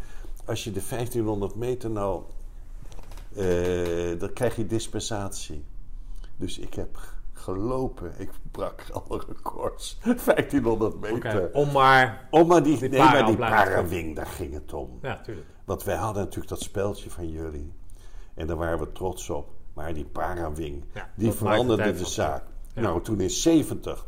als 0.45 0.65
je 0.65 0.73
de 0.73 0.83
1500 0.89 1.55
meter 1.55 1.91
nou, 1.91 2.23
uh, 3.37 4.19
dan 4.19 4.33
krijg 4.33 4.57
je 4.57 4.67
dispensatie. 4.67 5.65
Dus 6.37 6.59
ik 6.59 6.75
heb 6.75 6.99
gelopen. 7.33 8.13
Ik 8.19 8.31
brak 8.51 8.85
alle 8.93 9.23
records. 9.29 9.99
1500 10.25 11.01
meter. 11.01 11.17
Okay. 11.17 11.49
Om 11.53 11.73
maar... 11.73 12.29
Om 12.31 12.47
maar 12.47 12.63
die, 12.63 12.81
nee, 12.81 12.99
maar 12.99 13.27
die 13.27 13.37
parawing, 13.37 14.17
daar 14.17 14.27
ging 14.27 14.53
het 14.53 14.73
om. 14.73 14.99
Ja, 15.03 15.21
tuurlijk. 15.21 15.47
Want 15.65 15.83
wij 15.83 15.97
hadden 15.97 16.23
natuurlijk 16.23 16.49
dat 16.49 16.63
speltje 16.63 17.11
van 17.11 17.31
jullie. 17.31 17.73
En 18.35 18.47
daar 18.47 18.57
waren 18.57 18.79
we 18.79 18.93
trots 18.93 19.31
op. 19.31 19.51
Maar 19.73 19.95
die 19.95 20.05
parawing, 20.05 20.85
ja, 20.95 21.11
die 21.15 21.33
veranderde 21.33 21.93
de 21.93 22.07
zaak. 22.07 22.43
Ja. 22.75 22.81
Nou, 22.81 23.03
toen 23.03 23.21
in 23.21 23.31
70, 23.31 24.07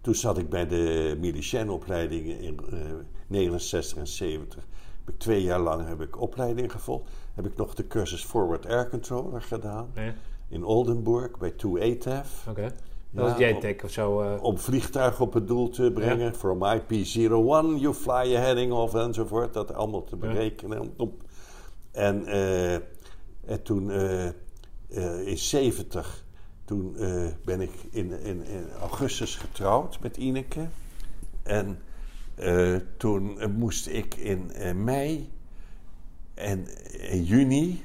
toen 0.00 0.14
zat 0.14 0.38
ik 0.38 0.48
bij 0.48 0.66
de 0.66 1.16
militiënopleiding 1.20 2.26
in 2.26 2.60
uh, 2.72 2.78
69 3.26 3.98
en 3.98 4.06
70. 4.06 4.66
Heb 5.04 5.14
ik 5.14 5.20
twee 5.20 5.42
jaar 5.42 5.60
lang 5.60 5.86
heb 5.86 6.00
ik 6.00 6.20
opleiding 6.20 6.72
gevolgd. 6.72 7.10
Heb 7.34 7.46
ik 7.46 7.56
nog 7.56 7.74
de 7.74 7.86
cursus 7.86 8.24
Forward 8.24 8.66
Air 8.66 8.88
Controller 8.88 9.42
gedaan. 9.42 9.90
Ja. 9.94 10.14
In 10.48 10.64
Oldenburg 10.64 11.38
bij 11.38 11.52
2ATF. 11.52 12.48
Oké. 12.48 12.50
Okay. 12.50 12.72
Dat 13.10 13.28
was 13.28 13.38
JTEC 13.38 13.82
of 13.82 13.90
zo? 13.90 14.22
Uh... 14.22 14.42
Om 14.42 14.58
vliegtuigen 14.58 15.24
op 15.24 15.32
het 15.32 15.46
doel 15.48 15.68
te 15.68 15.90
brengen. 15.94 16.26
Ja. 16.26 16.34
From 16.34 16.58
IP01, 16.58 17.80
you 17.80 17.94
fly 17.94 18.36
a 18.36 18.40
heading 18.40 18.72
off 18.72 18.94
enzovoort. 18.94 19.52
Dat 19.54 19.74
allemaal 19.74 20.04
te 20.04 20.16
berekenen. 20.16 20.92
Ja. 20.98 21.06
En, 21.90 22.22
uh, 22.26 22.74
en 22.74 23.62
toen 23.62 23.90
uh, 23.90 25.26
in 25.26 25.38
70 25.38 26.23
toen 26.64 26.94
uh, 26.96 27.26
ben 27.44 27.60
ik 27.60 27.72
in, 27.90 28.20
in, 28.20 28.44
in, 28.44 28.70
augustus 28.70 29.36
getrouwd 29.36 30.00
met 30.00 30.16
Ineke. 30.16 30.66
En 31.42 31.78
uh, 32.38 32.76
toen 32.96 33.36
uh, 33.38 33.46
moest 33.46 33.86
ik 33.86 34.14
in 34.14 34.50
mei 34.84 35.32
en 36.34 36.66
in 37.00 37.24
juni 37.24 37.84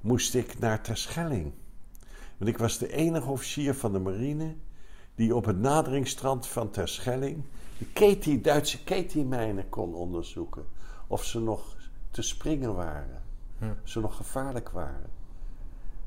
moest 0.00 0.34
ik 0.34 0.58
naar 0.58 0.82
Terschelling. 0.82 1.52
Want 2.36 2.50
ik 2.50 2.58
was 2.58 2.78
de 2.78 2.92
enige 2.92 3.30
officier 3.30 3.74
van 3.74 3.92
de 3.92 3.98
marine 3.98 4.54
die 5.14 5.34
op 5.34 5.44
het 5.44 5.58
naderingsstrand 5.58 6.46
van 6.46 6.70
Terschelling 6.70 7.44
de 7.78 7.86
Katie, 7.92 8.40
Duitse 8.40 8.84
Katie-mijnen 8.84 9.68
kon 9.68 9.94
onderzoeken. 9.94 10.64
Of 11.06 11.24
ze 11.24 11.40
nog 11.40 11.76
te 12.10 12.22
springen 12.22 12.74
waren. 12.74 13.22
Hm. 13.58 13.64
Of 13.64 13.88
ze 13.88 14.00
nog 14.00 14.16
gevaarlijk 14.16 14.70
waren. 14.70 15.10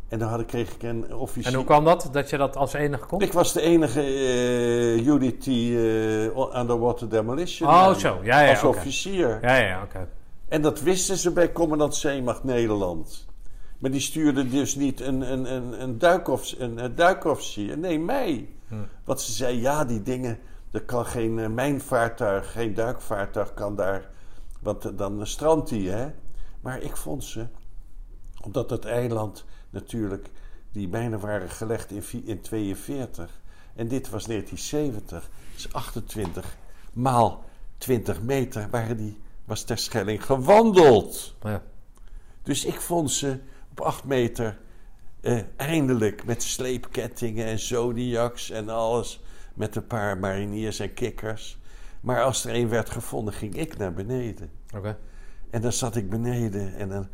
En 0.08 0.20
dan 0.20 0.30
had 0.30 0.40
ik, 0.40 0.48
kreeg 0.48 0.74
ik 0.74 0.84
een 0.84 1.16
officier. 1.16 1.52
En 1.52 1.54
hoe 1.54 1.66
kwam 1.66 1.84
dat, 1.86 2.10
dat 2.12 2.30
je 2.30 2.38
dat 2.38 2.56
als 2.56 2.74
enige 2.74 3.06
kon? 3.06 3.22
Ik 3.22 3.34
was 3.34 3.54
de 3.54 3.62
enige 3.62 4.02
uh, 4.02 5.08
UDT 5.08 5.46
uh, 5.46 6.56
Underwater 6.56 7.10
Demolition. 7.10 7.70
Oh, 7.70 7.94
zo. 7.94 8.20
Ja, 8.24 8.42
ja, 8.42 8.50
als 8.50 8.64
okay. 8.64 8.78
officier. 8.80 9.40
Ja, 9.42 9.56
ja, 9.56 9.84
oké. 9.84 10.08
En 10.48 10.62
dat 10.62 10.82
wisten 10.82 11.18
ze 11.18 11.32
bij 11.32 11.52
Commandant 11.52 11.96
Zeemacht 11.96 12.44
Nederland. 12.44 13.26
Maar 13.78 13.92
die 13.92 14.00
stuurde 14.00 14.48
dus 14.48 14.76
niet 14.76 15.02
een, 15.02 15.32
een, 15.32 15.54
een, 15.54 15.82
een, 15.82 15.98
duikoff, 15.98 16.56
een, 16.58 16.84
een 16.84 16.96
duikofficier. 16.96 17.78
Nee, 17.78 18.00
mij. 18.00 18.50
Hm. 18.68 18.76
Want 19.04 19.22
ze 19.22 19.32
zei, 19.32 19.62
ja, 19.62 19.86
die 19.86 20.04
dingen... 20.04 20.40
Er 20.72 20.84
kan 20.84 21.06
geen 21.06 21.38
uh, 21.38 21.48
mijnvaartuig, 21.48 22.52
geen 22.52 22.74
duikvaartuig 22.74 23.54
kan 23.54 23.76
daar... 23.76 24.10
Want 24.60 24.98
dan 24.98 25.28
strandt 25.28 25.70
die, 25.70 25.90
hè. 25.90 26.08
Maar 26.62 26.82
ik 26.82 26.98
vond 26.98 27.24
ze... 27.24 27.46
Omdat 28.44 28.70
het 28.70 28.86
eiland 28.86 29.46
natuurlijk 29.80 30.30
die 30.72 30.88
mijnen 30.88 31.20
waren 31.20 31.50
gelegd 31.50 31.90
in 31.92 32.04
1942. 32.12 33.42
En 33.76 33.88
dit 33.88 34.10
was 34.10 34.26
1970. 34.26 35.30
Dus 35.54 35.74
28 35.74 36.58
maal 36.94 37.44
20 37.78 38.22
meter 38.22 38.68
waren 38.70 38.98
die, 38.98 39.18
was 39.46 39.64
ter 39.64 39.78
Schelling 39.78 40.26
gewandeld. 40.26 41.36
Ja. 41.44 41.64
Dus 42.44 42.66
ik 42.66 42.82
vond 42.82 43.12
ze 43.12 43.40
op 43.72 43.82
8 43.82 44.04
meter 44.04 44.58
eh, 45.22 45.40
eindelijk 45.56 46.26
met 46.26 46.44
sleepkettingen 46.44 47.46
en 47.46 47.60
zodiacs 47.60 48.50
en 48.50 48.70
alles. 48.70 49.22
Met 49.54 49.76
een 49.76 49.88
paar 49.88 50.18
mariniers 50.18 50.80
en 50.80 50.94
kikkers. 50.94 51.58
Maar 52.02 52.24
als 52.24 52.46
er 52.46 52.56
een 52.56 52.70
werd 52.70 52.90
gevonden, 52.90 53.34
ging 53.34 53.56
ik 53.56 53.78
naar 53.78 53.94
beneden. 53.94 54.50
En 55.50 55.62
dan 55.62 55.72
zat 55.72 55.96
ik 55.96 56.10
beneden 56.10 56.76
en 56.76 56.90
dan 56.90 57.08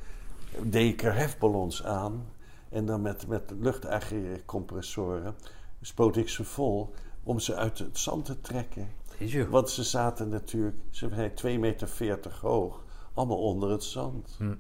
deed 0.62 0.94
ik 0.94 1.04
er 1.04 1.16
hefballons 1.16 1.84
aan. 1.84 2.26
En 2.74 2.86
dan 2.86 3.02
met, 3.02 3.28
met 3.28 3.54
luchtagrecompressoren 3.60 5.36
spoot 5.82 6.16
ik 6.16 6.30
ze 6.30 6.44
vol 6.44 6.94
om 7.24 7.40
ze 7.40 7.56
uit 7.56 7.80
het 7.80 7.98
zand 7.98 8.26
te 8.26 8.42
trekken. 8.42 8.90
Jezus. 9.18 9.48
Want 9.48 9.70
ze 9.70 9.84
zaten 9.84 10.30
natuurlijk, 10.30 10.78
ze 10.90 11.10
zijn 11.10 11.32
2,40 11.56 11.60
meter 11.60 12.38
hoog, 12.42 12.84
allemaal 13.14 13.38
onder 13.38 13.70
het 13.70 13.84
zand. 13.84 14.36
Hm. 14.38 14.56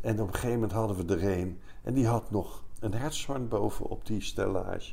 En 0.00 0.20
op 0.20 0.26
een 0.26 0.34
gegeven 0.34 0.54
moment 0.54 0.72
hadden 0.72 1.06
we 1.06 1.14
er 1.14 1.38
een 1.38 1.60
en 1.82 1.94
die 1.94 2.06
had 2.06 2.30
nog 2.30 2.62
een 2.80 2.94
hertshoorn 2.94 3.48
boven 3.48 3.86
op 3.86 4.06
die 4.06 4.20
stellage. 4.20 4.92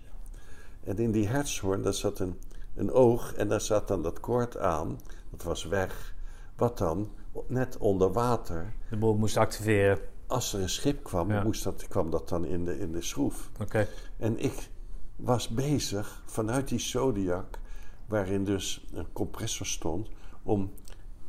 En 0.83 0.97
in 0.97 1.11
die 1.11 1.27
hertshoorn, 1.27 1.81
daar 1.81 1.93
zat 1.93 2.19
een, 2.19 2.39
een 2.75 2.91
oog 2.91 3.33
en 3.33 3.47
daar 3.47 3.61
zat 3.61 3.87
dan 3.87 4.01
dat 4.01 4.19
koord 4.19 4.57
aan, 4.57 4.99
dat 5.29 5.43
was 5.43 5.65
weg, 5.65 6.15
wat 6.55 6.77
dan 6.77 7.11
net 7.47 7.77
onder 7.77 8.11
water. 8.11 8.73
De 8.89 8.97
boel 8.97 9.15
moest 9.15 9.37
activeren 9.37 9.99
als 10.31 10.53
er 10.53 10.61
een 10.61 10.69
schip 10.69 11.03
kwam, 11.03 11.31
Ja. 11.31 11.43
moest 11.43 11.63
dat, 11.63 11.87
kwam 11.87 12.09
dat 12.09 12.29
dan 12.29 12.45
in 12.45 12.65
de, 12.65 12.79
in 12.79 12.91
de 12.91 13.01
schroef. 13.01 13.49
Oké. 13.61 13.87
En 14.17 14.39
ik 14.39 14.69
was 15.15 15.47
bezig 15.47 16.23
vanuit 16.25 16.67
die 16.67 16.79
Zodiac, 16.79 17.59
waarin 18.05 18.45
dus 18.45 18.85
een 18.93 19.11
compressor 19.13 19.65
stond, 19.65 20.09
om 20.43 20.71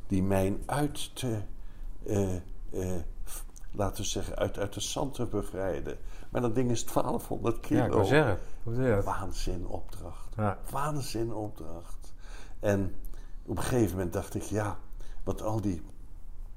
die 0.07 0.22
mijn 0.22 0.62
uit 0.66 1.16
te, 1.16 1.38
eh, 2.07 2.34
eh, 2.70 3.00
laten 3.72 4.03
we 4.03 4.09
zeggen, 4.09 4.36
uit, 4.36 4.59
uit 4.59 4.74
het 4.74 4.84
zand 4.84 5.14
te 5.14 5.26
bevrijden. 5.26 5.98
Maar 6.30 6.40
dat 6.40 6.55
ding 6.55 6.70
is 6.70 6.84
1200 6.84 7.61
kilo. 7.61 7.80
Ja, 7.80 7.86
ik 7.86 7.92
wil 7.92 8.05
zeggen. 8.05 8.38
Hoe? 8.62 9.03
Waanzin 9.05 9.66
opdracht. 9.66 10.34
Ja. 10.36 10.59
Waanzin 10.70 11.32
opdracht. 11.32 12.14
En 12.61 12.94
op 13.46 13.57
een 13.57 13.62
gegeven 13.62 13.90
moment 13.96 14.12
dacht 14.12 14.34
ik, 14.34 14.42
ja, 14.42 14.78
want 15.24 15.42
al 15.42 15.61
die, 15.61 15.82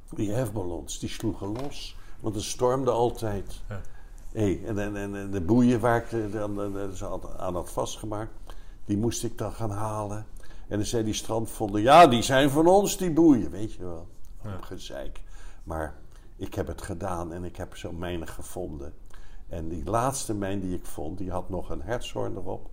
die 0.10 0.32
hefballons, 0.32 1.00
die 1.00 1.10
sloegen 1.10 1.48
los. 1.48 1.98
Want 2.26 2.38
het 2.38 2.46
stormde 2.46 2.92
altijd. 2.92 3.62
Ja. 3.70 3.82
Hey, 4.32 4.64
en, 4.66 4.80
en, 4.80 5.16
en, 5.16 5.32
de 5.32 5.42
boeien 5.42 5.80
waar 5.80 6.06
ik 6.12 6.32
dan, 6.32 6.78
aan 7.38 7.54
had 7.56 7.72
vastgemaakt, 7.72 8.32
Die 8.86 8.98
moest 8.98 9.24
ik 9.24 9.38
dan 9.38 9.52
gaan 9.52 9.70
halen. 9.70 10.26
En 10.68 10.78
dan 10.78 10.86
zei 10.86 11.04
die 11.04 11.14
strandvonden, 11.14 11.82
ja, 11.82 12.08
die 12.08 12.22
zijn 12.22 12.50
van 12.50 12.68
ons, 12.68 12.98
die 12.98 13.12
boeien, 13.12 13.52
weet 13.52 13.74
je 13.74 13.84
wel. 13.84 14.08
Ja. 14.44 14.58
Gezeik. 14.62 15.22
Maar 15.64 15.96
ik 16.36 16.54
heb 16.54 16.68
het 16.68 16.82
gedaan 16.82 17.34
en 17.34 17.44
ik 17.44 17.56
heb 17.56 17.76
zo 17.76 17.92
mijnen 17.92 18.28
gevonden. 18.28 18.94
En 19.50 19.68
die 19.68 19.84
laatste 19.84 20.34
mijn 20.34 20.60
die 20.60 20.76
ik 20.76 20.86
vond, 20.86 21.18
die 21.18 21.32
had 21.32 21.50
nog 21.50 21.70
een 21.70 21.82
hertshoorn 21.82 22.36
erop. 22.36 22.70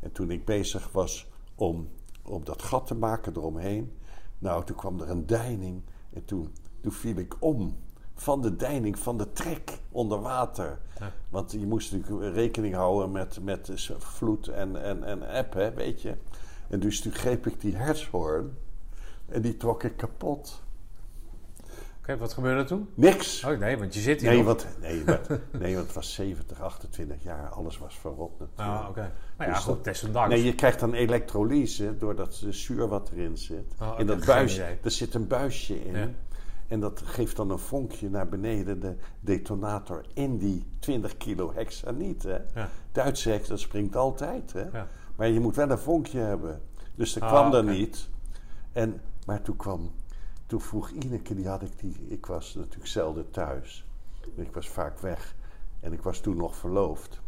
En 0.00 0.12
toen 0.12 0.30
ik 0.30 0.44
bezig 0.44 0.92
was 0.92 1.26
om, 1.54 1.88
om 2.22 2.44
dat 2.44 2.62
gat 2.62 2.86
te 2.86 2.94
maken 2.94 3.36
eromheen, 3.36 3.92
nou, 4.38 4.64
toen 4.64 4.76
kwam 4.76 5.00
er 5.00 5.10
een 5.10 5.26
deining. 5.26 5.82
En 6.12 6.24
toen, 6.24 6.54
toen 6.80 6.92
viel 6.92 7.16
ik 7.16 7.36
om 7.38 7.76
van 8.20 8.42
de 8.42 8.56
deining, 8.56 8.98
van 8.98 9.18
de 9.18 9.32
trek 9.32 9.78
onder 9.90 10.20
water. 10.20 10.78
Ja. 10.98 11.12
Want 11.28 11.52
je 11.52 11.66
moest 11.66 11.92
natuurlijk 11.92 12.34
rekening 12.34 12.74
houden 12.74 13.10
met, 13.12 13.38
met 13.42 13.70
vloed 13.98 14.48
en, 14.48 14.82
en, 14.82 15.04
en 15.04 15.30
eb, 15.30 15.52
hè, 15.52 15.74
weet 15.74 16.02
je. 16.02 16.14
En 16.68 16.80
dus 16.80 17.00
toen 17.00 17.12
greep 17.12 17.46
ik 17.46 17.60
die 17.60 17.76
hertshoorn 17.76 18.56
en 19.28 19.42
die 19.42 19.56
trok 19.56 19.82
ik 19.82 19.96
kapot. 19.96 20.62
Oké, 21.98 22.16
wat 22.16 22.32
gebeurde 22.32 22.60
er 22.60 22.66
toen? 22.66 22.88
Niks. 22.94 23.44
Oh 23.44 23.58
nee, 23.58 23.78
want 23.78 23.94
je 23.94 24.00
zit 24.00 24.20
hier 24.20 24.30
Nee, 24.30 24.38
nog. 24.38 24.46
want, 24.46 24.66
nee, 24.80 25.02
maar, 25.04 25.20
nee, 25.58 25.74
want 25.74 25.86
het 25.86 25.94
was 25.94 26.14
70, 26.14 26.60
28 26.60 27.22
jaar. 27.22 27.48
Alles 27.48 27.78
was 27.78 27.98
verrot 27.98 28.38
natuurlijk. 28.38 28.78
Ah, 28.78 28.88
oké. 28.88 29.12
Nou 29.36 29.50
ja, 29.50 29.56
Dus 29.56 29.64
goed, 29.64 29.84
desondanks. 29.84 30.34
Nee, 30.34 30.44
je 30.44 30.54
krijgt 30.54 30.80
dan 30.80 30.94
elektrolyse 30.94 31.96
door 31.98 32.14
dat 32.16 32.42
eh, 32.44 32.52
zuur 32.52 32.88
wat 32.88 33.10
erin 33.14 33.36
zit. 33.38 33.74
Oh, 33.80 33.94
in 33.98 34.06
dat 34.06 34.24
buisje, 34.24 34.62
er 34.82 34.90
zit 34.90 35.14
een 35.14 35.26
buisje 35.26 35.84
in. 35.84 35.96
Ja. 35.96 36.08
En 36.70 36.80
dat 36.80 37.02
geeft 37.04 37.36
dan 37.36 37.50
een 37.50 37.58
vonkje 37.58 38.10
naar 38.10 38.28
beneden, 38.28 38.80
de 38.80 38.96
detonator, 39.20 40.04
in 40.14 40.38
die 40.38 40.64
20 40.78 41.16
kilo 41.16 41.52
hexaniet. 41.54 42.22
Hè. 42.22 42.38
Ja. 42.54 42.68
Duitse 42.92 43.30
hex, 43.30 43.48
dat 43.48 43.60
springt 43.60 43.96
altijd. 43.96 44.52
Hè. 44.52 44.62
Ja. 44.72 44.88
Maar 45.16 45.28
je 45.28 45.40
moet 45.40 45.56
wel 45.56 45.70
een 45.70 45.78
vonkje 45.78 46.18
hebben. 46.18 46.60
Dus 46.94 47.12
dat 47.12 47.22
Ah, 47.22 47.28
kwam 47.28 47.52
er 47.52 47.62
oké. 47.62 47.70
niet. 47.70 48.08
En, 48.72 49.00
maar 49.26 49.42
toen 49.42 49.56
kwam, 49.56 49.90
toen 50.46 50.60
vroeg 50.60 50.90
Ineke, 50.90 51.34
die 51.34 51.48
had 51.48 51.62
ik, 51.62 51.78
die, 51.78 51.96
ik 52.08 52.26
was 52.26 52.54
natuurlijk 52.54 52.86
zelden 52.86 53.30
thuis. 53.30 53.86
Ik 54.34 54.52
was 54.54 54.68
vaak 54.68 54.98
weg. 54.98 55.34
En 55.80 55.92
ik 55.92 56.02
was 56.02 56.20
toen 56.20 56.36
nog 56.36 56.56
verloofd. 56.56 57.20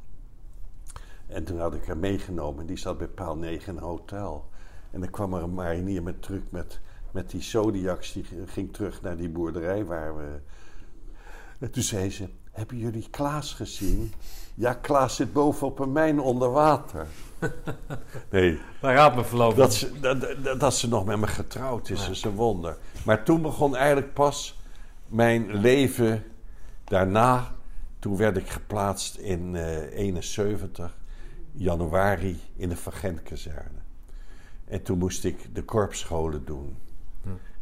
En 1.26 1.44
toen 1.44 1.58
had 1.58 1.74
ik 1.74 1.86
haar 1.86 1.96
meegenomen. 1.96 2.66
Die 2.66 2.76
zat 2.76 2.98
bij 2.98 3.08
paal 3.08 3.36
9 3.36 3.72
in 3.72 3.76
een 3.78 3.84
hotel. 3.84 4.48
En 4.90 5.00
dan 5.00 5.10
kwam 5.10 5.34
er 5.34 5.42
een 5.42 5.54
marinier 5.54 6.02
met 6.02 6.22
truck 6.22 6.42
met, 6.50 6.80
met 7.12 7.30
die 7.30 7.42
Zodiacs. 7.42 8.12
Die 8.12 8.24
ging 8.46 8.72
terug 8.72 9.02
naar 9.02 9.16
die 9.16 9.28
boerderij 9.28 9.84
waar 9.84 10.16
we... 10.16 10.40
En 11.58 11.70
toen 11.70 11.82
zei 11.82 12.10
ze, 12.10 12.28
hebben 12.50 12.78
jullie 12.78 13.08
Klaas 13.10 13.52
gezien? 13.54 14.12
Ja, 14.54 14.74
Klaas 14.74 15.16
zit 15.16 15.32
boven 15.32 15.66
op 15.66 15.78
een 15.78 15.92
mijn 15.92 16.20
onder 16.20 16.50
water. 16.50 17.06
nee, 18.30 18.60
Daar 18.80 18.96
gaat 18.96 19.14
me 19.14 19.24
verloven. 19.24 19.58
dat 19.58 19.74
ze, 19.74 20.00
dat, 20.00 20.20
dat, 20.20 20.60
dat 20.60 20.74
ze 20.74 20.88
nog 20.88 21.04
met 21.04 21.18
me 21.18 21.26
getrouwd 21.26 21.88
is, 21.88 22.08
is 22.08 22.24
een 22.24 22.34
wonder. 22.34 22.76
Maar 23.04 23.24
toen 23.24 23.42
begon 23.42 23.76
eigenlijk 23.76 24.14
pas 24.14 24.60
mijn 25.06 25.54
leven 25.54 26.24
daarna. 26.84 27.54
Toen 27.98 28.16
werd 28.16 28.36
ik 28.36 28.48
geplaatst 28.48 29.16
in 29.16 29.56
eh 29.56 29.98
71, 29.98 30.96
januari, 31.52 32.40
in 32.56 32.68
de 32.68 32.76
Van 32.76 32.92
Gent-kazerne. 32.92 33.80
En 34.64 34.82
toen 34.82 34.98
moest 34.98 35.24
ik 35.24 35.54
de 35.54 35.62
korpsscholen 35.62 36.44
doen. 36.44 36.76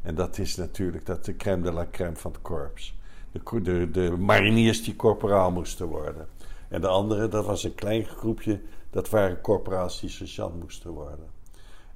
En 0.03 0.15
dat 0.15 0.39
is 0.39 0.57
natuurlijk 0.57 1.07
dat 1.07 1.25
de 1.25 1.37
crème 1.37 1.63
de 1.63 1.73
la 1.73 1.87
crème 1.91 2.17
van 2.17 2.33
het 2.33 2.43
korps. 2.43 2.99
De, 3.33 3.63
de, 3.63 3.91
de 3.91 4.17
mariniers 4.19 4.85
die 4.85 4.97
korporaal 4.97 5.51
moesten 5.51 5.87
worden. 5.87 6.29
En 6.69 6.81
de 6.81 6.89
andere, 6.89 7.29
dat 7.29 7.47
was 7.47 7.65
een 7.65 7.75
klein 7.75 8.05
groepje, 8.05 8.61
dat 8.91 9.11
waren 9.11 9.41
korporaals 9.41 10.01
die 10.01 10.11
sergeant 10.11 10.61
moesten 10.61 10.91
worden. 10.91 11.27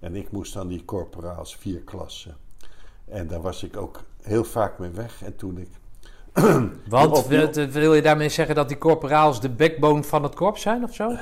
En 0.01 0.17
ik 0.17 0.31
moest 0.31 0.55
dan 0.55 0.69
die 0.69 0.85
korporaals, 0.85 1.57
vier 1.57 1.81
klassen. 1.81 2.37
En 3.05 3.27
daar 3.27 3.41
was 3.41 3.63
ik 3.63 3.77
ook 3.77 4.03
heel 4.23 4.45
vaak 4.45 4.79
mee 4.79 4.91
weg. 4.91 5.23
En 5.23 5.37
toen 5.37 5.59
ik... 5.59 5.69
Want 6.89 7.19
Op- 7.19 7.27
wil, 7.27 7.51
wil 7.71 7.95
je 7.95 8.03
daarmee 8.03 8.29
zeggen 8.29 8.55
dat 8.55 8.69
die 8.69 8.79
corporaals 8.79 9.41
de 9.41 9.49
backbone 9.51 10.03
van 10.03 10.23
het 10.23 10.35
korps 10.35 10.63
zijn 10.63 10.83
of 10.83 10.95
zo? 10.95 11.17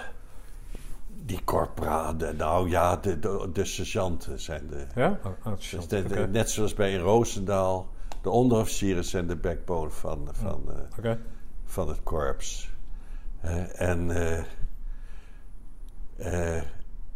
Die 1.24 1.40
korporaal, 1.44 2.16
de- 2.16 2.32
nou 2.32 2.68
ja, 2.70 2.96
de, 2.96 3.18
de, 3.18 3.50
de 3.52 3.64
sergeanten 3.64 4.40
zijn 4.40 4.66
de... 4.68 4.86
Ja? 4.94 5.18
Oh, 5.24 5.32
oh, 5.46 5.52
Dus 5.56 5.70
de- 5.88 6.02
de- 6.02 6.14
Oké. 6.14 6.26
Net 6.26 6.50
zoals 6.50 6.74
bij 6.74 6.96
Roosendaal, 6.96 7.88
de 8.22 8.30
onderofficieren 8.30 9.04
zijn 9.04 9.26
de 9.26 9.36
backbone 9.36 9.90
van, 9.90 10.28
van, 10.32 10.62
eh, 10.68 10.76
van 11.64 11.88
het 11.88 12.02
korps. 12.02 12.70
Eh, 13.40 13.80
en, 13.80 14.10
eh, 16.16 16.62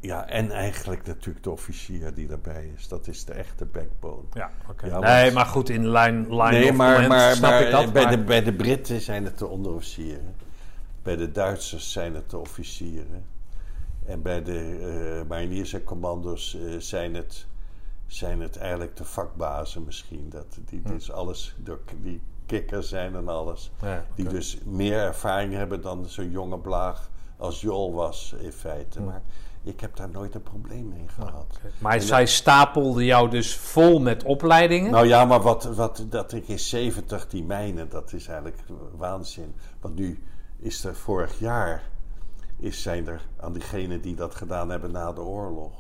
ja, 0.01 0.27
en 0.29 0.51
eigenlijk 0.51 1.07
natuurlijk 1.07 1.45
de 1.45 1.51
officier 1.51 2.15
die 2.15 2.27
daarbij 2.27 2.71
is. 2.77 2.89
Dat 2.89 3.07
is 3.07 3.25
de 3.25 3.33
echte 3.33 3.65
backbone. 3.65 4.23
Ja, 4.33 4.51
oké. 4.71 4.87
Ja, 4.87 4.99
nee, 4.99 5.33
maar 5.33 5.47
goed, 5.47 5.69
in 5.69 5.89
lijn, 5.89 6.35
lijn 6.35 6.53
nee, 6.55 6.73
maar, 6.73 6.93
command 6.93 7.09
maar, 7.09 7.35
snap 7.35 7.51
maar 7.51 7.63
ik 7.63 7.71
dat. 7.71 7.93
bij, 7.93 8.03
maar- 8.03 8.17
De, 8.17 8.23
bij 8.25 8.43
de 8.43 8.53
Britten 8.53 9.01
zijn 9.01 9.25
het 9.25 9.39
de 9.39 9.47
onderofficieren. 9.47 10.35
Bij 11.03 11.17
de 11.17 11.33
Duitsers 11.33 11.93
zijn 11.93 12.15
het 12.15 12.31
de 12.31 12.39
officieren. 12.39 13.25
En 14.07 14.23
bij 14.23 14.43
de 14.43 14.79
eh 15.21 15.29
mariniers 15.29 15.73
en 15.73 15.85
commando's 15.85 16.55
eh, 16.55 16.79
zijn, 16.79 17.15
het, 17.15 17.47
zijn 18.07 18.41
het 18.41 18.57
eigenlijk 18.57 18.97
de 18.97 19.05
vakbazen 19.05 19.85
misschien. 19.85 20.27
Dat, 20.29 20.59
die 20.65 20.81
Hm. 20.85 20.89
dus 20.89 21.11
alles, 21.11 21.57
die 22.03 22.21
kikker 22.47 22.83
zijn 22.83 23.15
en 23.15 23.29
alles. 23.29 23.71
Ja, 23.83 24.05
Die 24.15 24.29
dus 24.29 24.59
meer 24.65 24.99
ervaring 24.99 25.53
hebben 25.53 25.81
dan 25.81 26.07
zo'n 26.07 26.31
jonge 26.31 26.59
blaag 26.59 27.11
als 27.37 27.61
Jol 27.61 27.95
was 27.95 28.35
in 28.39 28.53
feite. 28.53 29.01
Maar 29.01 29.23
ik 29.63 29.81
heb 29.81 29.97
daar 29.97 30.09
nooit 30.09 30.35
een 30.35 30.43
probleem 30.43 30.89
mee 30.89 31.09
gehad. 31.09 31.59
Maar 31.79 32.01
zij 32.01 32.27
stapelde 32.27 33.05
jou 33.05 33.31
dus 33.31 33.57
vol 33.57 34.01
met 34.01 34.23
opleidingen. 34.25 34.91
Nou 34.91 35.07
ja, 35.07 35.25
maar 35.25 35.41
wat, 35.41 35.65
wat, 35.65 36.05
dat 36.09 36.33
ik 36.33 36.49
in 36.49 36.59
70 36.59 37.29
die 37.29 37.45
mijnen, 37.45 37.89
dat 37.89 38.13
is 38.13 38.27
eigenlijk 38.27 38.59
waanzin. 38.97 39.55
Want 39.81 39.95
nu 39.95 40.23
is 40.59 40.85
er 40.85 40.95
vorig 40.95 41.39
jaar, 41.39 41.83
is, 42.59 42.83
zijn 42.83 43.07
er 43.09 43.23
aan 43.41 43.53
diegenen 43.53 44.01
die 44.01 44.15
dat 44.15 44.35
gedaan 44.35 44.71
hebben 44.71 44.91
na 44.91 45.13
de 45.13 45.21
oorlog, 45.21 45.73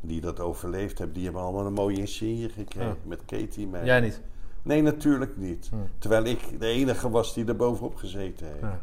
die 0.00 0.20
dat 0.20 0.40
overleefd 0.40 0.98
hebben, 0.98 1.14
die 1.16 1.24
hebben 1.24 1.42
allemaal 1.42 1.66
een 1.66 1.72
mooie 1.72 1.96
insigne 1.96 2.48
gekregen 2.48 2.88
Ja. 2.88 2.96
met 3.02 3.24
Katie 3.24 3.66
mee. 3.66 3.84
Jij 3.84 4.00
niet. 4.00 4.20
Nee, 4.62 4.82
natuurlijk 4.82 5.36
niet. 5.36 5.70
Terwijl 5.98 6.24
ik 6.24 6.60
de 6.60 6.66
enige 6.66 7.10
was 7.10 7.34
die 7.34 7.44
er 7.44 7.56
bovenop 7.56 7.96
gezeten 7.96 8.46
heeft. 8.46 8.60
Ja. 8.60 8.80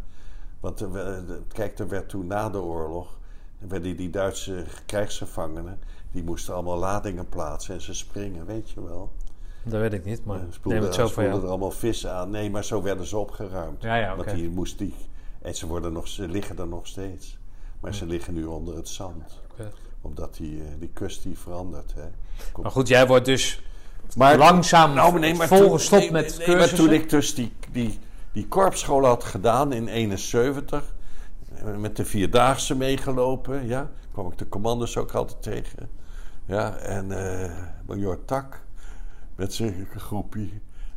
Want 0.60 0.80
er, 0.80 0.90
kijk, 1.54 1.80
er 1.80 1.88
werd 1.88 2.10
toen 2.10 2.28
na 2.28 2.50
de 2.50 2.62
oorlog, 2.62 3.20
er 3.62 3.68
werden 3.68 3.98
die 3.98 4.10
Duitse 4.10 4.64
krijgsgevangenen, 4.86 5.80
die 6.12 6.24
moesten 6.24 6.54
allemaal 6.54 6.78
ladingen 6.78 7.30
plaatsen 7.30 7.74
en 7.76 7.82
ze 7.82 7.94
springen, 7.94 8.46
weet 8.46 8.70
je 8.70 8.84
wel. 8.84 9.12
Dat 9.64 9.80
weet 9.82 9.94
ik 9.94 10.06
niet, 10.06 10.26
maar 10.26 10.38
Ja, 10.38 10.42
neem 10.44 10.52
spoelden, 10.54 10.82
het 10.84 10.94
zo 10.94 11.00
van 11.02 11.10
spoelden 11.10 11.32
jou. 11.34 11.44
er 11.44 11.50
allemaal 11.50 11.72
vis 11.72 12.08
aan. 12.08 12.30
Nee, 12.30 12.50
maar 12.50 12.64
zo 12.64 12.82
werden 12.82 13.06
ze 13.06 13.18
opgeruimd. 13.18 13.82
Ja, 13.82 13.96
ja, 13.96 14.14
oké. 14.14 14.24
Want 14.24 14.38
die 14.38 14.50
moest 14.50 14.78
die. 14.78 14.94
En 15.44 15.56
ze, 15.56 15.68
worden 15.68 15.94
nog, 15.94 16.08
ze 16.08 16.28
liggen 16.28 16.58
er 16.58 16.68
nog 16.68 16.88
steeds. 16.88 17.38
Maar 17.80 17.94
ze 17.94 18.06
liggen 18.06 18.34
nu 18.34 18.46
onder 18.46 18.76
het 18.76 18.88
zand. 18.88 19.42
Omdat 20.02 20.36
die, 20.36 20.62
eh, 20.62 20.66
die 20.80 20.90
kust 20.94 21.24
die 21.24 21.38
verandert. 21.40 21.94
Hè. 21.96 22.02
Komt- 22.52 22.64
Maar 22.64 22.72
goed, 22.72 22.88
jij 22.88 23.08
wordt 23.08 23.26
dus 23.26 23.62
Maar- 24.18 24.38
langzaam 24.38 24.94
nou, 24.94 25.20
nee, 25.20 25.34
maar 25.36 25.48
volgestopt 25.48 26.12
met 26.12 26.28
nee, 26.28 26.38
nee, 26.38 26.46
cursussen. 26.48 26.78
maar 26.78 26.86
toen 26.88 27.02
ik 27.02 27.10
dus 27.10 27.36
die, 27.36 27.52
die, 27.72 28.00
die 28.32 28.48
korpsschool 28.48 29.06
had 29.06 29.24
gedaan 29.24 29.74
in 29.74 29.88
71, 29.88 30.96
eh, 31.56 31.76
met 31.78 31.96
de 31.96 32.06
Vierdaagse 32.06 32.76
meegelopen, 32.76 33.68
ja, 33.68 33.92
kwam 34.12 34.32
ik 34.32 34.38
de 34.38 34.50
commando's 34.50 34.98
ook 34.98 35.12
altijd 35.14 35.42
tegen. 35.44 35.90
Ja, 36.46 36.76
en 36.78 37.12
eh 37.44 37.52
major 37.86 38.26
Tak 38.26 38.62
met 39.36 39.54
zijn 39.54 39.88
groepje. 39.98 40.50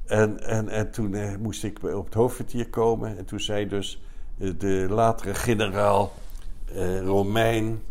En, 0.05 0.41
en, 0.41 0.69
en 0.69 0.91
toen 0.91 1.15
eh, 1.15 1.37
moest 1.37 1.65
ik 1.65 1.79
op 1.83 2.05
het 2.05 2.15
hoofdkwartier 2.15 2.69
komen. 2.71 3.19
En 3.19 3.25
toen 3.25 3.41
zei 3.41 3.69
dus 3.69 4.03
de 4.37 4.87
latere 4.91 5.35
generaal 5.35 6.13
eh, 6.65 7.01
Romein, 7.01 7.83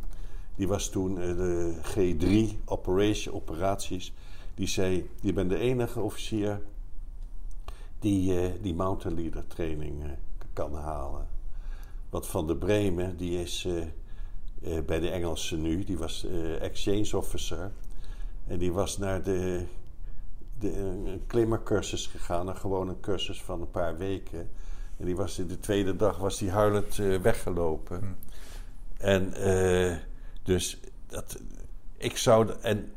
die 0.55 0.67
was 0.67 0.89
toen 0.89 1.21
eh, 1.21 1.27
de 1.27 1.75
G3 1.83 2.55
operation, 2.65 3.35
operaties. 3.35 4.13
Die 4.55 4.67
zei: 4.67 5.09
Je 5.21 5.33
bent 5.33 5.49
de 5.49 5.57
enige 5.57 5.99
officier 5.99 6.61
die 7.99 8.39
eh, 8.39 8.51
die 8.61 8.73
mountain 8.73 9.15
leader 9.15 9.47
training 9.47 10.03
eh, 10.03 10.09
kan 10.53 10.73
halen. 10.73 11.27
Want 12.09 12.27
Van 12.27 12.47
de 12.47 12.55
Bremen, 12.55 13.17
die 13.17 13.41
is 13.41 13.65
eh, 13.65 13.81
eh, 14.77 14.83
bij 14.85 14.99
de 14.99 15.09
Engelsen 15.09 15.61
nu, 15.61 15.83
die 15.83 15.97
was 15.97 16.25
eh, 16.25 16.61
exchange 16.61 17.17
officer. 17.17 17.71
En 18.47 18.57
die 18.57 18.71
was 18.71 18.97
naar 18.97 19.23
de, 19.23 19.65
de 20.59 21.19
klimmercursus 21.27 22.07
gegaan, 22.07 22.47
een 22.47 22.57
gewone 22.57 22.99
cursus 22.99 23.43
van 23.43 23.61
een 23.61 23.71
paar 23.71 23.97
weken. 23.97 24.49
En 24.97 25.05
die 25.05 25.15
was 25.15 25.35
de 25.35 25.59
tweede 25.59 25.95
dag 25.95 26.17
was 26.17 26.37
die 26.37 26.51
huilend 26.51 26.99
eh, 26.99 27.19
weggelopen. 27.19 28.17
En 28.97 29.33
eh, 29.33 29.95
dus 30.43 30.79
dat, 31.07 31.37
ik 31.97 32.17
zou. 32.17 32.49
En 32.61 32.93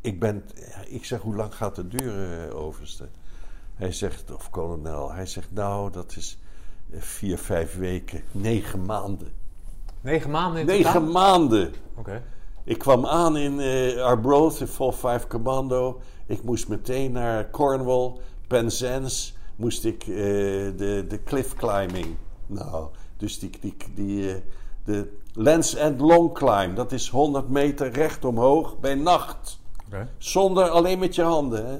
ik 0.00 0.20
ben. 0.20 0.44
Ik 0.86 1.04
zeg, 1.04 1.20
hoe 1.20 1.34
lang 1.34 1.54
gaat 1.54 1.76
het 1.76 1.90
duren, 1.90 2.48
eh, 2.48 2.56
overste? 2.56 3.08
Hij 3.74 3.92
zegt, 3.92 4.34
of 4.34 4.50
kolonel, 4.50 5.12
hij 5.12 5.26
zegt, 5.26 5.52
nou, 5.52 5.92
dat 5.92 6.16
is 6.16 6.38
vier, 6.92 7.38
vijf 7.38 7.76
weken, 7.76 8.22
negen 8.32 8.84
maanden. 8.84 9.32
Negen 10.00 10.30
maanden 10.30 10.66
Negen 10.66 11.10
maanden. 11.10 11.72
Oké. 11.94 12.22
Ik 12.64 12.78
kwam 12.78 13.06
aan 13.06 13.36
in 13.36 13.60
eh 13.60 14.02
Arbroath, 14.02 14.60
in 14.60 14.66
Vol 14.66 14.92
5 14.92 15.26
Commando. 15.26 16.00
Ik 16.26 16.42
moest 16.42 16.68
meteen 16.68 17.12
naar 17.12 17.50
Cornwall, 17.50 18.12
Penzance. 18.46 19.32
Moest 19.58 19.84
ik 19.84 20.02
eh, 20.02 20.06
de, 20.08 21.04
de 21.08 21.20
cliff 21.24 21.54
climbing. 21.54 22.16
Nou, 22.46 22.86
dus 23.16 23.38
die, 23.38 23.50
die, 23.60 23.76
die, 23.94 24.34
eh, 24.34 24.40
de 24.84 25.16
Lens 25.32 25.74
End 25.74 26.00
Long 26.00 26.34
Climb. 26.34 26.76
Dat 26.76 26.92
is 26.92 27.08
100 27.08 27.48
meter 27.48 27.92
recht 27.92 28.24
omhoog 28.24 28.78
bij 28.78 28.94
nacht. 28.94 29.60
Zonder, 30.18 30.68
alleen 30.68 30.98
met 30.98 31.14
je 31.14 31.22
handen, 31.22 31.66
hè. 31.66 31.78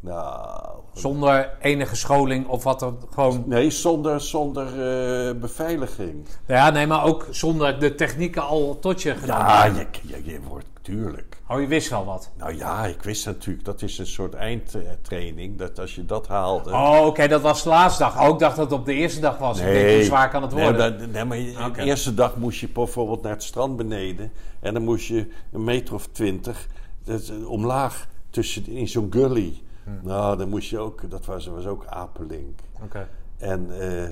Nou, 0.00 0.82
Zonder 0.92 1.50
enige 1.60 1.96
scholing 1.96 2.46
of 2.48 2.64
wat 2.64 2.80
dan 2.80 2.98
gewoon. 3.14 3.42
nee, 3.46 3.70
zonder, 3.70 4.20
zonder 4.20 4.66
eh, 4.66 5.34
beveiliging. 5.40 6.26
Ja, 6.46 6.70
nee, 6.70 6.86
maar 6.86 7.04
ook 7.04 7.26
zonder 7.30 7.80
de 7.80 7.94
technieken 7.94 8.42
al 8.42 8.78
tot 8.80 9.02
je 9.02 9.14
gedaan. 9.14 9.74
Ja, 9.74 9.80
je, 9.80 9.86
je, 10.02 10.24
je 10.24 10.40
wordt, 10.48 10.66
tuurlijk. 10.82 11.36
Oh, 11.48 11.60
je 11.60 11.66
wist 11.66 11.88
wel 11.88 12.04
wat. 12.04 12.30
Nou 12.36 12.56
ja, 12.56 12.86
ik 12.86 13.02
wist 13.02 13.26
natuurlijk, 13.26 13.64
dat 13.64 13.82
is 13.82 13.98
een 13.98 14.06
soort 14.06 14.34
eindtraining. 14.34 15.58
Dat 15.58 15.78
als 15.78 15.94
je 15.94 16.04
dat 16.06 16.28
haalde. 16.28 16.70
Oh, 16.70 17.06
oké, 17.06 17.28
dat 17.28 17.40
was 17.40 17.62
de 17.62 17.68
laatste 17.68 18.02
dag. 18.02 18.20
Oh, 18.20 18.28
ik 18.28 18.38
dacht 18.38 18.56
dat 18.56 18.70
het 18.70 18.78
op 18.78 18.86
de 18.86 18.94
eerste 18.94 19.20
dag 19.20 19.38
was. 19.38 19.58
Ik 19.58 19.64
denk, 19.64 19.94
hoe 19.94 20.04
zwaar 20.04 20.30
kan 20.30 20.42
het 20.42 20.54
nee, 20.54 20.64
worden? 20.64 20.98
dat- 20.98 21.10
nee, 21.10 21.24
maar 21.24 21.72
de 21.72 21.82
eerste 21.82 22.14
dag 22.14 22.36
moest 22.36 22.60
je 22.60 22.68
bijvoorbeeld 22.68 23.22
naar 23.22 23.32
het 23.32 23.42
strand 23.42 23.76
beneden. 23.76 24.32
En 24.60 24.74
dan 24.74 24.82
moest 24.82 25.06
je 25.06 25.28
een 25.52 25.64
meter 25.64 25.94
of 25.94 26.06
twintig 26.06 26.66
omlaag 27.46 28.08
tussen, 28.30 28.66
in 28.66 28.88
zo'n 28.88 29.06
gully. 29.10 29.62
Hm. 29.84 29.90
Nou, 30.02 30.36
dan 30.36 30.48
moest 30.48 30.70
je 30.70 30.78
ook, 30.78 31.10
dat 31.10 31.26
was, 31.26 31.46
was 31.46 31.66
ook 31.66 31.86
apelink. 31.86 32.60
Oké. 32.82 33.08
En, 33.38 33.80
eh, 33.80 34.02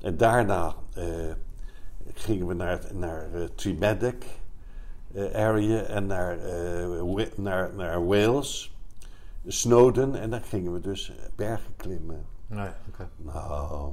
en 0.00 0.16
daarna 0.16 0.74
eh, 0.94 1.04
gingen 2.14 2.46
we 2.46 2.54
naar, 2.54 2.80
naar 2.92 3.28
Trimedic 3.54 4.22
eh, 4.22 4.28
area 5.14 5.82
en 5.82 6.06
naar, 6.06 6.38
eh, 6.38 7.26
naar, 7.36 7.74
naar 7.74 8.06
Wales, 8.06 8.74
Snowden. 9.46 10.14
En 10.14 10.30
dan 10.30 10.42
gingen 10.42 10.72
we 10.72 10.80
dus 10.80 11.12
bergen 11.36 11.76
klimmen. 11.76 12.26
Nee, 12.46 12.70
oké. 12.88 13.08
Nou, 13.16 13.92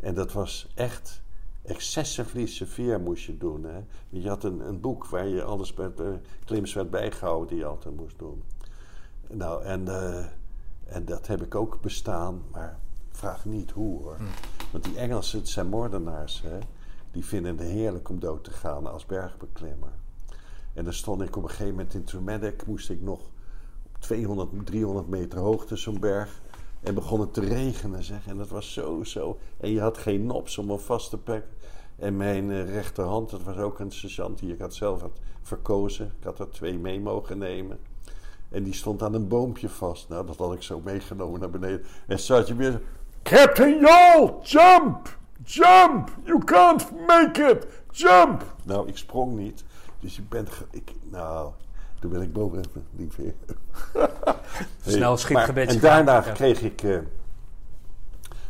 en 0.00 0.14
dat 0.14 0.32
was 0.32 0.72
echt 0.74 1.22
excessively 1.62 2.46
severe 2.46 2.98
moest 2.98 3.24
je 3.24 3.36
doen. 3.36 3.64
Hè? 3.64 3.80
Je 4.08 4.28
had 4.28 4.44
een, 4.44 4.60
een 4.60 4.80
boek 4.80 5.06
waar 5.06 5.26
je 5.26 5.42
alles 5.42 5.74
bij, 5.74 5.92
bij 5.92 6.20
klims 6.44 6.74
werd 6.74 6.90
bijgehouden 6.90 7.48
die 7.48 7.58
je 7.58 7.64
altijd 7.64 7.96
moest 7.96 8.18
doen. 8.18 8.42
Nou, 9.28 9.64
en, 9.64 9.88
eh, 9.88 10.24
en 10.84 11.04
dat 11.04 11.26
heb 11.26 11.42
ik 11.42 11.54
ook 11.54 11.80
bestaan, 11.80 12.42
maar 12.50 12.78
vraag 13.10 13.44
niet 13.44 13.70
hoe 13.70 14.02
hoor. 14.02 14.16
Want 14.70 14.84
die 14.84 14.98
Engelsen, 14.98 15.38
het 15.38 15.48
zijn 15.48 15.66
moordenaars, 15.66 16.42
hè? 16.42 16.58
Die 17.14 17.24
vinden 17.24 17.58
het 17.58 17.66
heerlijk 17.66 18.08
om 18.08 18.20
dood 18.20 18.44
te 18.44 18.50
gaan 18.50 18.86
als 18.86 19.06
bergbeklimmer. 19.06 19.92
En 20.72 20.84
dan 20.84 20.92
stond 20.92 21.22
ik 21.22 21.36
op 21.36 21.42
een 21.42 21.48
gegeven 21.48 21.70
moment 21.70 21.94
in 21.94 22.04
Tremedic, 22.04 22.66
moest 22.66 22.90
ik 22.90 23.02
nog 23.02 23.20
op 23.82 24.00
200, 24.00 24.66
300 24.66 25.08
meter 25.08 25.38
hoogte 25.38 25.76
zo'n 25.76 26.00
berg. 26.00 26.42
En 26.80 26.94
begon 26.94 27.20
het 27.20 27.34
te 27.34 27.40
regenen, 27.40 28.04
zeg. 28.04 28.26
En 28.26 28.36
dat 28.36 28.48
was 28.48 28.72
zo, 28.72 29.04
zo. 29.04 29.38
En 29.56 29.70
je 29.70 29.80
had 29.80 29.98
geen 29.98 30.26
nops 30.26 30.58
om 30.58 30.68
hem 30.68 30.78
vast 30.78 31.10
te 31.10 31.18
pakken. 31.18 31.50
En 31.96 32.16
mijn 32.16 32.50
eh, 32.50 32.64
rechterhand, 32.64 33.30
dat 33.30 33.42
was 33.42 33.56
ook 33.56 33.78
een 33.78 33.90
sergeant 33.90 34.38
die 34.38 34.52
ik 34.52 34.58
had 34.58 34.74
zelf 34.74 35.00
had 35.00 35.18
verkozen. 35.42 36.12
Ik 36.18 36.24
had 36.24 36.38
er 36.38 36.50
twee 36.50 36.78
mee 36.78 37.00
mogen 37.00 37.38
nemen. 37.38 37.78
En 38.48 38.62
die 38.62 38.74
stond 38.74 39.02
aan 39.02 39.14
een 39.14 39.28
boompje 39.28 39.68
vast. 39.68 40.08
Nou, 40.08 40.26
dat 40.26 40.36
had 40.36 40.54
ik 40.54 40.62
zo 40.62 40.80
meegenomen 40.84 41.40
naar 41.40 41.50
beneden. 41.50 41.84
En 42.06 42.18
sergeant 42.18 42.58
weer... 42.58 42.80
Captain 43.22 43.80
Jol, 43.80 44.40
jump! 44.42 45.22
Jump! 45.44 46.10
You 46.24 46.44
can't 46.44 46.90
make 47.06 47.40
it! 47.50 47.66
Jump! 47.90 48.54
Nou, 48.64 48.88
ik 48.88 48.96
sprong 48.96 49.36
niet. 49.36 49.64
Dus 50.00 50.18
ik 50.18 50.28
ben... 50.28 50.48
ge- 50.50 50.64
Ik, 50.70 50.92
nou, 51.10 51.50
toen 52.00 52.10
ben 52.10 52.22
ik 52.22 52.32
boven 52.32 52.62
niet 52.90 53.16
weer. 53.16 53.34
Snel 54.86 55.08
Maar- 55.08 55.18
schietgebedje 55.18 55.74
En 55.74 55.80
daarna 55.80 56.20
kreeg 56.20 56.62
ik, 56.62 56.82
eh, 56.82 56.98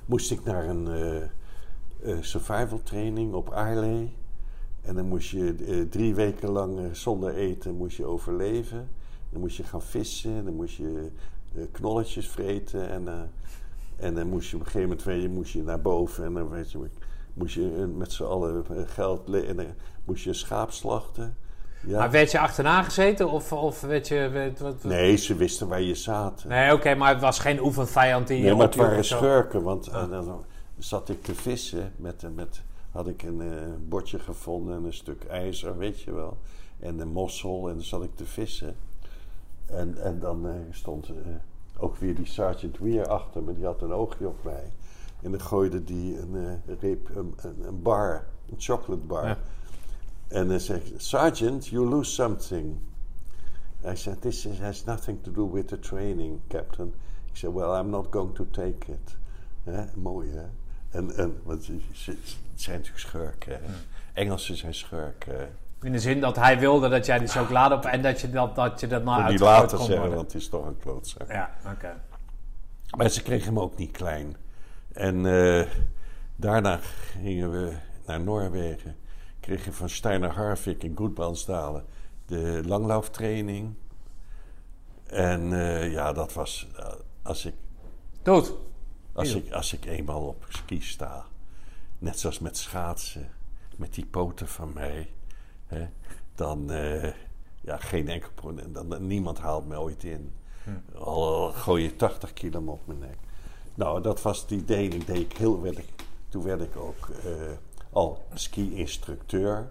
moest 0.07 0.31
ik 0.31 0.45
naar 0.45 0.65
een 0.69 0.89
eh, 0.89 1.23
eh, 1.23 2.17
survival 2.23 2.81
training 2.83 3.33
op 3.35 3.53
Aarle. 3.53 4.09
En 4.83 4.95
dan 4.95 5.07
moest 5.07 5.31
je 5.31 5.55
eh, 5.69 5.81
drie 5.91 6.15
weken 6.15 6.49
lang 6.51 6.97
zonder 6.97 7.35
eten 7.35 7.75
moest 7.77 7.97
je 7.97 8.05
overleven. 8.05 8.89
Dan 9.31 9.41
moest 9.41 9.57
je 9.57 9.63
gaan 9.65 9.83
vissen, 9.83 10.45
dan 10.45 10.55
moest 10.55 10.77
je 10.77 11.11
eh, 11.57 11.63
knolletjes 11.73 12.29
vreten. 12.29 12.89
En, 12.91 13.09
eh, 13.09 13.15
en 13.97 14.15
dan 14.15 14.29
moest 14.29 14.51
je 14.51 14.55
op 14.57 14.61
een 14.61 14.67
gegeven 14.67 14.89
moment 14.89 15.07
weet 15.07 15.23
je, 15.23 15.29
moest 15.29 15.53
je 15.53 15.63
naar 15.63 15.81
boven. 15.81 16.25
En 16.25 16.35
dan 16.35 16.49
weet 16.49 16.73
je, 16.73 16.79
moest 17.35 17.55
je 17.55 17.75
eh, 17.79 17.97
met 17.97 18.13
z'n 18.13 18.23
allen 18.25 18.65
eh, 18.71 18.77
geld... 18.87 19.35
En 19.35 19.57
dan 19.57 19.67
moest 20.05 20.23
je 20.23 20.29
een 20.29 20.35
schaap 20.35 20.71
slachten. 20.73 21.37
Ja. 21.87 21.99
Maar 21.99 22.11
werd 22.11 22.31
je 22.31 22.39
achterna 22.39 22.83
gezeten 22.83 23.31
of, 23.31 23.53
of 23.53 23.81
werd 23.81 24.09
je... 24.09 24.29
werd- 24.29 24.61
wat, 24.61 24.73
wat- 24.83 24.85
Nee, 24.93 25.17
ze 25.17 25.35
wisten 25.37 25.69
waar 25.69 25.81
je 25.83 25.95
zat. 25.95 26.45
Nee, 26.49 26.73
oké, 26.73 26.95
maar 26.95 27.13
het 27.13 27.21
was 27.21 27.39
geen 27.39 27.61
oefenvijand 27.61 28.27
die 28.27 28.37
je 28.39 28.43
Nee, 28.45 28.55
maar 28.55 28.67
het 28.67 28.75
waren 28.75 29.05
schurken. 29.05 29.63
Want 29.63 29.87
eh, 29.89 30.11
dan 30.11 30.45
zat 30.79 31.09
ik 31.09 31.23
te 31.23 31.35
vissen. 31.35 31.93
Met, 31.97 32.25
met, 32.35 32.63
had 32.91 33.09
ik 33.09 33.23
een 33.23 33.43
bordje 33.89 34.19
gevonden 34.19 34.77
en 34.77 34.85
een 34.85 34.93
stuk 34.93 35.25
ijzer, 35.25 35.79
weet 35.79 36.01
je 36.01 36.13
wel. 36.13 36.37
En 36.81 36.99
een 36.99 37.09
mossel. 37.13 37.69
En 37.69 37.75
dan 37.75 37.85
zat 37.85 38.03
ik 38.03 38.15
te 38.17 38.25
vissen. 38.25 38.77
En, 39.67 39.97
en 40.03 40.19
dan 40.19 40.47
stond 40.71 41.09
eh, 41.09 41.15
ook 41.77 41.97
weer 41.97 42.15
die 42.15 42.27
Sergeant 42.27 42.79
Weir 42.79 43.09
achter 43.09 43.43
me. 43.43 43.55
Die 43.55 43.65
had 43.65 43.83
een 43.83 43.93
oogje 43.93 44.27
op 44.27 44.45
mij. 44.45 44.73
En 45.23 45.31
dan 45.31 45.41
gooide 45.41 45.85
die 45.85 46.19
een, 46.19 46.37
eh, 46.37 46.77
reep, 46.81 47.17
een, 47.17 47.35
een, 47.43 47.83
bar. 47.83 48.27
Een 48.51 48.61
chocolate 48.61 49.07
bar. 49.07 49.27
Ja. 49.27 49.39
En 50.29 50.49
dan 50.49 50.61
zei 50.61 50.81
ik, 50.81 51.01
Sergeant, 51.01 51.67
you 51.67 51.89
lose 51.89 52.11
something. 52.11 52.77
I 53.87 53.97
said, 53.97 54.21
this 54.21 54.47
is, 54.47 54.59
has 54.59 54.85
nothing 54.85 55.23
to 55.23 55.31
do 55.31 55.51
with 55.51 55.69
the 55.69 55.79
training, 55.79 56.41
Captain. 56.49 56.95
Ik 57.31 57.37
zei, 57.37 57.53
well, 57.53 57.81
I'm 57.81 57.91
not 57.91 58.07
going 58.11 58.35
to 58.35 58.47
take 58.51 58.93
it. 58.93 59.17
Hè? 59.65 59.85
Mooi, 59.95 60.31
hè? 60.31 60.47
En, 60.91 61.17
en, 61.17 61.41
want 61.43 61.65
ze, 61.65 61.81
zijn 62.55 62.77
natuurlijk 62.77 62.99
schurken. 62.99 63.53
hè. 63.53 63.73
Engelsen 64.13 64.57
zijn 64.57 64.75
schurken. 64.75 65.57
In 65.85 65.93
de 65.93 65.99
zin 65.99 66.21
dat 66.21 66.37
hij 66.37 66.59
wilde 66.59 66.89
dat 66.89 67.07
jij 67.07 67.19
die 67.19 67.29
chocolade 67.29 67.75
op... 67.75 67.85
en 67.85 68.03
dat 68.03 68.21
je 68.21 68.31
dat, 68.31 68.55
dat, 68.55 68.81
je 68.81 68.87
dat 68.87 69.05
nou 69.05 69.17
niet 69.17 69.43
uitgegooid 69.43 69.61
later 69.61 69.79
zeggen, 69.79 69.97
worden. 69.97 70.15
want 70.17 70.33
het 70.33 70.43
is 70.43 70.49
toch 70.49 70.67
een 70.67 70.79
klootzak. 70.79 71.31
Ja, 71.31 71.51
oké. 71.73 72.01
Maar 72.97 73.09
ze 73.09 73.23
kregen 73.23 73.47
hem 73.47 73.59
ook 73.59 73.77
niet 73.77 73.91
klein. 73.91 74.37
En 74.93 75.27
eh, 75.27 75.67
daarna 76.37 76.79
gingen 77.23 77.51
we 77.51 77.73
naar 78.07 78.21
Noorwegen. 78.21 78.97
Kregen 79.41 79.75
van 79.75 79.89
Steiner 79.89 80.31
Harvik 80.31 80.83
in 80.83 80.97
Goedbansdalen 80.97 81.85
de 82.27 82.63
langlauftraining. 82.67 83.75
En 85.07 85.53
eh, 85.53 85.93
ja, 85.93 86.13
dat 86.13 86.33
was... 86.33 86.69
eh, 86.77 86.87
als 87.23 87.45
ik 87.45 87.55
Dood. 88.23 88.53
Als 89.13 89.35
ik, 89.35 89.53
als 89.53 89.73
ik 89.73 89.85
eenmaal 89.85 90.27
op 90.27 90.45
ski 90.49 90.81
sta, 90.81 91.25
net 91.99 92.19
zoals 92.19 92.39
met 92.39 92.57
schaatsen, 92.57 93.31
met 93.77 93.95
die 93.95 94.07
poten 94.07 94.49
van 94.49 94.73
mij, 94.75 95.11
hè, 95.75 95.89
dan, 96.35 96.71
eh, 96.71 97.13
ja, 97.61 97.77
geen 97.77 98.09
enkel 98.09 98.31
probleem. 98.35 98.73
Dan, 98.73 99.07
niemand 99.07 99.39
haalt 99.39 99.67
me 99.67 99.79
ooit 99.79 100.05
in. 100.05 100.33
Al 100.95 101.53
gooi 101.53 101.83
je 101.83 101.97
80 101.97 102.33
kilo 102.33 102.61
op 102.61 102.87
mijn 102.87 102.99
nek. 102.99 103.17
Nou, 103.75 104.03
dat 104.03 104.23
was 104.23 104.41
het 104.41 104.51
idee. 104.51 104.89
Ik 104.89 105.07
deed 105.07 105.21
ik 105.21 105.37
heel, 105.37 105.61
werd 105.61 105.79
ik, 105.79 105.89
toen 106.29 106.43
werd 106.43 106.61
ik 106.61 106.77
ook 106.77 107.09
eh, 107.09 107.33
al 107.91 108.25
ski-instructeur. 108.35 109.71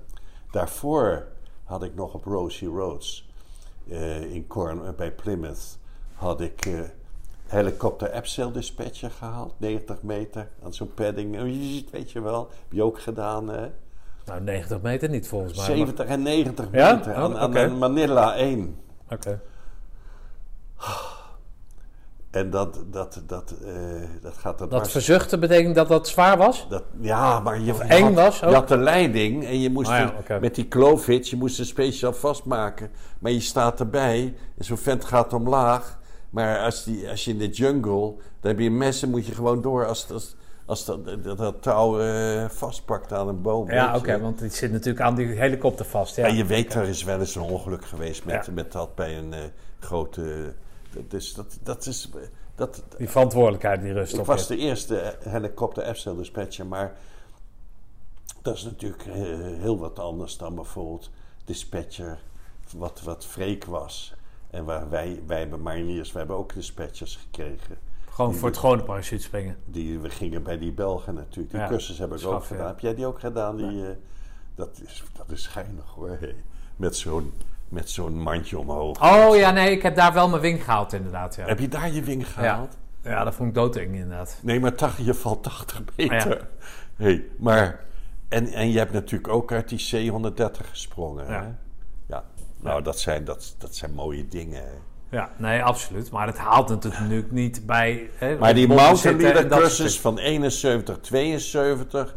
Daarvoor 0.52 1.28
had 1.64 1.84
ik 1.84 1.96
nog 1.96 2.14
op 2.14 2.24
Rosie 2.24 2.68
Roads 2.68 3.30
eh, 3.90 4.34
in 4.34 4.48
Corn, 4.48 4.96
bij 4.96 5.12
Plymouth, 5.12 5.78
had 6.14 6.42
ik 6.42 6.90
helikopter 7.46 8.12
abseil 8.12 8.52
dispatcher 8.52 9.12
gehaald. 9.12 9.54
90 9.58 10.02
meter 10.02 10.50
aan 10.64 10.74
zo'n 10.74 10.94
padding. 10.94 11.36
Weet 11.92 12.12
je 12.12 12.22
wel, 12.22 12.50
heb 12.50 12.72
je 12.72 12.84
ook 12.84 13.00
gedaan, 13.00 13.48
hè? 13.48 13.72
Nou, 14.26 14.42
90 14.42 14.82
meter 14.82 15.10
niet 15.10 15.28
volgens 15.28 15.58
mij. 15.58 15.68
maar- 15.68 15.76
70 15.78 16.06
en 16.06 16.22
90 16.22 16.68
Ja? 16.72 16.96
meter 16.96 17.12
Oh, 17.12 17.18
aan, 17.18 17.38
aan 17.38 17.50
oké. 17.50 17.60
een 17.60 17.78
Manila 17.78 18.36
1. 18.36 18.76
Oké. 19.10 19.40
En 22.32 22.50
dat, 22.50 22.80
dat, 22.92 23.22
dat, 23.28 23.54
eh, 23.66 23.74
dat 24.22 24.34
gaat 24.38 24.62
er 24.62 24.70
Dat 24.70 24.92
verzuchten 24.92 25.40
betekent 25.40 25.76
dat 25.76 25.88
dat 25.88 26.08
zwaar 26.08 26.38
was? 26.38 26.66
Dat, 26.70 26.84
ja, 27.00 27.40
maar 27.40 27.60
je, 27.60 27.66
je 27.66 27.84
eng 27.84 28.04
had, 28.04 28.14
was 28.14 28.44
ook? 28.44 28.50
je 28.50 28.56
had 28.56 28.68
de 28.68 28.78
leiding 28.78 29.46
en 29.46 29.60
je 29.60 29.70
moest 29.70 29.90
Ah 29.90 30.10
ja, 30.28 30.40
met 30.40 30.56
die 30.56 30.66
kloofhits, 30.68 31.30
je 31.30 31.36
moest 31.36 31.60
er 31.60 31.66
speciaal 31.66 32.14
vastmaken. 32.14 32.92
Maar 33.20 33.32
je 33.32 33.40
staat 33.40 33.80
erbij 33.80 34.34
en 34.58 34.66
zo'n 34.66 34.78
vent 34.78 35.06
gaat 35.06 35.34
omlaag. 35.34 36.00
Maar 36.30 36.60
als, 36.60 36.84
die, 36.84 37.10
als 37.10 37.26
je 37.26 37.32
in 37.32 37.38
de 37.38 37.50
jungle, 37.50 38.14
dan 38.40 38.52
heb 38.52 38.60
je 38.60 38.72
messen, 38.72 39.10
moet 39.10 39.26
je 39.26 39.34
gewoon 39.34 39.62
door 39.62 39.88
als, 39.88 40.12
als, 40.12 40.36
als 40.66 40.86
dat, 40.86 41.24
dat, 41.24 41.38
dat 41.38 41.62
touw 41.62 42.00
eh, 42.00 42.50
vastpakt 42.50 43.14
aan 43.14 43.28
een 43.28 43.42
boom. 43.42 43.72
Ja, 43.72 43.96
oké, 43.96 44.20
want 44.20 44.40
die 44.40 44.50
zit 44.50 44.72
natuurlijk 44.72 45.06
aan 45.06 45.16
die 45.16 45.28
helikopter 45.28 45.86
vast. 45.86 46.16
Ja. 46.16 46.28
En 46.28 46.36
je 46.36 46.46
weet, 46.46 46.74
er 46.74 46.88
is 46.88 47.04
wel 47.04 47.20
eens 47.20 47.36
een 47.36 47.42
ongeluk 47.42 47.86
geweest 47.86 48.26
met, 48.26 48.50
met 48.54 48.72
dat 48.72 48.96
bij 48.96 49.18
een 49.18 49.34
eh, 49.34 49.40
grote... 49.80 50.54
Dus 51.08 51.34
dat, 51.34 51.58
dat 51.64 51.86
is... 51.86 52.10
Dat, 52.56 52.84
Die 52.98 53.10
verantwoordelijkheid 53.10 53.82
die 53.82 53.94
rust 53.94 54.14
ik 54.14 54.20
op 54.20 54.26
was 54.26 54.48
je. 54.48 54.56
de 54.56 54.62
eerste 54.62 55.18
helikopter 55.30 55.96
F-cell 55.96 56.16
dispatcher, 56.16 56.66
maar 56.66 56.94
Dat 58.42 58.56
is 58.56 58.64
natuurlijk 58.64 59.06
eh, 59.06 59.14
heel 59.60 59.80
wat 59.80 60.00
anders 60.00 60.38
dan 60.38 60.56
bijvoorbeeld 60.56 61.10
dispatcher, 61.46 62.20
wat, 62.78 63.02
wat 63.02 63.26
Freek 63.26 63.66
was. 63.66 64.14
En 64.50 64.66
waar 64.66 64.90
wij, 64.90 65.22
wij 65.28 65.40
hebben 65.40 65.62
mariniers, 65.62 66.12
wij 66.12 66.22
hebben 66.22 66.38
ook 66.40 66.54
dispatchers 66.54 67.16
gekregen. 67.16 67.78
Gewoon 68.14 68.34
voor 68.36 68.48
het 68.50 68.58
gewone 68.58 68.84
parachutespringen. 68.84 69.58
Die, 69.66 70.00
we 70.00 70.10
gingen 70.10 70.44
bij 70.44 70.58
die 70.58 70.72
Belgen 70.72 71.14
natuurlijk. 71.14 71.52
Die 71.52 71.60
Ja, 71.60 71.68
cursus 71.68 71.98
heb 71.98 72.14
ik 72.16 72.26
ook 72.26 72.44
gedaan. 72.44 72.62
ja. 72.64 72.68
Heb 72.68 72.80
jij 72.80 72.96
die 72.96 73.06
ook 73.06 73.20
gedaan? 73.20 73.56
Die, 73.58 73.86
eh, 73.86 73.96
dat, 74.56 74.82
is, 74.86 75.04
dat 75.18 75.30
is 75.32 75.44
schijnig 75.44 75.86
hoor. 75.96 76.18
Met 76.76 76.96
zo'n 76.96 77.34
met 77.68 77.90
zo'n 77.90 78.22
mandje 78.22 78.60
omhoog. 78.60 79.02
Oh 79.02 79.36
ja, 79.36 79.52
nee, 79.52 79.72
ik 79.72 79.82
heb 79.82 79.96
daar 79.96 80.14
wel 80.14 80.30
mijn 80.30 80.42
wing 80.42 80.64
gehaald 80.64 80.94
inderdaad. 80.94 81.36
Ja, 81.36 81.46
Heb 81.46 81.60
je 81.60 81.68
daar 81.68 81.92
je 81.92 82.02
wing 82.04 82.28
gehaald? 82.34 82.78
ja 83.04 83.24
dat 83.24 83.36
vond 83.36 83.50
ik 83.50 83.56
doodeng 83.56 83.94
inderdaad. 83.94 84.38
Nee, 84.42 84.60
maar 84.60 84.76
80, 84.76 85.06
je 85.06 85.14
valt 85.14 85.44
80 85.44 85.82
meter. 85.96 86.48
Hey, 86.96 87.26
maar, 87.38 87.80
en, 88.30 88.48
en 88.48 88.72
je 88.72 88.78
hebt 88.78 88.92
natuurlijk 88.94 89.34
ook 89.34 89.52
uit 89.52 89.70
die 89.70 90.12
C-130 90.12 90.68
gesprongen. 90.70 91.26
Ja. 91.26 91.42
Hè? 91.44 91.48
ja. 92.06 92.24
Nou, 92.62 92.82
dat 92.84 93.00
zijn, 93.00 93.24
dat, 93.26 93.56
dat 93.58 93.76
zijn 93.76 93.94
mooie 93.94 94.28
dingen. 94.28 94.62
hè. 94.64 94.72
Ja, 95.14 95.32
nee, 95.38 95.64
absoluut. 95.64 96.12
Maar 96.12 96.28
het 96.28 96.38
haalt 96.38 96.70
natuurlijk 96.70 97.32
niet 97.32 97.66
bij... 97.66 98.10
Hè, 98.16 98.38
Maar 98.38 98.54
die 98.54 98.64
op 98.64 98.70
botten 98.70 98.86
mountain 98.86 99.20
zitten 99.20 99.28
en 99.28 99.34
leader 99.34 99.50
dat 99.50 99.60
soort 99.60 99.78
cursus 99.78 100.00
van 100.00 100.18
71, 100.18 101.00
72, 101.00 102.16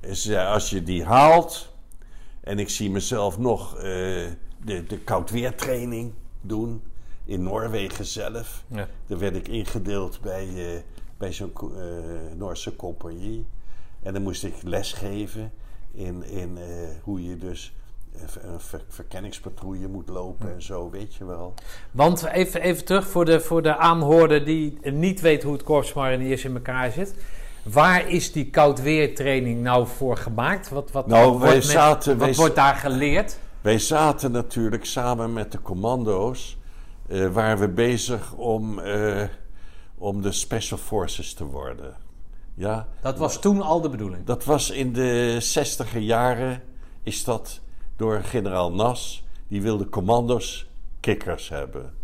is, 0.00 0.26
eh, 0.26 0.52
als 0.52 0.70
je 0.70 0.82
die 0.82 1.04
haalt, 1.04 1.74
en 2.40 2.58
ik 2.58 2.68
zie 2.68 2.90
mezelf 2.90 3.38
nog 3.38 3.76
eh, 3.76 3.82
de, 3.82 4.84
de 4.86 4.98
koudweertraining 5.04 6.12
doen 6.40 6.82
in 7.24 7.42
Noorwegen 7.42 8.04
zelf. 8.04 8.64
Ja. 8.66 8.88
Daar 9.06 9.18
werd 9.18 9.36
ik 9.36 9.48
ingedeeld 9.48 10.20
bij, 10.20 10.48
eh, 10.48 10.80
bij 11.16 11.32
zo'n 11.32 11.52
Noorse 12.36 12.76
compagnie. 12.76 13.46
En 14.02 14.12
dan 14.12 14.22
moest 14.22 14.44
ik 14.44 14.54
lesgeven 14.62 15.52
in, 15.92 16.24
in 16.24 16.58
hoe 17.02 17.24
je 17.28 17.38
dus 17.38 17.74
ver- 18.58 18.84
verkenningspatrouille 18.88 19.88
moet 19.88 20.08
lopen 20.08 20.52
en 20.54 20.62
zo, 20.62 20.90
weet 20.90 21.14
je 21.14 21.24
wel. 21.24 21.54
Want 21.90 22.24
even, 22.24 22.60
even 22.62 22.84
terug 22.84 23.06
voor 23.06 23.24
de, 23.24 23.40
voor 23.40 23.62
de 23.62 23.76
aanhoorder 23.76 24.44
die 24.44 24.78
niet 24.82 25.20
weet 25.20 25.42
hoe 25.42 25.52
het 25.52 25.62
Korps 25.62 25.92
Mariniers 25.92 26.44
in 26.44 26.54
elkaar 26.54 26.90
zit. 26.92 27.14
Waar 27.62 28.08
is 28.08 28.32
die 28.32 28.50
koudweertraining 28.50 29.62
nou 29.62 29.86
voor 29.86 30.16
gemaakt? 30.16 30.68
Wat, 30.68 30.90
wat, 30.92 31.06
Nou, 31.06 31.24
wat 31.30 31.38
wordt 31.38 31.54
met- 31.54 31.64
zaten- 31.64 32.18
wat 32.18 32.26
wij- 32.26 32.36
wordt 32.36 32.54
daar 32.54 32.74
geleerd? 32.74 33.38
Wij 33.60 33.78
zaten 33.78 34.32
natuurlijk 34.32 34.84
samen 34.84 35.32
met 35.32 35.52
de 35.52 35.62
commando's, 35.62 36.58
eh 37.08 37.26
waren 37.28 37.58
we 37.58 37.68
bezig 37.68 38.32
om, 38.32 38.78
eh, 38.78 39.22
om 39.98 40.22
de 40.22 40.32
Special 40.32 40.78
Forces 40.78 41.34
te 41.34 41.44
worden. 41.44 41.94
Ja, 42.54 42.88
Dat 43.00 43.18
was 43.18 43.40
toen 43.40 43.62
al 43.62 43.80
de 43.80 43.88
bedoeling. 43.88 44.24
dat 44.26 44.44
was 44.44 44.70
in 44.70 44.92
de 44.92 45.36
zestiger 45.40 46.00
jaren, 46.00 46.62
is 47.02 47.24
dat 47.24 47.60
door 47.96 48.22
generaal 48.22 48.72
Nas, 48.72 49.24
die 49.48 49.62
wilde 49.62 49.88
commando's 49.88 50.68
kikkers 51.00 51.48
hebben. 51.48 51.94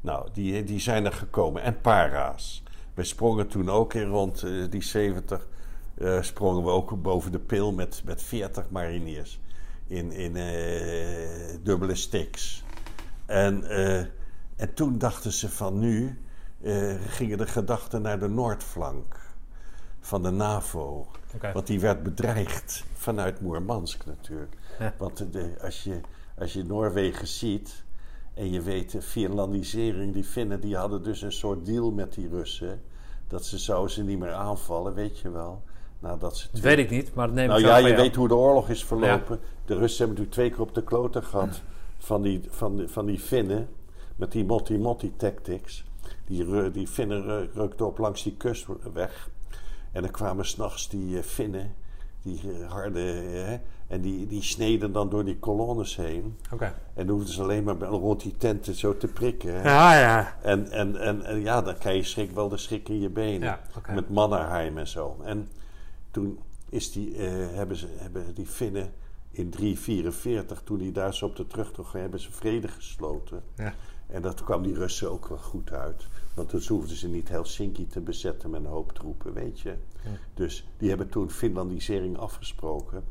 Nou, 0.00 0.28
die, 0.32 0.64
die 0.64 0.80
zijn 0.80 1.04
er 1.04 1.12
gekomen. 1.12 1.62
En 1.62 1.80
para's. 1.80 2.62
Wij 2.94 3.04
sprongen 3.04 3.48
toen 3.48 3.70
ook 3.70 3.94
in 3.94 4.08
rond 4.08 4.42
eh, 4.42 4.50
die 4.70 4.82
70, 4.82 5.46
eh, 5.94 6.22
sprongen 6.22 6.64
we 6.64 6.70
ook 6.70 7.02
boven 7.02 7.32
de 7.32 7.38
pil 7.38 7.72
met, 7.72 8.02
met 8.04 8.22
40 8.22 8.70
mariniers. 8.70 9.40
In, 9.86 10.12
in 10.12 10.36
eh, 10.36 11.56
dubbele 11.62 11.94
sticks. 11.94 12.64
En, 13.26 13.64
en 14.56 14.74
toen 14.74 14.98
dachten 14.98 15.32
ze 15.32 15.48
van 15.48 15.78
nu, 15.78 16.18
gingen 17.06 17.38
de 17.38 17.46
gedachten 17.46 18.02
naar 18.02 18.18
de 18.18 18.28
noordflank 18.28 19.20
van 20.00 20.22
de 20.22 20.30
NAVO. 20.30 21.06
Want 21.52 21.66
die 21.66 21.80
werd 21.80 22.02
bedreigd 22.02 22.84
vanuit 22.94 23.40
Moermansk 23.40 24.06
natuurlijk. 24.06 24.54
Ja. 24.78 24.94
Want 24.98 25.32
de, 25.32 25.54
als, 25.62 25.84
je, 25.84 26.00
als 26.38 26.52
je 26.52 26.64
Noorwegen 26.64 27.26
ziet 27.26 27.84
en 28.34 28.50
je 28.50 28.60
weet 28.60 28.90
de 28.90 29.02
Finlandisering, 29.02 30.12
die 30.14 30.24
Finnen 30.24 30.60
die 30.60 30.76
hadden 30.76 31.02
dus 31.02 31.22
een 31.22 31.32
soort 31.32 31.66
deal 31.66 31.90
met 31.90 32.14
die 32.14 32.28
Russen. 32.28 32.82
Dat 33.28 33.44
ze 33.44 33.58
zouden 33.58 33.90
ze 33.90 34.02
niet 34.02 34.18
meer 34.18 34.32
aanvallen, 34.32 34.94
weet 34.94 35.18
je 35.18 35.30
wel. 35.30 35.62
Nadat 35.98 36.36
ze 36.36 36.48
Dat 36.52 36.60
weet 36.60 36.78
ik 36.78 36.90
niet, 36.90 37.14
maar 37.14 37.26
dat 37.26 37.34
neem 37.36 37.48
nou 37.48 37.60
ik 37.60 37.66
ja, 37.66 37.72
wel 37.74 37.86
je 37.86 37.94
weet 37.96 38.16
hoe 38.16 38.28
de 38.28 38.34
oorlog 38.34 38.68
is 38.68 38.84
verlopen. 38.84 39.40
De 39.64 39.74
Russen 39.74 40.06
hebben 40.06 40.24
natuurlijk 40.24 40.32
twee 40.34 40.50
keer 40.50 40.60
op 40.60 40.74
de 40.74 40.84
kloten 40.84 41.22
gehad 41.24 41.60
van, 41.98 42.22
die, 42.22 42.40
van, 42.48 42.76
die, 42.76 42.88
van 42.88 43.06
die 43.06 43.18
Finnen. 43.18 43.68
Met 44.16 44.32
die 44.32 44.44
Motti-Motti 44.44 45.12
tactics. 45.16 45.84
Die, 46.26 46.70
die 46.70 46.86
Finnen 46.86 47.22
ru- 47.22 47.48
rukten 47.54 47.86
op 47.86 47.98
langs 47.98 48.22
die 48.22 48.36
kust 48.36 48.66
weg. 48.92 49.28
En 49.92 50.02
dan 50.02 50.10
kwamen 50.10 50.46
s'nachts 50.46 50.88
die 50.88 51.16
eh, 51.18 51.22
Finnen, 51.24 51.74
die 52.22 52.40
eh, 52.40 52.70
harde, 52.70 53.00
hè, 53.00 53.58
en 53.86 54.00
die, 54.00 54.26
die 54.26 54.42
sneden 54.42 54.92
dan 54.92 55.08
door 55.08 55.24
die 55.24 55.38
kolonnes 55.38 55.96
heen. 55.96 56.36
Oké. 56.52 56.74
En 56.94 57.06
dan 57.06 57.14
hoefden 57.16 57.34
ze 57.34 57.42
alleen 57.42 57.64
maar 57.64 57.78
rond 57.78 58.22
die 58.22 58.36
tenten 58.36 58.74
zo 58.74 58.96
te 58.96 59.06
prikken. 59.06 59.52
hè. 59.54 59.62
Ja, 59.62 59.98
ja. 59.98 60.36
En, 60.42 60.70
en, 60.70 61.00
en, 61.00 61.24
en 61.24 61.40
ja, 61.40 61.62
dan 61.62 61.78
krijg 61.78 61.96
je 61.96 62.10
schrik, 62.10 62.30
wel 62.30 62.48
de 62.48 62.56
schrik 62.56 62.88
in 62.88 63.00
je 63.00 63.10
benen. 63.10 63.48
Ja. 63.48 63.60
Met 63.94 64.10
Mannerheim 64.10 64.78
en 64.78 64.88
zo. 64.88 65.16
En 65.24 65.48
toen 66.10 66.38
is 66.68 66.92
die, 66.92 67.16
eh, 67.16 67.30
hebben, 67.54 67.76
ze, 67.76 67.86
hebben 67.96 68.34
die 68.34 68.46
Finnen 68.46 68.92
in 69.30 69.50
344, 69.50 70.62
toen 70.64 70.78
die 70.78 70.92
Duitsers 70.92 71.30
op 71.30 71.36
de 71.36 71.46
terugtocht 71.46 71.92
hebben 71.92 72.20
ze 72.20 72.32
vrede 72.32 72.68
gesloten. 72.68 73.42
Ja. 73.56 73.74
En 74.12 74.22
dat 74.22 74.44
kwam 74.44 74.62
die 74.62 74.74
Russen 74.74 75.10
ook 75.10 75.28
wel 75.28 75.38
goed 75.38 75.72
uit. 75.72 76.06
Want 76.34 76.48
toen 76.48 76.62
hoefden 76.68 76.96
ze 76.96 77.08
niet 77.08 77.28
Helsinki 77.28 77.86
te 77.86 78.00
bezetten 78.00 78.50
met 78.50 78.60
een 78.60 78.66
hoop 78.66 78.92
troepen, 78.92 79.32
weet 79.32 79.60
je. 79.60 79.74
Dus 80.34 80.66
die 80.76 80.88
hebben 80.88 81.08
toen 81.08 81.30
Finlandisering 81.30 82.18
afgesproken. 82.18 83.04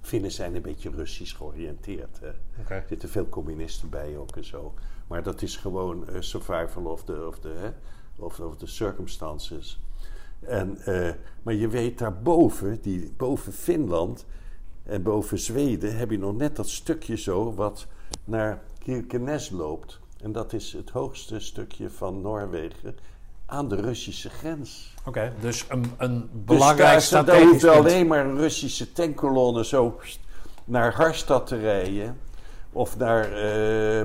Finnen 0.00 0.32
zijn 0.32 0.54
een 0.54 0.62
beetje 0.62 0.90
Russisch 0.90 1.36
georiënteerd. 1.36 2.20
Hè. 2.20 2.30
Er 2.74 2.84
zitten 2.88 3.08
veel 3.08 3.28
communisten 3.28 3.88
bij 3.88 4.16
ook 4.18 4.36
en 4.36 4.44
zo. 4.44 4.74
Maar 5.06 5.22
dat 5.22 5.42
is 5.42 5.56
gewoon 5.56 6.08
eh, 6.08 6.20
survival 6.20 6.84
of 6.84 7.04
the, 7.04 7.26
of 7.26 7.38
the, 7.38 7.48
hè, 7.48 7.70
of, 8.16 8.40
of 8.40 8.56
the 8.56 8.66
circumstances. 8.66 9.80
En, 10.40 10.78
eh, 10.78 11.14
maar 11.42 11.54
je 11.54 11.68
weet 11.68 11.98
daarboven, 11.98 12.78
die, 12.82 13.12
boven 13.16 13.52
Finland 13.52 14.26
en 14.82 15.02
boven 15.02 15.38
Zweden, 15.38 15.96
heb 15.96 16.10
je 16.10 16.18
nog 16.18 16.36
net 16.36 16.56
dat 16.56 16.68
stukje 16.68 17.16
zo 17.16 17.54
wat 17.54 17.86
naar 18.24 18.62
Kirkenes 18.86 19.50
loopt. 19.50 20.00
En 20.22 20.32
dat 20.32 20.52
is 20.52 20.72
het 20.72 20.90
hoogste 20.90 21.40
stukje 21.40 21.90
van 21.90 22.20
Noorwegen 22.20 22.96
aan 23.46 23.68
de 23.68 23.76
Russische 23.76 24.30
grens. 24.30 24.94
Oké, 25.04 25.32
dus 25.40 25.64
een, 25.68 25.92
een 25.98 26.20
Dus 26.20 26.44
belangrijk 26.44 26.78
daar, 26.78 26.90
daar 26.90 27.02
strategisch 27.02 27.50
hoeft 27.50 27.64
punt. 27.64 27.76
alleen 27.76 28.06
maar 28.06 28.26
een 28.26 28.36
Russische 28.36 28.92
tankkolonnen 28.92 29.64
zo 29.64 30.00
naar 30.64 30.94
Harstad 30.94 31.46
te 31.46 31.56
rijden. 31.56 32.18
Of 32.72 32.98
naar 32.98 33.28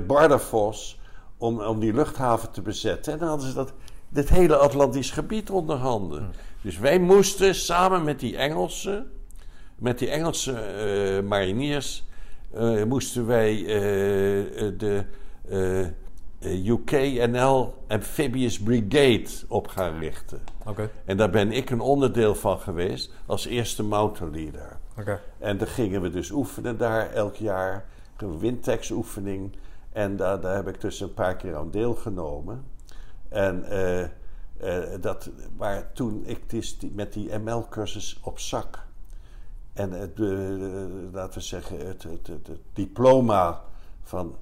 Bardufoss 0.06 1.00
om, 1.36 1.60
om 1.60 1.80
die 1.80 1.92
luchthaven 1.92 2.50
te 2.50 2.62
bezetten. 2.62 3.12
En 3.12 3.18
dan 3.18 3.28
hadden 3.28 3.48
ze 3.48 3.54
dat, 3.54 3.72
dit 4.08 4.28
hele 4.28 4.56
Atlantisch 4.56 5.10
gebied 5.10 5.50
onder 5.50 5.76
handen. 5.76 6.32
Dus 6.62 6.78
wij 6.78 6.98
moesten 6.98 7.54
samen 7.54 8.04
met 8.04 8.20
die 8.20 8.36
Engelsen, 8.36 9.10
met 9.76 9.98
die 9.98 10.10
Engelse 10.10 10.52
eh, 10.52 11.28
mariniers, 11.28 12.04
eh, 12.54 12.84
moesten 12.84 13.26
wij 13.26 13.66
eh, 13.66 14.66
eh, 14.66 14.78
de 14.78 15.04
eh, 15.48 16.66
UKNL 16.66 17.74
Amphibious 17.88 18.58
Brigade 18.60 19.28
op 19.48 19.68
gaan 19.68 19.98
richten. 19.98 20.40
Oké, 20.66 20.90
En 21.04 21.16
daar 21.16 21.30
ben 21.30 21.52
ik 21.52 21.70
een 21.70 21.80
onderdeel 21.80 22.34
van 22.34 22.58
geweest 22.58 23.12
als 23.26 23.46
eerste 23.46 23.82
mountain 23.82 24.34
leader. 24.34 24.76
oké. 24.98 25.20
En 25.38 25.58
dan 25.58 25.66
gingen 25.66 26.02
we 26.02 26.10
dus 26.10 26.30
oefenen 26.30 26.78
daar 26.78 27.10
elk 27.12 27.34
jaar. 27.36 27.84
Een 28.16 28.38
Wintex 28.38 28.90
oefening. 28.90 29.52
En 29.92 30.16
daar, 30.16 30.40
daar 30.40 30.54
heb 30.54 30.68
ik 30.68 30.80
dus 30.80 31.00
een 31.00 31.14
paar 31.14 31.36
keer 31.36 31.56
aan 31.56 31.70
deelgenomen. 31.70 32.64
En 33.28 33.64
dat, 35.00 35.30
maar 35.56 35.92
toen 35.92 36.22
ik 36.26 36.50
dus 36.50 36.78
die, 36.78 36.92
met 36.94 37.12
die 37.12 37.38
ML-cursus 37.38 38.20
op 38.22 38.38
zak. 38.38 38.78
En 39.72 39.92
het, 39.92 40.20
eh, 40.20 41.12
laten 41.12 41.38
we 41.38 41.44
zeggen, 41.44 41.86
het, 41.86 42.02
het, 42.02 42.26
het, 42.26 42.46
het 42.46 42.60
diploma 42.72 43.60
van 44.02 44.36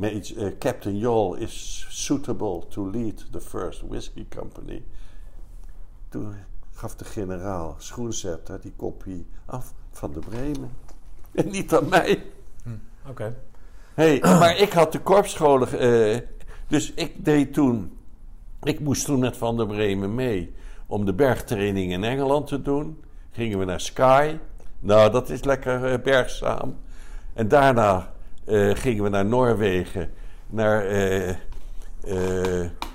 eh, 0.00 0.10
Captain 0.58 0.98
Jol 0.98 1.34
is 1.34 1.86
suitable 1.88 2.66
to 2.68 2.90
lead 2.90 3.32
the 3.32 3.40
first 3.40 3.82
whiskey 3.88 4.26
company. 4.28 4.82
Toen 6.08 6.34
gaf 6.72 6.96
de 6.96 7.04
generaal 7.04 7.74
Schoenzetter 7.78 8.60
die 8.60 8.72
kopie 8.76 9.26
af 9.46 9.72
van 9.90 10.12
de 10.12 10.20
Bremen. 10.20 10.70
En 11.32 11.50
niet 11.50 11.74
aan 11.74 11.88
mij. 11.88 12.22
Oké. 13.08 13.36
Hey, 13.94 14.20
maar 14.20 14.56
ik 14.56 14.72
had 14.72 14.92
de 14.92 15.00
korpsscholen. 15.00 15.78
eh, 15.78 16.20
dus 16.68 16.92
ik 16.94 17.24
deed 17.24 17.52
toen. 17.52 17.98
Ik 18.62 18.80
moest 18.80 19.04
toen 19.04 19.18
met 19.18 19.36
Van 19.36 19.56
der 19.56 19.66
Bremen 19.66 20.14
mee. 20.14 20.54
Om 20.86 21.04
de 21.04 21.14
bergtraining 21.14 21.92
in 21.92 22.04
Engeland 22.04 22.46
te 22.46 22.62
doen. 22.62 23.04
Gingen 23.30 23.58
we 23.58 23.64
naar 23.64 23.80
Sky. 23.80 24.36
Nou, 24.80 25.10
dat 25.10 25.28
is 25.28 25.44
lekker 25.44 25.84
eh, 25.84 26.02
bergzaam. 26.02 26.76
En 27.32 27.48
daarna 27.48 28.12
eh, 28.44 28.74
gingen 28.74 29.02
we 29.02 29.08
naar 29.08 29.26
Noorwegen. 29.26 30.10
Naar, 30.46 30.86
eh, 30.86 31.34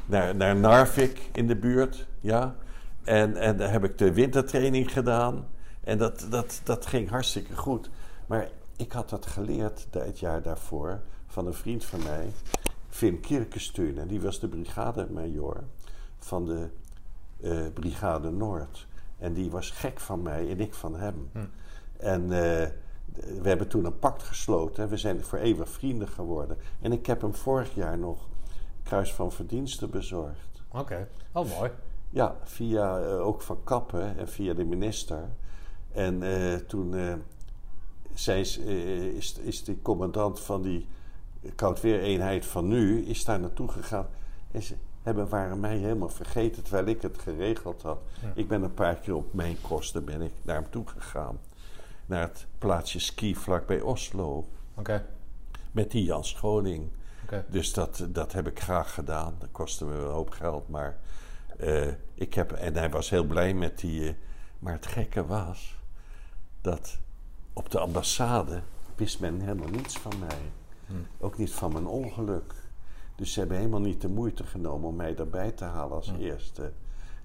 naar, 0.05 0.35
naar 0.35 0.55
Narvik 0.55 1.29
in 1.31 1.47
de 1.47 1.55
buurt. 1.55 2.07
Ja. 2.19 2.55
En, 3.03 3.35
en 3.35 3.57
daar 3.57 3.71
heb 3.71 3.83
ik 3.83 3.97
de 3.97 4.13
wintertraining 4.13 4.91
gedaan. 4.91 5.47
En 5.83 5.97
dat, 5.97 6.27
dat, 6.29 6.61
dat 6.63 6.85
ging 6.85 7.09
hartstikke 7.09 7.55
goed. 7.55 7.89
Maar 8.27 8.49
ik 8.75 8.91
had 8.91 9.09
dat 9.09 9.25
geleerd 9.25 9.87
het 9.91 10.19
jaar 10.19 10.41
daarvoor 10.41 11.01
van 11.27 11.47
een 11.47 11.53
vriend 11.53 11.85
van 11.85 12.03
mij, 12.03 12.31
Vin 12.89 13.19
Kirkensteun. 13.19 13.97
En 13.97 14.07
die 14.07 14.21
was 14.21 14.39
de 14.39 14.47
brigademajor 14.47 15.63
van 16.19 16.45
de 16.45 16.67
Brigade 17.73 18.31
Noord. 18.31 18.87
En 19.17 19.33
die 19.33 19.51
was 19.51 19.71
gek 19.71 19.99
van 19.99 20.21
mij 20.21 20.49
en 20.49 20.59
ik 20.59 20.73
van 20.73 20.95
hem. 20.95 21.29
Hm. 21.31 21.39
En 22.05 22.21
eh, 22.21 22.67
we 23.41 23.47
hebben 23.47 23.67
toen 23.67 23.85
een 23.85 23.99
pact 23.99 24.23
gesloten. 24.23 24.89
We 24.89 24.97
zijn 24.97 25.23
voor 25.23 25.39
eeuwig 25.39 25.69
vrienden 25.69 26.07
geworden. 26.07 26.57
En 26.81 26.91
ik 26.91 27.05
heb 27.05 27.21
hem 27.21 27.35
vorig 27.35 27.75
jaar 27.75 27.97
nog 27.97 28.27
Kruis 28.83 29.13
van 29.13 29.31
Verdiensten 29.31 29.89
bezorgd. 29.89 30.63
Oké, 30.71 31.07
oh 31.31 31.49
mooi. 31.57 31.71
Ja, 32.09 32.35
via 32.43 32.99
eh, 32.99 33.25
ook 33.25 33.41
van 33.41 33.63
Kappen 33.63 34.17
en 34.17 34.29
via 34.29 34.53
de 34.53 34.63
minister. 34.63 35.29
En 35.91 36.23
eh, 36.23 36.53
toen 36.53 36.95
zij 38.13 38.39
is, 38.39 38.57
is, 38.57 39.37
is 39.37 39.63
de 39.63 39.81
commandant 39.81 40.39
van 40.39 40.61
die 40.61 40.87
koudweereenheid 41.55 42.45
van 42.45 42.67
nu, 42.67 43.05
is 43.05 43.25
daar 43.25 43.39
naartoe 43.39 43.67
gegaan. 43.67 44.07
En 44.51 44.61
ze 44.61 44.75
hebben, 45.03 45.29
waren 45.29 45.59
mij 45.59 45.77
helemaal 45.77 46.09
vergeten, 46.09 46.63
terwijl 46.63 46.85
ik 46.85 47.01
het 47.01 47.17
geregeld 47.17 47.81
had. 47.81 47.99
Ja. 48.21 48.31
Ik 48.35 48.47
ben 48.47 48.63
een 48.63 48.73
paar 48.73 48.95
keer 48.95 49.15
op 49.15 49.33
mijn 49.33 49.57
kosten 49.61 50.05
ben 50.05 50.21
ik 50.21 50.31
naar 50.41 50.55
hem 50.55 50.69
toe 50.69 50.87
gegaan. 50.87 51.39
Naar 52.05 52.21
het 52.21 52.47
plaatsje 52.57 52.99
ski 52.99 53.35
vlak 53.35 53.65
bij 53.67 53.81
Oslo. 53.81 54.47
Oké, 54.75 55.05
Met 55.71 55.91
die 55.91 56.03
Jan 56.03 56.23
Schoning. 56.25 56.89
oké. 57.23 57.45
Dus 57.49 57.73
dat, 57.73 58.05
dat 58.09 58.31
heb 58.33 58.47
ik 58.47 58.59
graag 58.61 58.93
gedaan. 58.93 59.35
Dat 59.39 59.49
kostte 59.51 59.85
me 59.85 59.93
een 59.95 60.11
hoop 60.11 60.29
geld, 60.29 60.69
maar 60.69 60.97
eh, 61.57 61.87
ik 62.13 62.33
heb... 62.33 62.51
En 62.51 62.75
hij 62.75 62.89
was 62.89 63.09
heel 63.09 63.23
blij 63.23 63.53
met 63.53 63.79
die... 63.79 64.07
eh, 64.07 64.13
maar 64.59 64.73
het 64.73 64.85
gekke 64.85 65.25
was 65.25 65.79
dat 66.61 66.97
op 67.53 67.69
de 67.71 67.79
ambassade 67.79 68.61
wist 68.95 69.19
men 69.19 69.39
helemaal 69.41 69.69
niets 69.69 69.97
van 69.97 70.19
mij. 70.19 70.51
Hmm. 70.85 71.07
Ook 71.19 71.37
niet 71.37 71.51
van 71.51 71.71
mijn 71.73 71.87
ongeluk. 71.87 72.53
Dus 73.15 73.33
ze 73.33 73.39
hebben 73.39 73.57
helemaal 73.57 73.79
niet 73.79 74.01
de 74.01 74.09
moeite 74.09 74.43
genomen 74.43 74.87
om 74.89 74.95
mij 74.95 75.15
erbij 75.15 75.51
te 75.51 75.63
halen 75.63 75.95
als 75.95 76.07
Hmm. 76.09 76.19
eerste. 76.19 76.71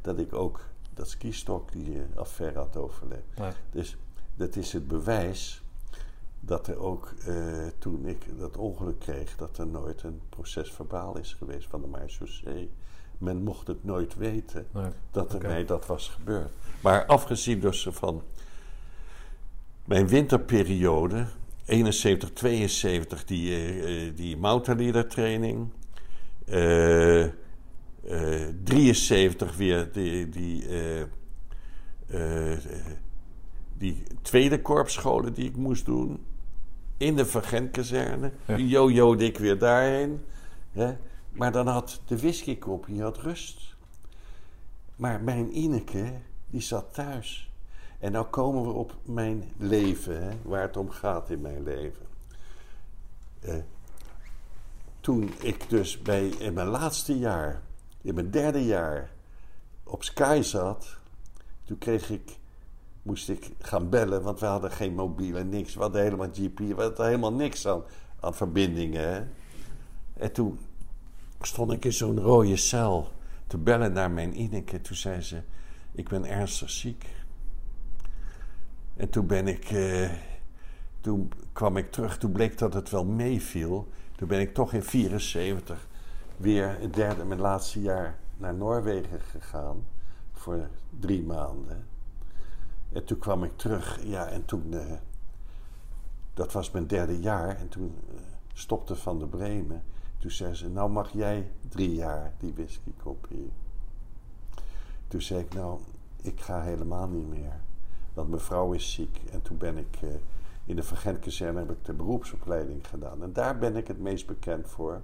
Dat 0.01 0.19
ik 0.19 0.33
ook 0.33 0.61
dat 0.95 1.09
skistok 1.09 1.73
die 1.73 1.95
eh, 1.95 2.19
affaire 2.19 2.59
had 2.59 2.77
overleefd. 2.77 3.25
Dus 3.71 3.97
dat 4.41 4.57
is 4.57 4.73
het 4.73 4.89
bewijs 4.89 5.63
dat 6.41 6.67
er 6.67 6.79
ook 6.79 7.15
eh, 7.27 7.35
toen 7.79 8.07
ik 8.07 8.25
dat 8.39 8.57
ongeluk 8.57 8.99
kreeg, 8.99 9.37
dat 9.37 9.59
er 9.59 9.67
nooit 9.67 10.03
een 10.03 10.21
proces 10.29 10.73
verbaal 10.73 11.19
is 11.19 11.35
geweest 11.39 11.69
van 11.69 11.81
de 11.81 11.87
marechaussee. 11.87 12.71
Men 13.19 13.43
mocht 13.43 13.67
het 13.67 13.85
nooit 13.85 14.17
weten 14.17 14.67
Nee. 14.71 14.91
dat 15.11 15.33
er 15.33 15.43
mij 15.43 15.65
dat 15.65 15.87
was 15.87 16.09
gebeurd. 16.09 16.51
Maar 16.83 17.07
afgezien 17.07 17.61
dus 17.61 17.87
van 17.91 18.23
mijn 19.85 20.09
winterperiode, 20.09 21.27
71, 21.65 22.33
72, 22.33 23.25
die, 23.25 23.57
eh, 23.57 24.17
die 24.17 24.37
mountainleader 24.37 25.09
training. 25.09 25.69
eh, 26.47 27.25
eh, 27.25 27.31
73 28.65 29.57
weer 29.57 29.93
die, 29.93 30.29
die, 30.29 30.67
die 33.81 34.03
tweede 34.23 34.63
korpsscholen 34.63 35.33
die 35.33 35.49
ik 35.49 35.57
moest 35.57 35.85
doen. 35.85 36.25
In 36.97 37.17
de 37.17 37.27
Vergentkazerne. 37.27 38.33
Ja. 38.47 38.57
Jojo 38.57 39.15
ik 39.15 39.39
weer 39.39 39.59
daarheen. 39.59 40.21
Hè? 40.73 40.97
Maar 41.31 41.53
dan 41.53 41.67
had 41.67 42.01
de 42.07 42.19
whiskykop, 42.19 42.87
die 42.87 43.03
had 43.03 43.19
rust. 43.19 43.77
Maar 44.97 45.21
mijn 45.21 45.57
Ineke, 45.59 46.13
die 46.47 46.61
zat 46.61 46.95
thuis. 46.95 47.53
En 47.99 48.13
nou 48.13 48.27
komen 48.27 48.63
we 48.63 48.71
op 48.71 48.97
mijn 49.05 49.45
leven, 49.57 50.23
hè, 50.23 50.37
waar 50.43 50.63
het 50.63 50.77
om 50.77 50.91
gaat 50.91 51.31
in 51.31 51.41
mijn 51.41 51.63
leven. 51.63 52.07
Eh, 53.41 53.55
toen 55.01 55.33
ik 55.43 55.69
dus 55.69 56.03
bij, 56.03 56.29
in 56.29 56.53
mijn 56.53 56.67
laatste 56.67 57.19
jaar, 57.19 57.63
in 58.03 58.15
mijn 58.15 58.31
derde 58.31 58.65
jaar, 58.65 59.11
op 59.83 60.05
Sky 60.05 60.41
zat, 60.43 60.97
toen 61.65 61.79
kreeg 61.79 62.11
ik, 62.11 62.39
moest 63.03 63.29
ik 63.29 63.51
gaan 63.59 63.89
bellen, 63.89 64.23
want 64.23 64.41
we 64.41 64.47
hadden 64.47 64.71
geen 64.71 64.95
mobiele, 64.95 65.45
niks. 65.45 65.75
We 65.75 65.81
hadden 65.81 66.03
helemaal 66.03 66.29
GP, 66.33 66.59
we 66.59 66.75
hadden 66.83 67.07
helemaal 67.07 67.33
niks 67.33 67.67
aan, 67.67 67.83
verbindingen. 68.35 69.13
Hè. 69.13 69.23
En 70.15 70.33
toen 70.33 70.59
stond 71.41 71.73
ik 71.73 71.85
in 71.85 71.93
zo'n 71.93 72.21
rode 72.21 72.57
cel 72.57 73.09
te 73.47 73.59
bellen 73.59 73.93
naar 73.93 74.11
mijn 74.11 74.41
Ineke. 74.41 74.81
Toen 74.81 74.97
zei 74.97 75.21
ze, 75.21 75.43
ik 75.93 76.09
ben 76.09 76.25
ernstig 76.25 76.71
ziek. 76.71 77.07
En 78.97 79.11
toen 79.11 79.27
ben 79.27 79.49
ik, 79.49 79.65
eh, 79.71 80.11
toen 81.01 81.33
kwam 81.53 81.77
ik 81.77 81.93
terug, 81.93 82.19
toen 82.19 82.33
bleek 82.33 82.59
dat 82.59 82.75
het 82.75 82.91
wel 82.91 83.05
meeviel. 83.05 83.89
Toen 84.17 84.29
ben 84.29 84.41
ik 84.41 84.55
toch 84.55 84.73
in 84.73 84.83
74 84.83 85.89
weer 86.37 86.77
het 86.81 86.95
derde, 86.95 87.25
mijn 87.25 87.41
laatste 87.41 87.81
jaar 87.81 88.19
naar 88.37 88.55
Noorwegen 88.55 89.21
gegaan. 89.21 89.87
Voor 90.33 90.69
drie 91.01 91.23
maanden. 91.23 91.90
En 92.93 93.05
toen 93.05 93.19
kwam 93.19 93.45
ik 93.45 93.57
terug, 93.57 94.05
ja, 94.05 94.29
en 94.29 94.45
toen, 94.45 94.73
eh, 94.73 94.93
dat 96.35 96.53
was 96.53 96.71
mijn 96.71 96.87
derde 96.87 97.21
jaar. 97.21 97.57
En 97.57 97.69
toen 97.69 97.95
eh, 98.09 98.21
stopte 98.53 98.97
Van 98.97 99.19
de 99.19 99.27
Bremen. 99.27 99.83
Toen 100.19 100.31
zei 100.31 100.55
ze, 100.55 100.69
nou 100.69 100.91
mag 100.91 101.13
jij 101.13 101.51
drie 101.69 101.95
jaar 101.95 102.33
die 102.39 102.53
whisky 102.55 102.93
kopiëren. 103.03 103.53
Toen 105.09 105.23
zei 105.23 105.41
ik, 105.41 105.55
nou, 105.55 105.81
ik 106.23 106.41
ga 106.41 106.63
helemaal 106.63 107.09
niet 107.09 107.29
meer. 107.29 107.61
Want 108.15 108.29
mijn 108.29 108.41
vrouw 108.41 108.73
is 108.73 108.93
ziek. 108.93 109.21
En 109.31 109.43
toen 109.43 109.57
ben 109.59 109.77
ik 109.77 109.99
eh, 110.03 110.09
in 110.65 110.77
de 110.77 110.83
Vergentkazerne 110.83 111.59
heb 111.59 111.71
ik 111.71 111.85
de 111.85 111.93
beroepsopleiding 111.93 112.89
gedaan. 112.89 113.23
En 113.23 113.33
daar 113.33 113.59
ben 113.59 113.77
ik 113.77 113.89
het 113.89 113.99
meest 113.99 114.27
bekend 114.27 114.69
voor. 114.69 115.01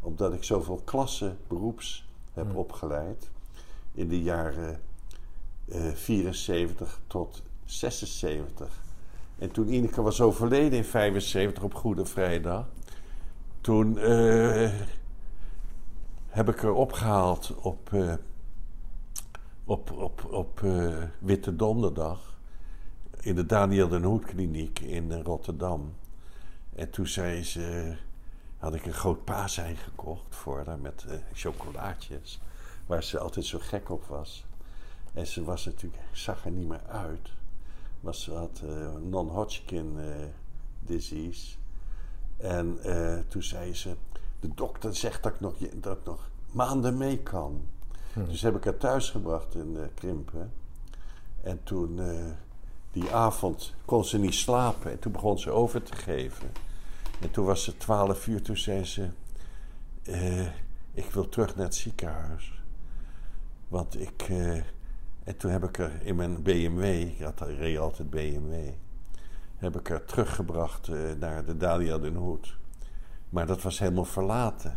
Omdat 0.00 0.32
ik 0.32 0.44
zoveel 0.44 0.80
klassen 0.84 1.38
beroeps 1.48 2.08
heb 2.32 2.46
Hmm. 2.46 2.56
opgeleid. 2.56 3.30
In 3.92 4.08
de 4.08 4.22
jaren 4.22 4.80
74 5.94 7.00
tot 7.06 7.42
76. 7.64 8.82
En 9.38 9.50
toen 9.50 9.68
Ineke 9.68 10.02
was 10.02 10.20
overleden 10.20 10.78
in 10.78 10.84
75 10.84 11.62
op 11.62 11.74
Goede 11.74 12.04
Vrijdag. 12.04 12.66
Toen 13.60 13.98
eh, 13.98 14.70
heb 16.28 16.48
ik 16.48 16.60
haar 16.60 16.72
opgehaald 16.72 17.54
op, 17.56 17.92
eh, 17.92 18.14
op, 19.64 19.92
op, 19.92 20.24
op 20.30 20.62
eh, 20.62 21.02
Witte 21.18 21.56
Donderdag. 21.56 22.38
In 23.20 23.34
de 23.34 23.46
Daniel 23.46 23.88
den 23.88 24.02
Hoed 24.02 24.24
kliniek 24.24 24.78
in 24.78 25.12
eh, 25.12 25.22
Rotterdam. 25.22 25.94
En 26.74 26.90
toen 26.90 27.06
zei 27.06 27.44
ze, 27.44 27.96
had 28.58 28.74
ik 28.74 28.86
een 28.86 28.92
groot 28.92 29.24
paasei 29.24 29.76
gekocht 29.76 30.34
voor 30.34 30.62
haar 30.66 30.78
met 30.78 31.04
eh, 31.08 31.16
chocolaatjes. 31.32 32.40
Waar 32.86 33.02
ze 33.02 33.18
altijd 33.18 33.44
zo 33.44 33.58
gek 33.60 33.90
op 33.90 34.04
was. 34.04 34.44
En 35.14 35.26
ze 35.26 35.44
was 35.44 35.64
natuurlijk, 35.64 36.02
zag 36.12 36.44
er 36.44 36.50
niet 36.50 36.68
meer 36.68 36.86
uit. 36.86 37.30
Maar 38.00 38.14
ze 38.14 38.32
had 38.32 38.60
eh, 38.64 38.94
non-Hodgkin 39.02 39.96
eh, 39.98 40.26
disease. 40.80 41.56
En 42.36 42.78
eh, 42.82 43.18
toen 43.28 43.42
zei 43.42 43.74
ze, 43.74 43.96
de 44.40 44.48
dokter 44.54 44.94
zegt 44.94 45.22
dat 45.22 45.32
ik 45.32 45.40
nog, 45.40 45.54
dat 45.74 45.96
ik 45.96 46.04
nog 46.04 46.30
maanden 46.50 46.96
mee 46.96 47.18
kan. 47.18 47.66
Hm. 48.12 48.24
Dus 48.24 48.42
heb 48.42 48.56
ik 48.56 48.64
haar 48.64 48.76
thuis 48.76 49.10
gebracht 49.10 49.54
in 49.54 49.76
Krimpen. 49.94 50.52
En 51.42 51.62
toen, 51.62 52.00
die 52.92 53.14
avond, 53.14 53.74
kon 53.84 54.04
ze 54.04 54.18
niet 54.18 54.34
slapen. 54.34 54.90
En 54.90 54.98
toen 54.98 55.12
begon 55.12 55.38
ze 55.38 55.50
over 55.50 55.82
te 55.82 55.96
geven. 55.96 56.50
En 57.20 57.30
toen 57.30 57.44
was 57.44 57.66
het 57.66 57.80
twaalf 57.80 58.26
uur, 58.26 58.42
toen 58.42 58.56
zei 58.56 58.84
ze... 58.84 59.08
ik 60.92 61.10
wil 61.10 61.28
terug 61.28 61.56
naar 61.56 61.64
het 61.64 61.74
ziekenhuis. 61.74 62.62
Want 63.68 64.00
ik... 64.00 64.28
en 65.24 65.36
toen 65.36 65.50
heb 65.50 65.64
ik 65.64 65.78
er 65.78 66.02
in 66.02 66.16
mijn 66.16 66.42
BMW, 66.42 66.84
ik 66.84 67.20
had, 67.20 67.48
ik 67.48 67.58
reed 67.58 67.78
altijd 67.78 68.10
BMW... 68.10 68.70
heb 69.56 69.78
ik 69.78 69.88
haar 69.88 70.04
teruggebracht 70.04 70.88
eh, 70.88 71.12
naar 71.18 71.44
de 71.44 71.56
Dalia 71.56 71.98
den 71.98 72.14
Hoed. 72.14 72.56
Maar 73.28 73.46
dat 73.46 73.62
was 73.62 73.78
helemaal 73.78 74.04
verlaten. 74.04 74.76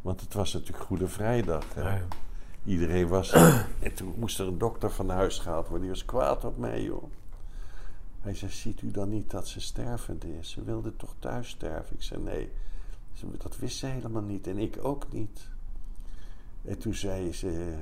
Want 0.00 0.20
het 0.20 0.34
was 0.34 0.52
natuurlijk 0.52 0.84
Goede 0.84 1.08
Vrijdag. 1.08 1.74
Hè? 1.74 1.82
Ja, 1.82 1.94
ja. 1.94 2.06
Iedereen 2.64 3.08
was. 3.08 3.32
en 3.86 3.94
toen 3.94 4.14
moest 4.18 4.38
er 4.38 4.46
een 4.46 4.58
dokter 4.58 4.90
van 4.90 5.08
huis 5.08 5.38
gehaald 5.38 5.68
worden. 5.68 5.80
Die 5.80 5.90
was 5.90 6.04
kwaad 6.04 6.44
op 6.44 6.56
mij, 6.56 6.82
joh. 6.82 7.04
Hij 8.20 8.34
zei: 8.34 8.50
Ziet 8.50 8.82
u 8.82 8.90
dan 8.90 9.08
niet 9.08 9.30
dat 9.30 9.48
ze 9.48 9.60
stervend 9.60 10.24
is? 10.24 10.50
Ze 10.50 10.64
wilde 10.64 10.96
toch 10.96 11.14
thuis 11.18 11.48
sterven? 11.48 11.96
Ik 11.96 12.02
zei: 12.02 12.22
Nee, 12.22 12.50
dat 13.38 13.58
wist 13.58 13.78
ze 13.78 13.86
helemaal 13.86 14.22
niet. 14.22 14.46
En 14.46 14.58
ik 14.58 14.78
ook 14.82 15.12
niet. 15.12 15.48
En 16.64 16.78
toen 16.78 16.94
zei 16.94 17.32
ze. 17.32 17.76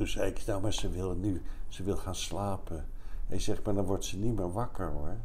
Toen 0.00 0.08
zei 0.08 0.30
ik: 0.30 0.46
Nou, 0.46 0.62
maar 0.62 0.72
ze 0.72 0.90
wil 0.90 1.14
nu. 1.14 1.42
Ze 1.68 1.82
wil 1.82 1.96
gaan 1.96 2.14
slapen. 2.14 2.86
Hij 3.26 3.38
zegt: 3.40 3.64
Maar 3.64 3.74
dan 3.74 3.84
wordt 3.84 4.04
ze 4.04 4.16
niet 4.18 4.36
meer 4.36 4.52
wakker 4.52 4.90
hoor. 4.90 5.16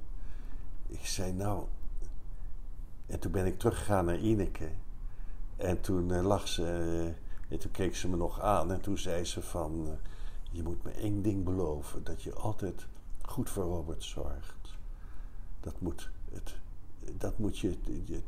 Ik 0.88 1.05
zei: 1.05 1.34
Nou. 1.34 1.65
En 3.05 3.19
toen 3.19 3.32
ben 3.32 3.45
ik 3.45 3.59
teruggegaan 3.59 4.05
naar 4.05 4.17
Ineke. 4.19 4.69
En 5.55 5.82
toen 5.82 6.11
eh, 6.11 6.23
lag 6.26 6.47
ze. 6.47 6.63
eh, 6.63 7.51
en 7.53 7.59
toen 7.59 7.71
keek 7.71 7.95
ze 7.95 8.07
me 8.09 8.15
nog 8.17 8.41
aan 8.41 8.71
en 8.71 8.82
toen 8.82 8.97
zei 8.97 9.26
ze 9.26 9.41
van... 9.41 9.88
eh, 9.88 9.93
je 10.51 10.63
moet 10.63 10.84
me 10.84 10.91
één 10.91 11.21
ding 11.21 11.43
beloven: 11.43 12.03
dat 12.03 12.21
je 12.21 12.34
altijd 12.34 12.86
goed 13.21 13.49
voor 13.49 13.63
Robert 13.63 14.03
zorgt. 14.03 14.78
Dat 15.59 15.82
moet, 15.82 16.09
het, 16.32 16.55
dat 17.17 17.38
moet 17.38 17.57
je, 17.59 17.78
je, 18.05 18.21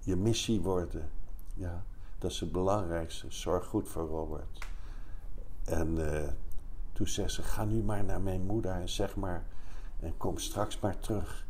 je 0.00 0.16
missie 0.16 0.60
worden. 0.60 1.10
Ja, 1.54 1.84
dat 2.18 2.30
is 2.30 2.40
het 2.40 2.52
belangrijkste. 2.52 3.26
Zorg 3.30 3.66
goed 3.66 3.88
voor 3.88 4.06
Robert. 4.08 4.70
En 5.64 6.14
eh, 6.14 6.28
toen 6.92 7.08
zei 7.08 7.28
ze: 7.28 7.42
Ga 7.42 7.64
nu 7.64 7.82
maar 7.82 8.04
naar 8.04 8.20
mijn 8.20 8.46
moeder 8.46 8.72
en 8.72 8.88
zeg 8.88 9.16
maar. 9.16 9.44
En 10.00 10.16
kom 10.16 10.38
straks 10.38 10.80
maar 10.80 10.98
terug. 10.98 11.46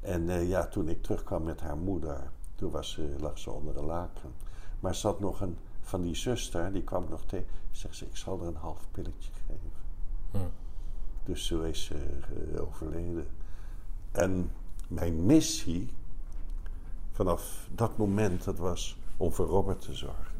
En 0.00 0.30
eh, 0.30 0.48
ja, 0.48 0.66
toen 0.66 0.88
ik 0.88 1.02
terugkwam 1.02 1.42
met 1.42 1.60
haar 1.60 1.76
moeder, 1.76 2.30
toen 2.54 2.70
was 2.70 2.90
ze, 2.90 3.14
lag 3.18 3.38
ze 3.38 3.50
onder 3.50 3.74
de 3.74 3.82
laken. 3.82 4.32
Maar 4.80 4.94
ze 4.94 5.06
had 5.06 5.20
nog 5.20 5.40
een 5.40 5.56
van 5.80 6.02
die 6.02 6.14
zuster, 6.14 6.72
die 6.72 6.84
kwam 6.84 7.06
nog 7.08 7.24
tegen. 7.26 7.46
Zegt 7.70 7.96
ze: 7.96 8.04
Ik 8.04 8.16
zal 8.16 8.40
er 8.40 8.46
een 8.46 8.56
half 8.56 8.86
pilletje 8.90 9.30
geven. 9.46 9.72
Hm. 10.30 10.38
Dus 11.24 11.46
zo 11.46 11.62
is 11.62 11.84
ze 11.84 12.18
uh, 12.52 12.60
overleden. 12.60 13.26
En 14.12 14.50
mijn 14.88 15.26
missie 15.26 15.90
vanaf 17.12 17.68
dat 17.74 17.96
moment, 17.96 18.44
dat 18.44 18.58
was 18.58 18.98
om 19.16 19.32
voor 19.32 19.46
Robert 19.46 19.80
te 19.80 19.94
zorgen. 19.94 20.32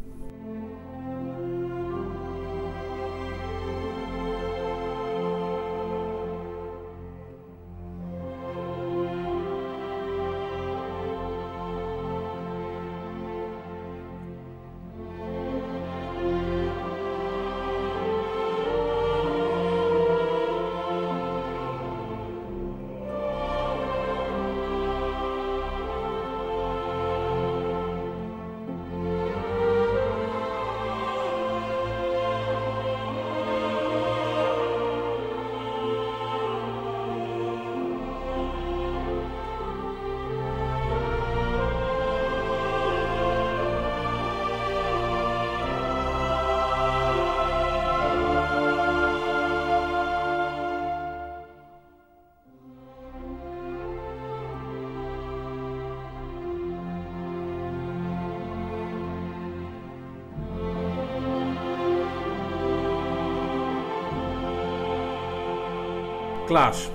Klaas, 66.46 66.90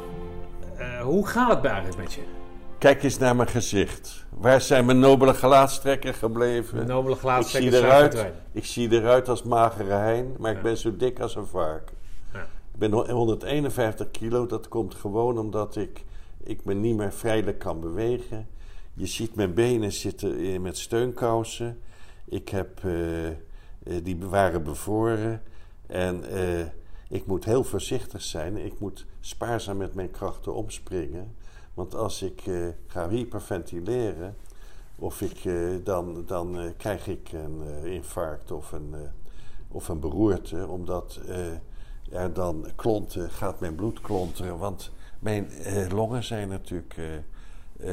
uh, 0.80 1.02
hoe 1.02 1.28
gaat 1.28 1.50
het 1.50 1.62
bij 1.62 1.72
eigenlijk 1.72 2.02
met 2.02 2.14
je? 2.14 2.22
Kijk 2.78 3.04
eens 3.04 3.18
naar 3.18 3.36
mijn 3.36 3.47
gezicht. 3.47 4.26
Waar 4.30 4.62
zijn 4.62 4.86
mijn 4.86 5.00
nobele 5.00 5.34
gelaatstrekken 5.34 6.14
gebleven? 6.14 6.76
Mijn 6.76 6.88
nobele 6.88 7.16
gelaatstrekken 7.16 7.72
ik 7.72 7.78
zie 7.78 7.86
eruit, 7.86 8.26
Ik 8.52 8.66
zie 8.66 8.91
eruit 8.91 9.30
als 9.30 9.43
magere 9.43 9.93
hein, 9.93 10.36
maar 10.39 10.52
ik 10.52 10.62
ben 10.62 10.78
zo 10.78 10.97
dik 10.97 11.20
als 11.20 11.36
een 11.36 11.45
varken. 11.45 11.95
Ja. 12.34 12.47
Ik 12.74 12.80
ben 12.80 12.91
151 12.91 14.12
kilo, 14.12 14.45
dat 14.45 14.68
komt 14.68 14.95
gewoon 14.95 15.38
omdat 15.38 15.76
ik, 15.76 16.04
ik 16.43 16.66
me 16.66 16.74
niet 16.74 16.95
meer 16.95 17.14
vrijelijk 17.14 17.60
kan 17.60 17.80
bewegen. 17.80 18.47
Je 18.93 19.06
ziet 19.06 19.36
mijn 19.36 19.54
benen 19.54 19.91
zitten 19.91 20.62
met 20.62 20.78
steunkousen. 20.78 21.80
Ik 22.26 22.50
heb, 22.50 22.84
uh, 22.84 23.28
uh, 23.28 23.34
die 24.04 24.18
waren 24.20 24.64
bevroren. 24.64 25.41
En 25.88 26.24
ik 27.10 27.26
moet 27.26 27.45
heel 27.45 27.64
voorzichtig 27.64 28.22
zijn. 28.22 28.58
Ik 28.58 28.80
moet 28.80 29.06
spaarzaam 29.20 29.78
met 29.78 29.93
mijn 29.93 30.11
krachten 30.11 30.53
omspringen. 30.53 31.36
Want 31.74 31.95
als 31.95 32.22
ik 32.22 32.45
uh, 32.45 32.67
ga 32.88 33.09
hyperventileren, 33.09 34.36
of 34.95 35.22
ik, 35.22 35.43
uh, 35.43 35.76
dan, 35.84 36.24
dan 36.26 36.61
uh, 36.61 36.72
krijg 36.78 37.07
ik 37.07 37.32
een 37.32 37.86
infarct 37.86 38.51
of 38.51 38.72
een, 38.72 38.95
of 39.67 39.88
een 39.88 39.99
beroerte, 39.99 40.67
omdat 40.67 41.20
er 42.11 42.34
dan 42.34 42.65
klonten, 42.76 43.30
gaat 43.30 43.59
mijn 43.59 43.76
bloed 43.76 44.01
klonteren. 44.01 44.57
Want 44.57 44.91
mijn 45.20 45.49
longen 45.89 46.24
zijn 46.24 46.49
natuurlijk 46.49 46.95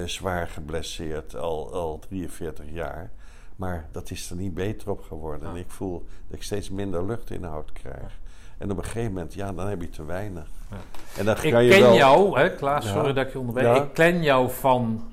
zwaar 0.04 0.48
geblesseerd, 0.48 1.36
al, 1.36 1.72
al 1.72 1.98
43 1.98 2.64
jaar. 2.70 3.10
Maar 3.56 3.88
dat 3.92 4.10
is 4.10 4.30
er 4.30 4.36
niet 4.36 4.54
beter 4.54 4.90
op 4.90 5.02
geworden. 5.02 5.48
En 5.48 5.56
ik 5.56 5.70
voel 5.70 6.04
dat 6.26 6.36
ik 6.36 6.42
steeds 6.42 6.70
minder 6.70 7.06
luchtinhoud 7.06 7.72
krijg. 7.72 8.18
En 8.58 8.70
op 8.70 8.78
een 8.78 8.84
gegeven 8.84 9.12
moment, 9.12 9.34
ja, 9.34 9.52
dan 9.52 9.68
heb 9.68 9.80
je 9.80 9.88
te 9.88 10.04
weinig. 10.04 10.48
Ja. 10.70 10.76
En 11.16 11.24
dan 11.24 11.36
ik 11.36 11.42
je 11.42 11.50
ken 11.50 11.94
jou, 11.94 12.38
hè, 12.38 12.54
Klaas, 12.54 12.88
sorry 12.88 13.12
dat 13.12 13.26
ik 13.26 13.32
je 13.32 13.38
onderbreek. 13.38 13.76
Ik 13.76 13.94
ken 13.94 14.22
jou 14.22 14.50
van 14.50 15.10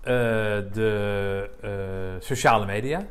uh, 0.00 0.04
de 0.72 1.50
uh, 1.64 1.70
sociale 2.18 2.66
media. 2.66 3.06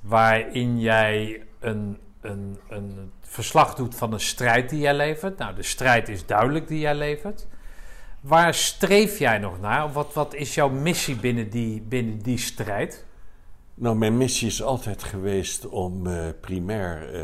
Waarin 0.00 0.80
jij 0.80 1.42
een, 1.60 1.98
een, 2.20 2.58
een 2.68 3.12
verslag 3.20 3.74
doet 3.74 3.94
van 3.94 4.12
een 4.12 4.20
strijd 4.20 4.70
die 4.70 4.80
jij 4.80 4.94
levert. 4.94 5.38
Nou, 5.38 5.54
de 5.54 5.62
strijd 5.62 6.08
is 6.08 6.26
duidelijk 6.26 6.68
die 6.68 6.80
jij 6.80 6.94
levert. 6.94 7.46
Waar 8.20 8.54
streef 8.54 9.18
jij 9.18 9.38
nog 9.38 9.60
naar? 9.60 9.92
Wat, 9.92 10.14
wat 10.14 10.34
is 10.34 10.54
jouw 10.54 10.68
missie 10.68 11.16
binnen 11.16 11.50
die, 11.50 11.80
binnen 11.80 12.18
die 12.18 12.38
strijd? 12.38 13.04
Nou, 13.74 13.96
mijn 13.96 14.16
missie 14.16 14.48
is 14.48 14.62
altijd 14.62 15.02
geweest 15.02 15.68
om 15.68 16.06
uh, 16.06 16.26
primair 16.40 17.14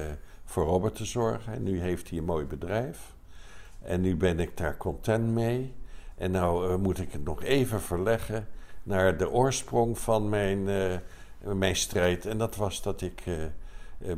voor 0.57 0.66
Robert 0.66 0.94
te 0.94 1.04
zorgen. 1.04 1.52
En 1.52 1.62
nu 1.62 1.80
heeft 1.80 2.09
hij 2.09 2.18
een 2.18 2.24
mooi 2.24 2.44
bedrijf. 2.44 3.14
En 3.82 4.00
nu 4.00 4.16
ben 4.16 4.40
ik 4.40 4.57
daar 4.57 4.76
content 4.76 5.28
mee. 5.28 5.74
En 6.14 6.30
nou 6.30 6.70
uh, 6.70 6.76
moet 6.76 6.98
ik 6.98 7.12
het 7.12 7.24
nog 7.24 7.42
even 7.42 7.80
verleggen 7.80 8.48
naar 8.82 9.16
de 9.16 9.30
oorsprong 9.30 9.98
van 9.98 10.28
mijn, 10.28 10.59
uh, 10.59 10.96
mijn 11.54 11.76
strijd. 11.76 12.26
En 12.26 12.38
dat 12.38 12.57
was 12.57 12.82
dat 12.82 13.00
ik 13.00 13.26
uh, 13.26 13.44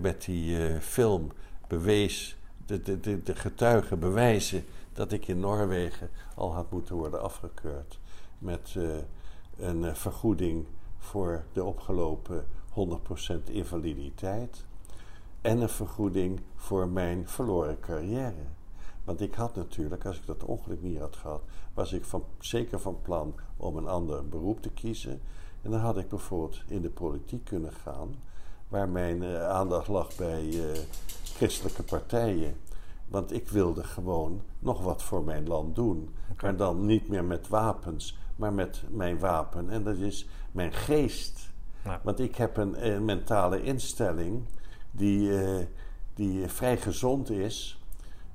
met 0.01 0.24
die 0.24 0.80
film 0.80 1.30
bewees, 1.68 2.36
de, 2.66 2.82
de, 2.82 3.22
de 3.22 3.34
getuigen 3.34 3.99
bewijzen 3.99 4.64
dat 4.93 5.12
ik 5.12 5.28
in 5.28 5.41
Noorwegen 5.41 6.11
al 6.34 6.55
had 6.55 6.70
moeten 6.70 6.95
worden 6.95 7.22
afgekeurd. 7.22 7.99
Met 8.39 8.74
een 9.57 9.97
vergoeding 9.97 10.66
voor 10.99 11.45
de 11.53 11.64
opgelopen 11.64 12.47
100% 12.70 13.51
invaliditeit 13.51 14.66
en 15.41 15.61
een 15.61 15.68
vergoeding 15.68 16.41
voor 16.57 16.89
mijn 16.89 17.28
verloren 17.28 17.80
carrière. 17.80 18.47
Want 19.05 19.20
ik 19.20 19.34
had 19.34 19.55
natuurlijk, 19.55 20.07
als 20.07 20.16
ik 20.16 20.26
dat 20.26 20.45
ongeluk 20.45 20.82
niet 20.82 20.99
had 20.99 21.16
gehad, 21.16 21.43
was 21.74 21.93
ik 21.93 22.05
van, 22.05 22.24
zeker 22.39 22.80
van 22.80 23.03
plan 23.03 23.34
om 23.57 23.76
een 23.76 23.86
ander 23.86 24.28
beroep 24.28 24.62
te 24.62 24.70
kiezen. 24.70 25.20
En 25.62 25.70
dan 25.70 25.80
had 25.80 25.99
ik 25.99 26.09
bijvoorbeeld 26.09 26.62
in 26.66 26.82
de 26.82 26.91
politiek 26.91 27.45
kunnen 27.45 27.72
gaan, 27.72 28.14
waar 28.68 28.89
mijn 28.89 29.22
uh, 29.22 29.49
aandacht 29.49 29.89
lag 29.89 30.16
bij 30.16 30.45
uh, 30.45 30.64
christelijke 31.22 31.82
partijen. 31.82 32.57
Want 33.07 33.32
ik 33.32 33.49
wilde 33.49 33.84
gewoon 33.84 34.43
nog 34.59 34.82
wat 34.82 35.03
voor 35.03 35.24
mijn 35.24 35.47
land 35.47 35.74
doen. 35.74 36.14
Maar 36.43 36.57
dan 36.57 36.86
niet 36.86 37.09
meer 37.09 37.24
met 37.24 37.49
wapens, 37.49 38.18
maar 38.36 38.53
met 38.53 38.82
mijn 38.89 39.18
wapen. 39.18 39.70
En 39.70 39.82
dat 39.84 39.97
is 39.97 40.28
mijn 40.53 40.72
geest. 40.72 41.51
Want 42.03 42.20
ik 42.20 42.36
heb 42.36 42.57
een, 42.57 42.86
een 42.86 43.05
mentale 43.05 43.62
instelling 43.62 44.45
die, 44.91 45.28
uh, 45.28 45.64
die 46.14 46.49
vrij 46.49 46.76
gezond 46.76 47.30
is. 47.30 47.82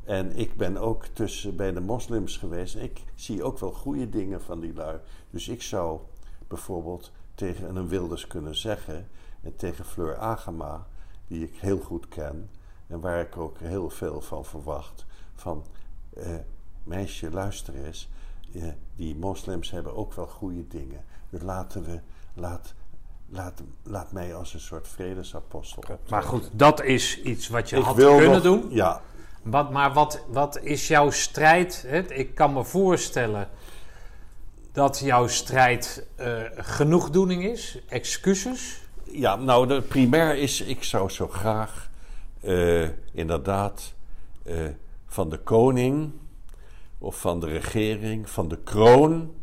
En 0.03 0.35
ik 0.35 0.55
ben 0.55 0.77
ook 0.77 1.05
tussen 1.05 1.55
bij 1.55 1.71
de 1.71 1.79
moslims 1.79 2.37
geweest. 2.37 2.75
Ik 2.75 3.03
zie 3.15 3.43
ook 3.43 3.59
wel 3.59 3.71
goede 3.71 4.09
dingen 4.09 4.41
van 4.41 4.59
die 4.59 4.73
lui. 4.73 4.99
Dus 5.29 5.47
ik 5.47 5.61
zou 5.61 5.99
bijvoorbeeld 6.47 7.11
tegen 7.35 7.75
een 7.75 7.87
Wilders 7.87 8.27
kunnen 8.27 8.55
zeggen. 8.55 9.07
En 9.41 9.55
tegen 9.55 9.85
Fleur 9.85 10.17
Agema, 10.17 10.87
die 11.27 11.43
ik 11.43 11.55
heel 11.55 11.79
goed 11.79 12.07
ken. 12.07 12.49
En 12.87 12.99
waar 12.99 13.21
ik 13.21 13.37
ook 13.37 13.59
heel 13.59 13.89
veel 13.89 14.21
van 14.21 14.45
verwacht. 14.45 15.05
Van 15.35 15.65
uh, 16.17 16.35
meisje, 16.83 17.31
luister 17.31 17.85
eens. 17.85 18.09
Uh, 18.51 18.67
die 18.95 19.15
moslims 19.15 19.71
hebben 19.71 19.95
ook 19.95 20.13
wel 20.13 20.27
goede 20.27 20.67
dingen. 20.67 21.03
Dus 21.29 21.41
laten 21.41 21.83
we, 21.83 21.99
laat, 22.33 22.73
laat, 23.34 23.61
laat 23.84 24.11
mij 24.11 24.36
als 24.36 24.53
een 24.53 24.59
soort 24.59 24.88
vredesapostel. 24.88 25.84
Maar 26.09 26.23
goed, 26.23 26.49
dat 26.51 26.84
is 26.84 27.21
iets 27.21 27.47
wat 27.47 27.69
je 27.69 27.79
had 27.79 27.95
kunnen 27.95 28.31
nog, 28.31 28.41
doen. 28.41 28.65
Ja. 28.69 29.01
Wat, 29.43 29.71
maar 29.71 29.93
wat, 29.93 30.23
wat 30.27 30.59
is 30.59 30.88
jouw 30.88 31.09
strijd? 31.09 31.84
Hè? 31.88 32.13
Ik 32.13 32.36
kan 32.36 32.53
me 32.53 32.63
voorstellen 32.63 33.49
dat 34.71 34.99
jouw 34.99 35.27
strijd 35.27 36.07
uh, 36.19 36.41
genoegdoening 36.55 37.43
is, 37.43 37.79
excuses. 37.88 38.81
Ja, 39.03 39.36
nou, 39.36 39.67
de 39.67 39.81
primair 39.81 40.38
is, 40.38 40.61
ik 40.61 40.84
zou 40.84 41.09
zo 41.09 41.27
graag 41.27 41.89
uh, 42.41 42.89
inderdaad 43.11 43.93
eh, 44.43 44.55
van 45.05 45.29
de 45.29 45.38
koning 45.38 46.11
of 46.97 47.19
van 47.19 47.39
de 47.39 47.47
regering, 47.47 48.29
van 48.29 48.47
de 48.47 48.57
kroon, 48.57 49.34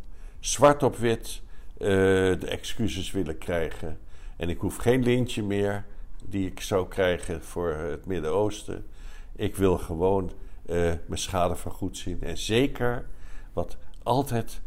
zwart 0.41 0.83
op 0.83 0.97
wit 0.97 1.43
eh, 1.45 1.50
de 1.81 2.47
excuses 2.47 3.11
willen 3.11 3.39
krijgen. 3.39 3.99
En 4.37 4.49
ik 4.49 4.59
hoef 4.59 4.77
geen 4.77 5.03
lintje 5.03 5.43
meer 5.43 5.85
die 6.25 6.47
ik 6.47 6.61
zou 6.61 6.89
krijgen 6.89 7.43
voor 7.43 7.73
het 7.73 8.07
Midden-Oosten. 8.07 8.87
Ik 9.37 9.57
wil 9.57 9.79
gewoon 9.79 10.31
eh, 10.67 10.77
mijn 11.07 11.21
schade 11.21 11.57
vergoed 11.57 11.97
zien. 11.97 12.23
En 12.23 12.39
zeker 12.39 13.07
wat 13.53 13.77
altijd 14.03 14.61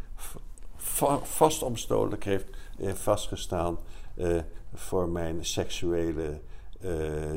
va 0.75 1.19
vastomstotelijk 1.23 2.23
heeft 2.23 2.45
eh, 2.79 2.93
vastgestaan 2.93 3.77
eh, 4.15 4.37
voor 4.73 5.09
mijn 5.09 5.45
seksuele 5.45 6.39
eh, 6.79 6.91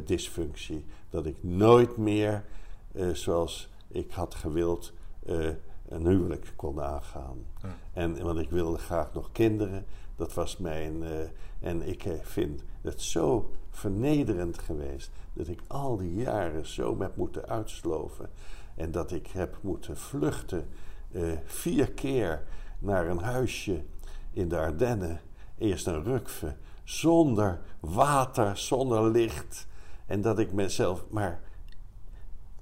dysfunctie. 0.05 0.85
Dat 1.11 1.27
ik 1.27 1.37
nooit 1.41 1.97
meer, 1.97 2.45
eh, 2.93 3.09
zoals 3.11 3.69
ik 3.89 4.11
had 4.11 4.35
gewild, 4.35 4.93
eh, 5.27 5.49
een 5.97 6.07
huwelijk 6.07 6.53
kon 6.57 6.83
aangaan. 6.83 7.37
Ja. 7.63 7.69
En 7.93 8.23
want 8.23 8.39
ik 8.39 8.51
wilde 8.51 8.79
graag 8.79 9.15
nog 9.15 9.33
kinderen. 9.33 9.87
Dat 10.17 10.35
was 10.35 10.57
mijn. 10.57 11.03
eh, 11.03 11.19
en 11.61 11.89
ik 11.89 12.05
eh, 12.05 12.13
vind 12.23 12.63
het 12.81 13.03
zo 13.03 13.51
vernederend 13.71 14.59
geweest 14.59 15.11
dat 15.33 15.49
ik 15.49 15.61
al 15.67 15.97
die 15.97 16.15
jaren 16.15 16.67
zo 16.67 17.01
heb 17.01 17.17
moeten 17.17 17.49
uitsloven. 17.49 18.31
En 18.75 18.91
dat 18.91 19.13
ik 19.13 19.27
heb 19.27 19.57
moeten 19.61 19.97
vluchten 19.97 20.69
eh, 21.13 21.23
vier 21.45 21.91
keer 21.91 22.43
naar 22.79 23.07
een 23.09 23.19
huisje 23.19 23.83
in 24.31 24.49
de 24.49 24.59
Ardennen. 24.59 25.21
Eerst 25.59 25.87
een 25.87 26.05
Rukve, 26.05 26.55
zonder 26.85 27.61
water, 27.81 28.57
zonder 28.57 29.11
licht. 29.11 29.67
En 30.07 30.21
dat 30.21 30.39
ik 30.39 30.53
mezelf. 30.53 31.05
Maar 31.11 31.41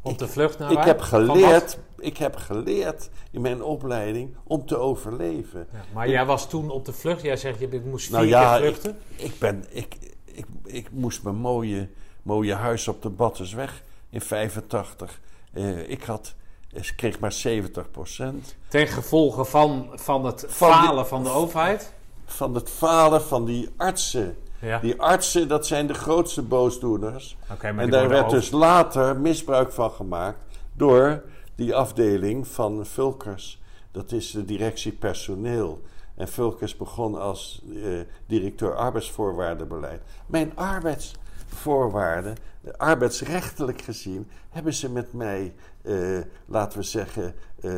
Op 0.05 0.19
de 0.19 0.29
vlucht 0.29 0.59
naar 0.59 0.71
ik 0.71 0.77
waar? 0.77 0.87
heb 0.87 1.01
geleerd, 1.01 1.79
ik 1.99 2.17
heb 2.17 2.37
geleerd 2.37 3.09
in 3.31 3.41
mijn 3.41 3.63
opleiding 3.63 4.37
om 4.45 4.67
te 4.67 4.77
overleven. 4.77 5.67
Ja, 5.73 5.85
maar 5.93 6.09
jij 6.09 6.27
was 6.27 6.49
toen 6.49 6.71
op 6.71 6.85
de 6.85 6.93
vlucht. 6.93 7.23
Jij 7.23 7.37
zegt, 7.37 7.59
je 7.59 7.83
moest 7.85 8.07
vier 8.07 8.15
Nou 8.17 8.27
ja, 8.27 8.57
keer 8.57 8.67
ik, 8.67 8.75
vluchten. 8.75 8.99
ik, 9.17 9.39
ben, 9.39 9.65
ik, 9.71 9.97
ik, 10.25 10.47
ik 10.65 10.89
moest 10.93 11.23
mijn 11.23 11.37
mooie, 11.37 11.89
mooie 12.23 12.55
huis 12.55 12.89
op 12.89 13.03
de 13.03 13.09
Battersweg 13.11 13.83
in 14.11 14.21
85. 14.21 15.21
eh, 15.53 15.89
ik 15.91 16.03
had, 16.03 16.35
ik 16.73 16.93
kreeg 16.97 17.19
maar 17.19 17.35
70% 17.49 18.57
Ten 18.69 18.87
gevolge 18.87 19.45
van, 19.45 19.91
van 19.95 20.25
het 20.27 20.45
Van 20.49 20.69
die- 20.71 20.79
falen 20.81 21.07
van 21.07 21.23
de 21.23 21.31
overheid. 21.31 21.93
van 22.25 22.55
het 22.55 22.71
falen 22.71 23.23
van 23.23 23.45
die 23.45 23.69
artsen. 23.77 24.37
Ja. 24.65 24.79
Die 24.79 25.01
artsen, 25.01 25.49
dat 25.49 25.67
zijn 25.67 25.87
de 25.87 25.95
grootste 25.95 26.43
boosdoeners. 26.43 27.37
Maar 27.49 27.79
en 27.79 27.91
daar 27.91 28.09
werd 28.09 28.31
dus 28.31 28.51
later 28.51 29.17
misbruik 29.17 29.73
van 29.73 29.91
gemaakt 29.91 30.39
door 30.73 31.23
die 31.55 31.75
afdeling 31.75 32.47
van 32.47 32.87
Vulkers. 32.87 33.63
Dat 33.91 34.13
is 34.13 34.31
de 34.31 34.45
directie 34.45 34.93
personeel. 34.93 35.83
En 36.15 36.29
Vulkers 36.29 36.77
begon 36.77 37.15
als 37.21 37.63
eh, 37.83 38.01
directeur 38.27 38.75
arbeidsvoorwaardenbeleid. 38.75 40.03
Mijn 40.27 40.53
arbeidsvoorwaarden, 40.55 42.37
arbeidsrechtelijk 42.77 43.81
gezien, 43.83 44.31
hebben 44.51 44.75
ze 44.75 44.91
met 44.91 45.13
mij, 45.13 45.55
eh, 45.83 46.19
laten 46.47 46.79
we 46.79 46.85
zeggen, 46.85 47.35
eh, 47.61 47.73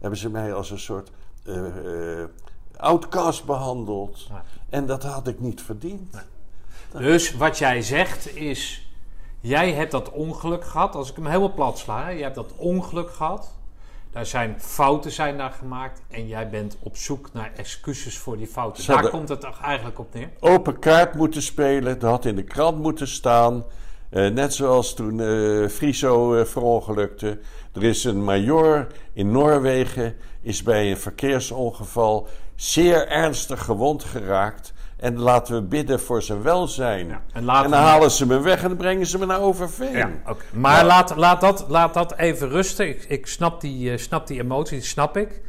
hebben 0.00 0.18
ze 0.18 0.30
mij 0.30 0.54
als 0.54 0.70
een 0.70 0.78
soort 0.78 1.10
outcast 2.80 3.44
behandeld. 3.44 4.26
Ja. 4.28 4.44
En 4.68 4.86
dat 4.86 5.02
had 5.02 5.28
ik 5.28 5.40
niet 5.40 5.62
verdiend. 5.62 6.16
Dus 6.98 7.34
wat 7.34 7.58
jij 7.58 7.82
zegt 7.82 8.36
is, 8.36 8.90
jij 9.40 9.72
hebt 9.72 9.90
dat 9.90 10.10
ongeluk 10.10 10.64
gehad. 10.64 10.94
Als 10.94 11.10
ik 11.10 11.16
hem 11.16 11.26
helemaal 11.26 11.52
plat 11.54 11.78
sla, 11.78 12.04
hè, 12.04 12.10
je 12.10 12.22
hebt 12.22 12.34
dat 12.34 12.52
ongeluk 12.56 13.10
gehad. 13.10 13.52
Daar 14.12 14.26
zijn 14.26 14.54
fouten 14.58 15.10
zijn 15.10 15.36
daar 15.38 15.50
gemaakt 15.50 16.02
en 16.08 16.26
jij 16.26 16.48
bent 16.48 16.76
op 16.80 16.96
zoek 16.96 17.28
naar 17.32 17.52
excuses 17.56 18.18
voor 18.18 18.36
die 18.36 18.46
fouten. 18.46 18.82
Zou 18.82 19.02
Daar 19.02 19.10
komt 19.10 19.28
het 19.28 19.40
toch 19.40 19.60
eigenlijk 19.62 19.98
op 19.98 20.14
neer. 20.14 20.30
open 20.40 20.78
kaart 20.78 21.14
moeten 21.14 21.42
spelen. 21.42 21.98
Dat 21.98 22.10
had 22.10 22.24
in 22.24 22.36
de 22.36 22.42
krant 22.42 22.78
moeten 22.78 23.08
staan. 23.08 23.64
Eh, 24.10 24.28
net 24.30 24.54
zoals 24.54 24.94
toen 24.94 25.20
eh 25.20 25.68
Friso 25.68 26.34
eh, 26.34 26.44
verongelukte. 26.44 27.38
Er 27.72 27.84
is 27.84 28.04
een 28.04 28.24
major 28.24 28.86
in 29.12 29.30
Noorwegen, 29.30 30.16
is 30.42 30.62
bij 30.62 30.90
een 30.90 30.98
verkeersongeval 30.98 32.28
zeer 32.60 33.08
ernstig 33.08 33.64
gewond 33.64 34.04
geraakt. 34.04 34.72
En 34.96 35.18
laten 35.18 35.54
we 35.54 35.62
bidden 35.62 36.00
voor 36.00 36.22
zijn 36.22 36.42
welzijn. 36.42 37.08
Ja, 37.08 37.22
en 37.32 37.44
dan 37.44 37.72
halen 37.72 38.10
ze 38.10 38.26
me 38.26 38.40
weg 38.40 38.62
en 38.62 38.68
dan 38.68 38.76
brengen 38.76 39.06
ze 39.06 39.18
me 39.18 39.26
naar 39.26 39.40
Overveen. 39.40 39.96
Ja. 39.96 40.10
Maar 40.52 40.78
Ja. 40.80 40.84
laat, 40.84 41.16
laat, 41.16 41.40
dat, 41.40 41.64
laat 41.68 41.94
dat 41.94 42.16
even 42.16 42.48
rusten. 42.48 42.88
Ik, 42.88 43.04
ik 43.08 43.26
snap, 43.26 43.60
die, 43.60 43.92
eh, 43.92 43.98
snap 43.98 44.26
die 44.26 44.40
emotie, 44.40 44.78
die 44.78 44.86
snap 44.86 45.16
ik. 45.16 45.40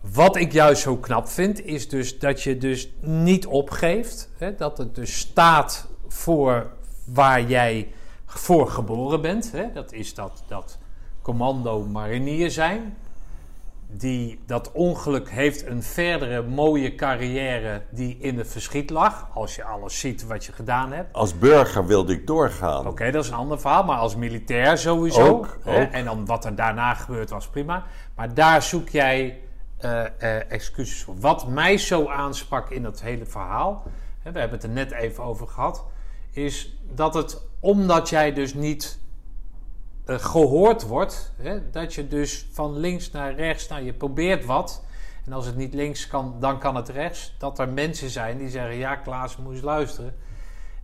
Wat 0.00 0.36
ik 0.36 0.52
juist 0.52 0.82
zo 0.82 0.96
knap 0.96 1.28
vind, 1.28 1.64
is 1.64 1.88
dus 1.88 2.18
dat 2.18 2.42
je 2.42 2.56
dus 2.58 2.88
niet 3.00 3.46
opgeeft. 3.46 4.28
Hè? 4.38 4.54
Dat 4.54 4.78
het 4.78 4.94
dus 4.94 5.18
staat 5.18 5.88
voor 6.08 6.70
waar 7.04 7.42
jij 7.42 7.92
voor 8.26 8.68
geboren 8.70 9.20
bent. 9.20 9.52
Hè? 9.52 9.72
Dat 9.72 9.92
is 9.92 10.14
dat, 10.14 10.44
dat 10.48 10.78
commando 11.22 11.82
marinier 11.84 12.50
zijn. 12.50 12.96
Die, 13.88 14.40
dat 14.46 14.72
ongeluk 14.72 15.30
heeft 15.30 15.66
een 15.66 15.82
verdere 15.82 16.42
mooie 16.42 16.94
carrière 16.94 17.82
die 17.90 18.18
in 18.18 18.38
het 18.38 18.48
verschiet 18.48 18.90
lag. 18.90 19.28
Als 19.34 19.56
je 19.56 19.64
alles 19.64 19.98
ziet 19.98 20.26
wat 20.26 20.44
je 20.44 20.52
gedaan 20.52 20.92
hebt. 20.92 21.14
Als 21.14 21.38
burger 21.38 21.86
wilde 21.86 22.12
ik 22.12 22.26
doorgaan. 22.26 22.86
Oké, 22.86 23.10
dat 23.10 23.24
is 23.24 23.30
een 23.30 23.36
ander 23.36 23.60
verhaal. 23.60 23.84
Maar 23.84 23.98
als 23.98 24.16
militair 24.16 24.78
sowieso. 24.78 25.26
Ook, 25.26 25.58
hè, 25.62 25.82
ook. 25.82 25.92
En 25.92 26.04
dan 26.04 26.26
wat 26.26 26.44
er 26.44 26.54
daarna 26.54 26.94
gebeurd 26.94 27.30
was, 27.30 27.48
prima. 27.48 27.84
Maar 28.14 28.34
daar 28.34 28.62
zoek 28.62 28.88
jij 28.88 29.40
eh, 29.76 30.04
eh, 30.04 30.50
excuses 30.50 31.02
voor. 31.02 31.18
Wat 31.20 31.48
mij 31.48 31.78
zo 31.78 32.08
aansprak 32.08 32.70
in 32.70 32.82
dat 32.82 33.00
hele 33.00 33.26
verhaal... 33.26 33.82
Hè, 34.22 34.32
we 34.32 34.38
hebben 34.38 34.58
het 34.58 34.66
er 34.66 34.74
net 34.74 34.92
even 34.92 35.24
over 35.24 35.48
gehad... 35.48 35.84
is 36.30 36.78
dat 36.90 37.14
het, 37.14 37.42
omdat 37.60 38.08
jij 38.08 38.32
dus 38.32 38.54
niet 38.54 38.98
eh, 40.06 40.18
gehoord 40.18 40.82
wordt... 40.86 41.32
Hè, 41.36 41.70
dat 41.70 41.94
je 41.94 42.08
dus 42.08 42.46
van 42.52 42.76
links 42.78 43.10
naar 43.10 43.34
rechts... 43.34 43.68
Nou, 43.68 43.84
je 43.84 43.92
probeert 43.92 44.44
wat... 44.44 44.84
En 45.26 45.32
als 45.32 45.46
het 45.46 45.56
niet 45.56 45.74
links 45.74 46.06
kan, 46.06 46.36
dan 46.40 46.58
kan 46.58 46.76
het 46.76 46.88
rechts. 46.88 47.34
Dat 47.38 47.58
er 47.58 47.68
mensen 47.68 48.10
zijn 48.10 48.38
die 48.38 48.48
zeggen... 48.48 48.76
Ja, 48.76 48.96
Klaas, 48.96 49.36
moet 49.36 49.52
eens 49.52 49.62
luisteren. 49.62 50.14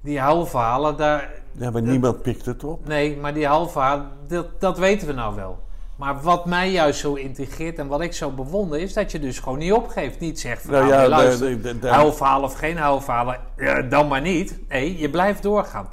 Die 0.01 0.21
huilverhalen, 0.21 0.97
daar, 0.97 1.31
Ja, 1.53 1.71
maar 1.71 1.83
niemand 1.83 2.23
pikt 2.23 2.47
het 2.47 2.65
op. 2.65 2.87
Nee, 2.87 3.17
maar 3.17 3.35
die 3.35 3.47
halva, 3.47 4.11
dat, 4.29 4.61
dat 4.61 4.79
weten 4.79 5.07
we 5.07 5.13
nou 5.13 5.35
wel. 5.35 5.59
Maar 5.97 6.21
wat 6.21 6.47
mij 6.47 6.71
juist 6.71 7.01
zo 7.01 7.15
integreert 7.15 7.79
en 7.79 7.87
wat 7.87 8.01
ik 8.01 8.13
zo 8.13 8.31
bewonder, 8.31 8.81
is 8.81 8.93
dat 8.93 9.13
je 9.13 9.19
dus 9.21 9.39
gewoon 9.39 9.59
niet 9.59 9.73
opgeeft. 9.73 10.21
Niet 10.21 10.41
zegt 10.41 10.63
van, 10.63 10.71
Nou 10.73 10.87
nou, 10.89 11.03
ja, 11.03 11.09
luister, 11.09 11.63
de- 11.63 11.79
de- 11.79 12.39
of 12.43 12.55
geen 12.55 12.77
huilverhalen, 12.77 13.41
ja, 13.57 13.83
dan 13.83 14.09
maar 14.09 14.21
niet. 14.21 14.59
Nee, 14.69 14.99
je 14.99 15.11
blijft 15.11 15.43
doorgaan. 15.43 15.89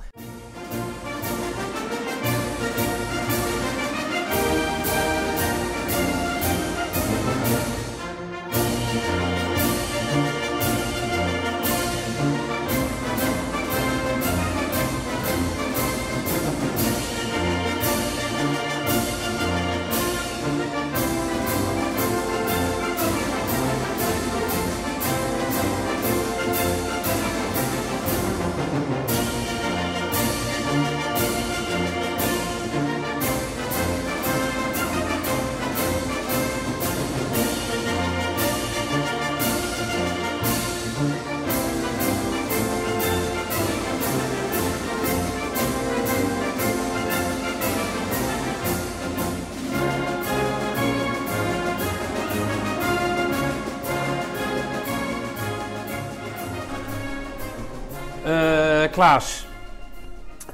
Klaas, 58.99 59.45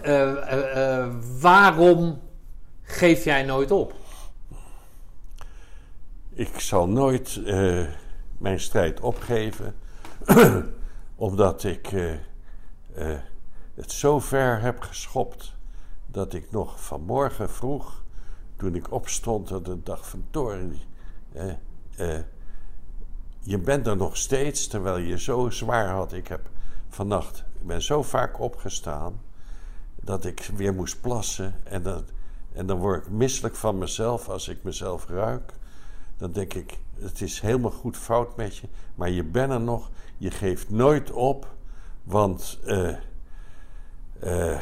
eh, 0.02 0.32
eh, 0.32 1.00
eh, 1.02 1.14
waarom 1.40 2.22
geef 2.82 3.24
jij 3.24 3.44
nooit 3.44 3.72
op? 3.72 3.94
Ik 6.30 6.60
zal 6.60 6.88
nooit 6.88 7.42
mijn 8.38 8.60
strijd 8.60 9.00
opgeven, 9.00 9.76
omdat 11.16 11.64
ik 11.64 11.90
het 13.74 13.92
zo 13.92 14.20
ver 14.20 14.62
heb 14.62 14.82
geschopt 14.82 15.54
dat 16.08 16.34
ik 16.34 16.52
nog 16.52 16.84
vanmorgen 16.84 17.50
vroeg 17.50 18.04
toen 18.56 18.76
ik 18.76 18.92
opstond, 18.92 19.48
dat 19.48 19.68
ik 19.68 19.86
dacht 19.86 20.08
van 20.08 20.26
Toren, 20.32 20.80
je 23.40 23.60
bent 23.60 23.88
er 23.88 23.98
nog 23.98 24.18
steeds 24.18 24.68
terwijl 24.68 24.98
je 24.98 25.20
zo 25.20 25.50
zwaar 25.50 25.90
had. 25.90 26.14
Ik 26.14 26.28
heb 26.28 26.50
vannacht, 26.90 27.44
ik 27.66 27.72
ben 27.72 27.82
zo 27.82 28.04
vaak 28.04 28.40
opgestaan 28.40 29.22
dat 29.96 30.26
ik 30.26 30.50
weer 30.56 30.74
moest 30.74 31.02
plassen. 31.02 31.56
En, 31.64 31.84
dat, 31.84 32.04
en 32.54 32.66
dan 32.66 32.78
word 32.78 33.06
ik 33.06 33.12
misselijk 33.12 33.56
van 33.56 33.78
mezelf 33.78 34.30
als 34.30 34.48
ik 34.48 34.64
mezelf 34.64 35.08
ruik. 35.08 35.54
Dan 36.18 36.32
denk 36.32 36.54
ik, 36.54 36.80
het 37.00 37.22
is 37.22 37.40
helemaal 37.40 37.72
goed 37.72 37.98
fout 37.98 38.36
met 38.36 38.58
je, 38.58 38.68
maar 38.96 39.10
je 39.10 39.24
bent 39.24 39.52
er 39.52 39.62
nog. 39.62 39.90
Je 40.18 40.32
geeft 40.32 40.70
nooit 40.70 41.12
op, 41.12 41.56
want 42.04 42.60
uh, 42.66 42.98
uh, 44.24 44.62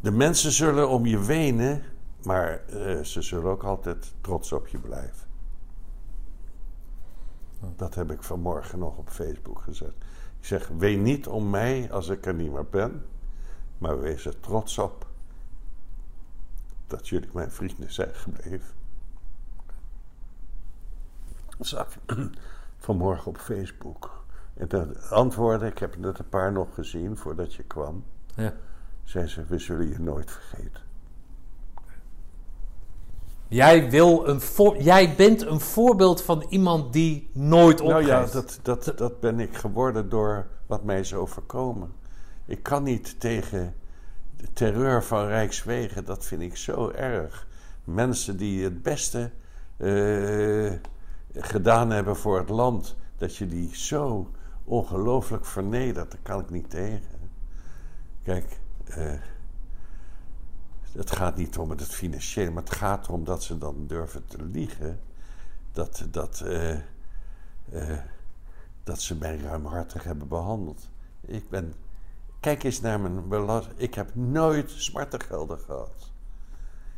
de 0.00 0.10
mensen 0.10 0.52
zullen 0.52 0.88
om 0.88 1.06
je 1.06 1.24
wenen, 1.24 1.82
maar 2.22 2.60
uh, 2.70 3.00
ze 3.00 3.22
zullen 3.22 3.50
ook 3.50 3.64
altijd 3.64 4.14
trots 4.20 4.52
op 4.52 4.66
je 4.66 4.78
blijven. 4.78 5.26
Dat 7.76 7.94
heb 7.94 8.10
ik 8.10 8.22
vanmorgen 8.22 8.78
nog 8.78 8.96
op 8.96 9.08
Facebook 9.08 9.60
gezet. 9.60 9.94
Ik 10.38 10.44
zeg, 10.44 10.68
ween 10.68 11.02
niet 11.02 11.26
om 11.26 11.50
mij 11.50 11.92
als 11.92 12.08
ik 12.08 12.26
er 12.26 12.34
niet 12.34 12.52
meer 12.52 12.66
ben, 12.66 13.04
maar 13.78 14.00
wees 14.00 14.26
er 14.26 14.40
trots 14.40 14.78
op 14.78 15.06
dat 16.86 17.08
jullie 17.08 17.30
mijn 17.32 17.50
vrienden 17.50 17.92
zijn 17.92 18.14
gebleven. 18.14 18.76
Dat 21.58 21.66
zag 21.66 21.96
vanmorgen 22.76 23.26
op 23.26 23.38
Facebook. 23.38 24.24
En 24.54 24.68
de 24.68 25.00
antwoorden, 25.10 25.68
ik 25.68 25.78
heb 25.78 25.96
net 25.96 26.18
een 26.18 26.28
paar 26.28 26.52
nog 26.52 26.74
gezien 26.74 27.16
voordat 27.16 27.54
je 27.54 27.62
kwam. 27.62 28.04
Ja. 28.34 28.54
Zei 29.04 29.26
ze, 29.26 29.44
we 29.44 29.58
zullen 29.58 29.88
je 29.88 29.98
nooit 29.98 30.30
vergeten. 30.30 30.82
Jij, 33.48 33.90
wil 33.90 34.28
een 34.28 34.40
voor, 34.40 34.82
jij 34.82 35.14
bent 35.16 35.46
een 35.46 35.60
voorbeeld 35.60 36.22
van 36.22 36.46
iemand 36.48 36.92
die 36.92 37.30
nooit 37.32 37.80
opgeeft. 37.80 38.08
Nou 38.08 38.26
ja, 38.26 38.32
dat, 38.32 38.58
dat, 38.62 38.92
dat 38.96 39.20
ben 39.20 39.40
ik 39.40 39.56
geworden 39.56 40.08
door 40.08 40.46
wat 40.66 40.84
mij 40.84 41.00
is 41.00 41.14
overkomen. 41.14 41.92
Ik 42.46 42.62
kan 42.62 42.82
niet 42.82 43.20
tegen 43.20 43.74
de 44.36 44.52
terreur 44.52 45.04
van 45.04 45.26
Rijkswegen, 45.26 46.04
dat 46.04 46.24
vind 46.24 46.42
ik 46.42 46.56
zo 46.56 46.90
erg. 46.90 47.46
Mensen 47.84 48.36
die 48.36 48.64
het 48.64 48.82
beste 48.82 49.30
uh, 49.78 50.72
gedaan 51.32 51.90
hebben 51.90 52.16
voor 52.16 52.38
het 52.38 52.48
land, 52.48 52.96
dat 53.16 53.36
je 53.36 53.46
die 53.46 53.76
zo 53.76 54.30
ongelooflijk 54.64 55.46
vernedert, 55.46 56.10
daar 56.10 56.20
kan 56.22 56.40
ik 56.40 56.50
niet 56.50 56.70
tegen. 56.70 57.30
Kijk, 58.22 58.58
uh, 58.98 59.12
het 60.92 61.10
gaat 61.10 61.36
niet 61.36 61.58
om 61.58 61.70
het 61.70 61.82
financiële, 61.82 62.50
maar 62.50 62.62
het 62.62 62.76
gaat 62.76 63.06
erom 63.06 63.24
dat 63.24 63.42
ze 63.42 63.58
dan 63.58 63.84
durven 63.86 64.26
te 64.26 64.42
liegen. 64.42 65.00
Dat, 65.72 66.06
dat, 66.10 66.42
uh, 66.44 66.74
uh, 67.72 67.98
dat 68.84 69.00
ze 69.00 69.14
mij 69.14 69.36
ruimhartig 69.36 70.04
hebben 70.04 70.28
behandeld. 70.28 70.88
Ik 71.20 71.48
ben. 71.48 71.74
Kijk 72.40 72.62
eens 72.62 72.80
naar 72.80 73.00
mijn 73.00 73.28
belasting. 73.28 73.78
Ik 73.78 73.94
heb 73.94 74.14
nooit 74.14 74.70
smartengelden 74.70 75.58
gehad. 75.58 76.12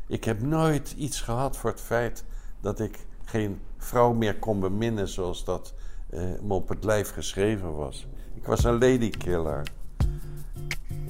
Ik 0.07 0.25
heb 0.25 0.43
nooit 0.43 0.95
iets 0.97 1.21
gehad 1.21 1.57
voor 1.57 1.71
het 1.71 1.81
feit 1.81 2.25
dat 2.61 2.81
ik 2.81 3.07
geen 3.25 3.61
vrouw 3.77 4.13
meer 4.13 4.39
kon 4.39 4.61
beminnen 4.61 5.09
zoals 5.09 5.45
dat 5.45 5.75
uh, 6.11 6.21
me 6.21 6.55
op 6.55 6.69
het 6.69 6.85
lijf 6.85 7.13
geschreven 7.13 7.77
was. 7.77 8.07
Ik 8.35 8.47
was 8.47 8.65
een 8.65 8.79
ladykiller. 8.79 9.63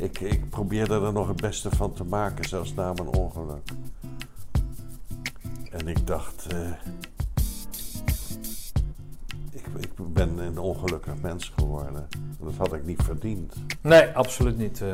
Ik, 0.00 0.20
ik 0.20 0.50
probeerde 0.50 1.00
er 1.00 1.12
nog 1.12 1.28
het 1.28 1.40
beste 1.40 1.70
van 1.70 1.92
te 1.92 2.04
maken, 2.04 2.48
zelfs 2.48 2.74
na 2.74 2.92
mijn 2.92 3.08
ongeluk. 3.08 3.68
En 5.70 5.88
ik 5.88 6.06
dacht, 6.06 6.52
uh, 6.52 6.70
ik, 9.50 9.66
ik, 9.78 9.90
ben 9.96 10.38
een 10.38 10.58
ongelukkig 10.58 11.16
mens 11.22 11.52
geworden. 11.56 12.08
Dat 12.38 12.54
had 12.56 12.72
ik 12.72 12.84
niet 12.84 13.02
verdiend. 13.02 13.54
Nee, 13.80 14.06
absoluut 14.06 14.58
niet. 14.58 14.80
Uh, 14.80 14.90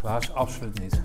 Klaas, 0.00 0.34
absoluut 0.34 0.80
niet. 0.80 1.02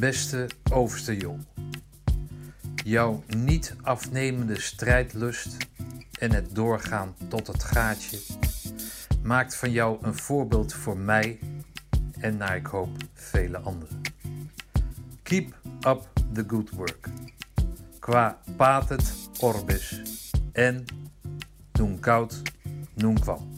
Beste 0.00 0.48
overste 0.72 1.16
Jol. 1.16 1.38
Jouw 2.84 3.22
niet 3.26 3.76
afnemende 3.82 4.60
strijdlust 4.60 5.56
en 6.22 6.32
het 6.32 6.54
doorgaan 6.54 7.14
tot 7.28 7.46
het 7.46 7.64
gaatje 7.64 8.18
maakt 9.22 9.56
van 9.56 9.70
jou 9.70 9.98
een 10.02 10.14
voorbeeld 10.14 10.72
voor 10.72 10.96
mij 10.96 11.38
en 12.18 12.36
naar 12.36 12.56
ik 12.56 12.66
hoop 12.66 12.88
vele 13.14 13.58
anderen. 13.58 14.00
Keep 15.22 15.54
up 15.86 16.08
the 16.32 16.44
good 16.46 16.70
work. 16.70 17.08
Qua 17.98 18.38
patet 18.56 19.14
orbis 19.40 20.00
en 20.52 20.84
nunc 21.72 22.00
caut 22.00 22.42
nunc 22.94 23.20
quam. 23.20 23.51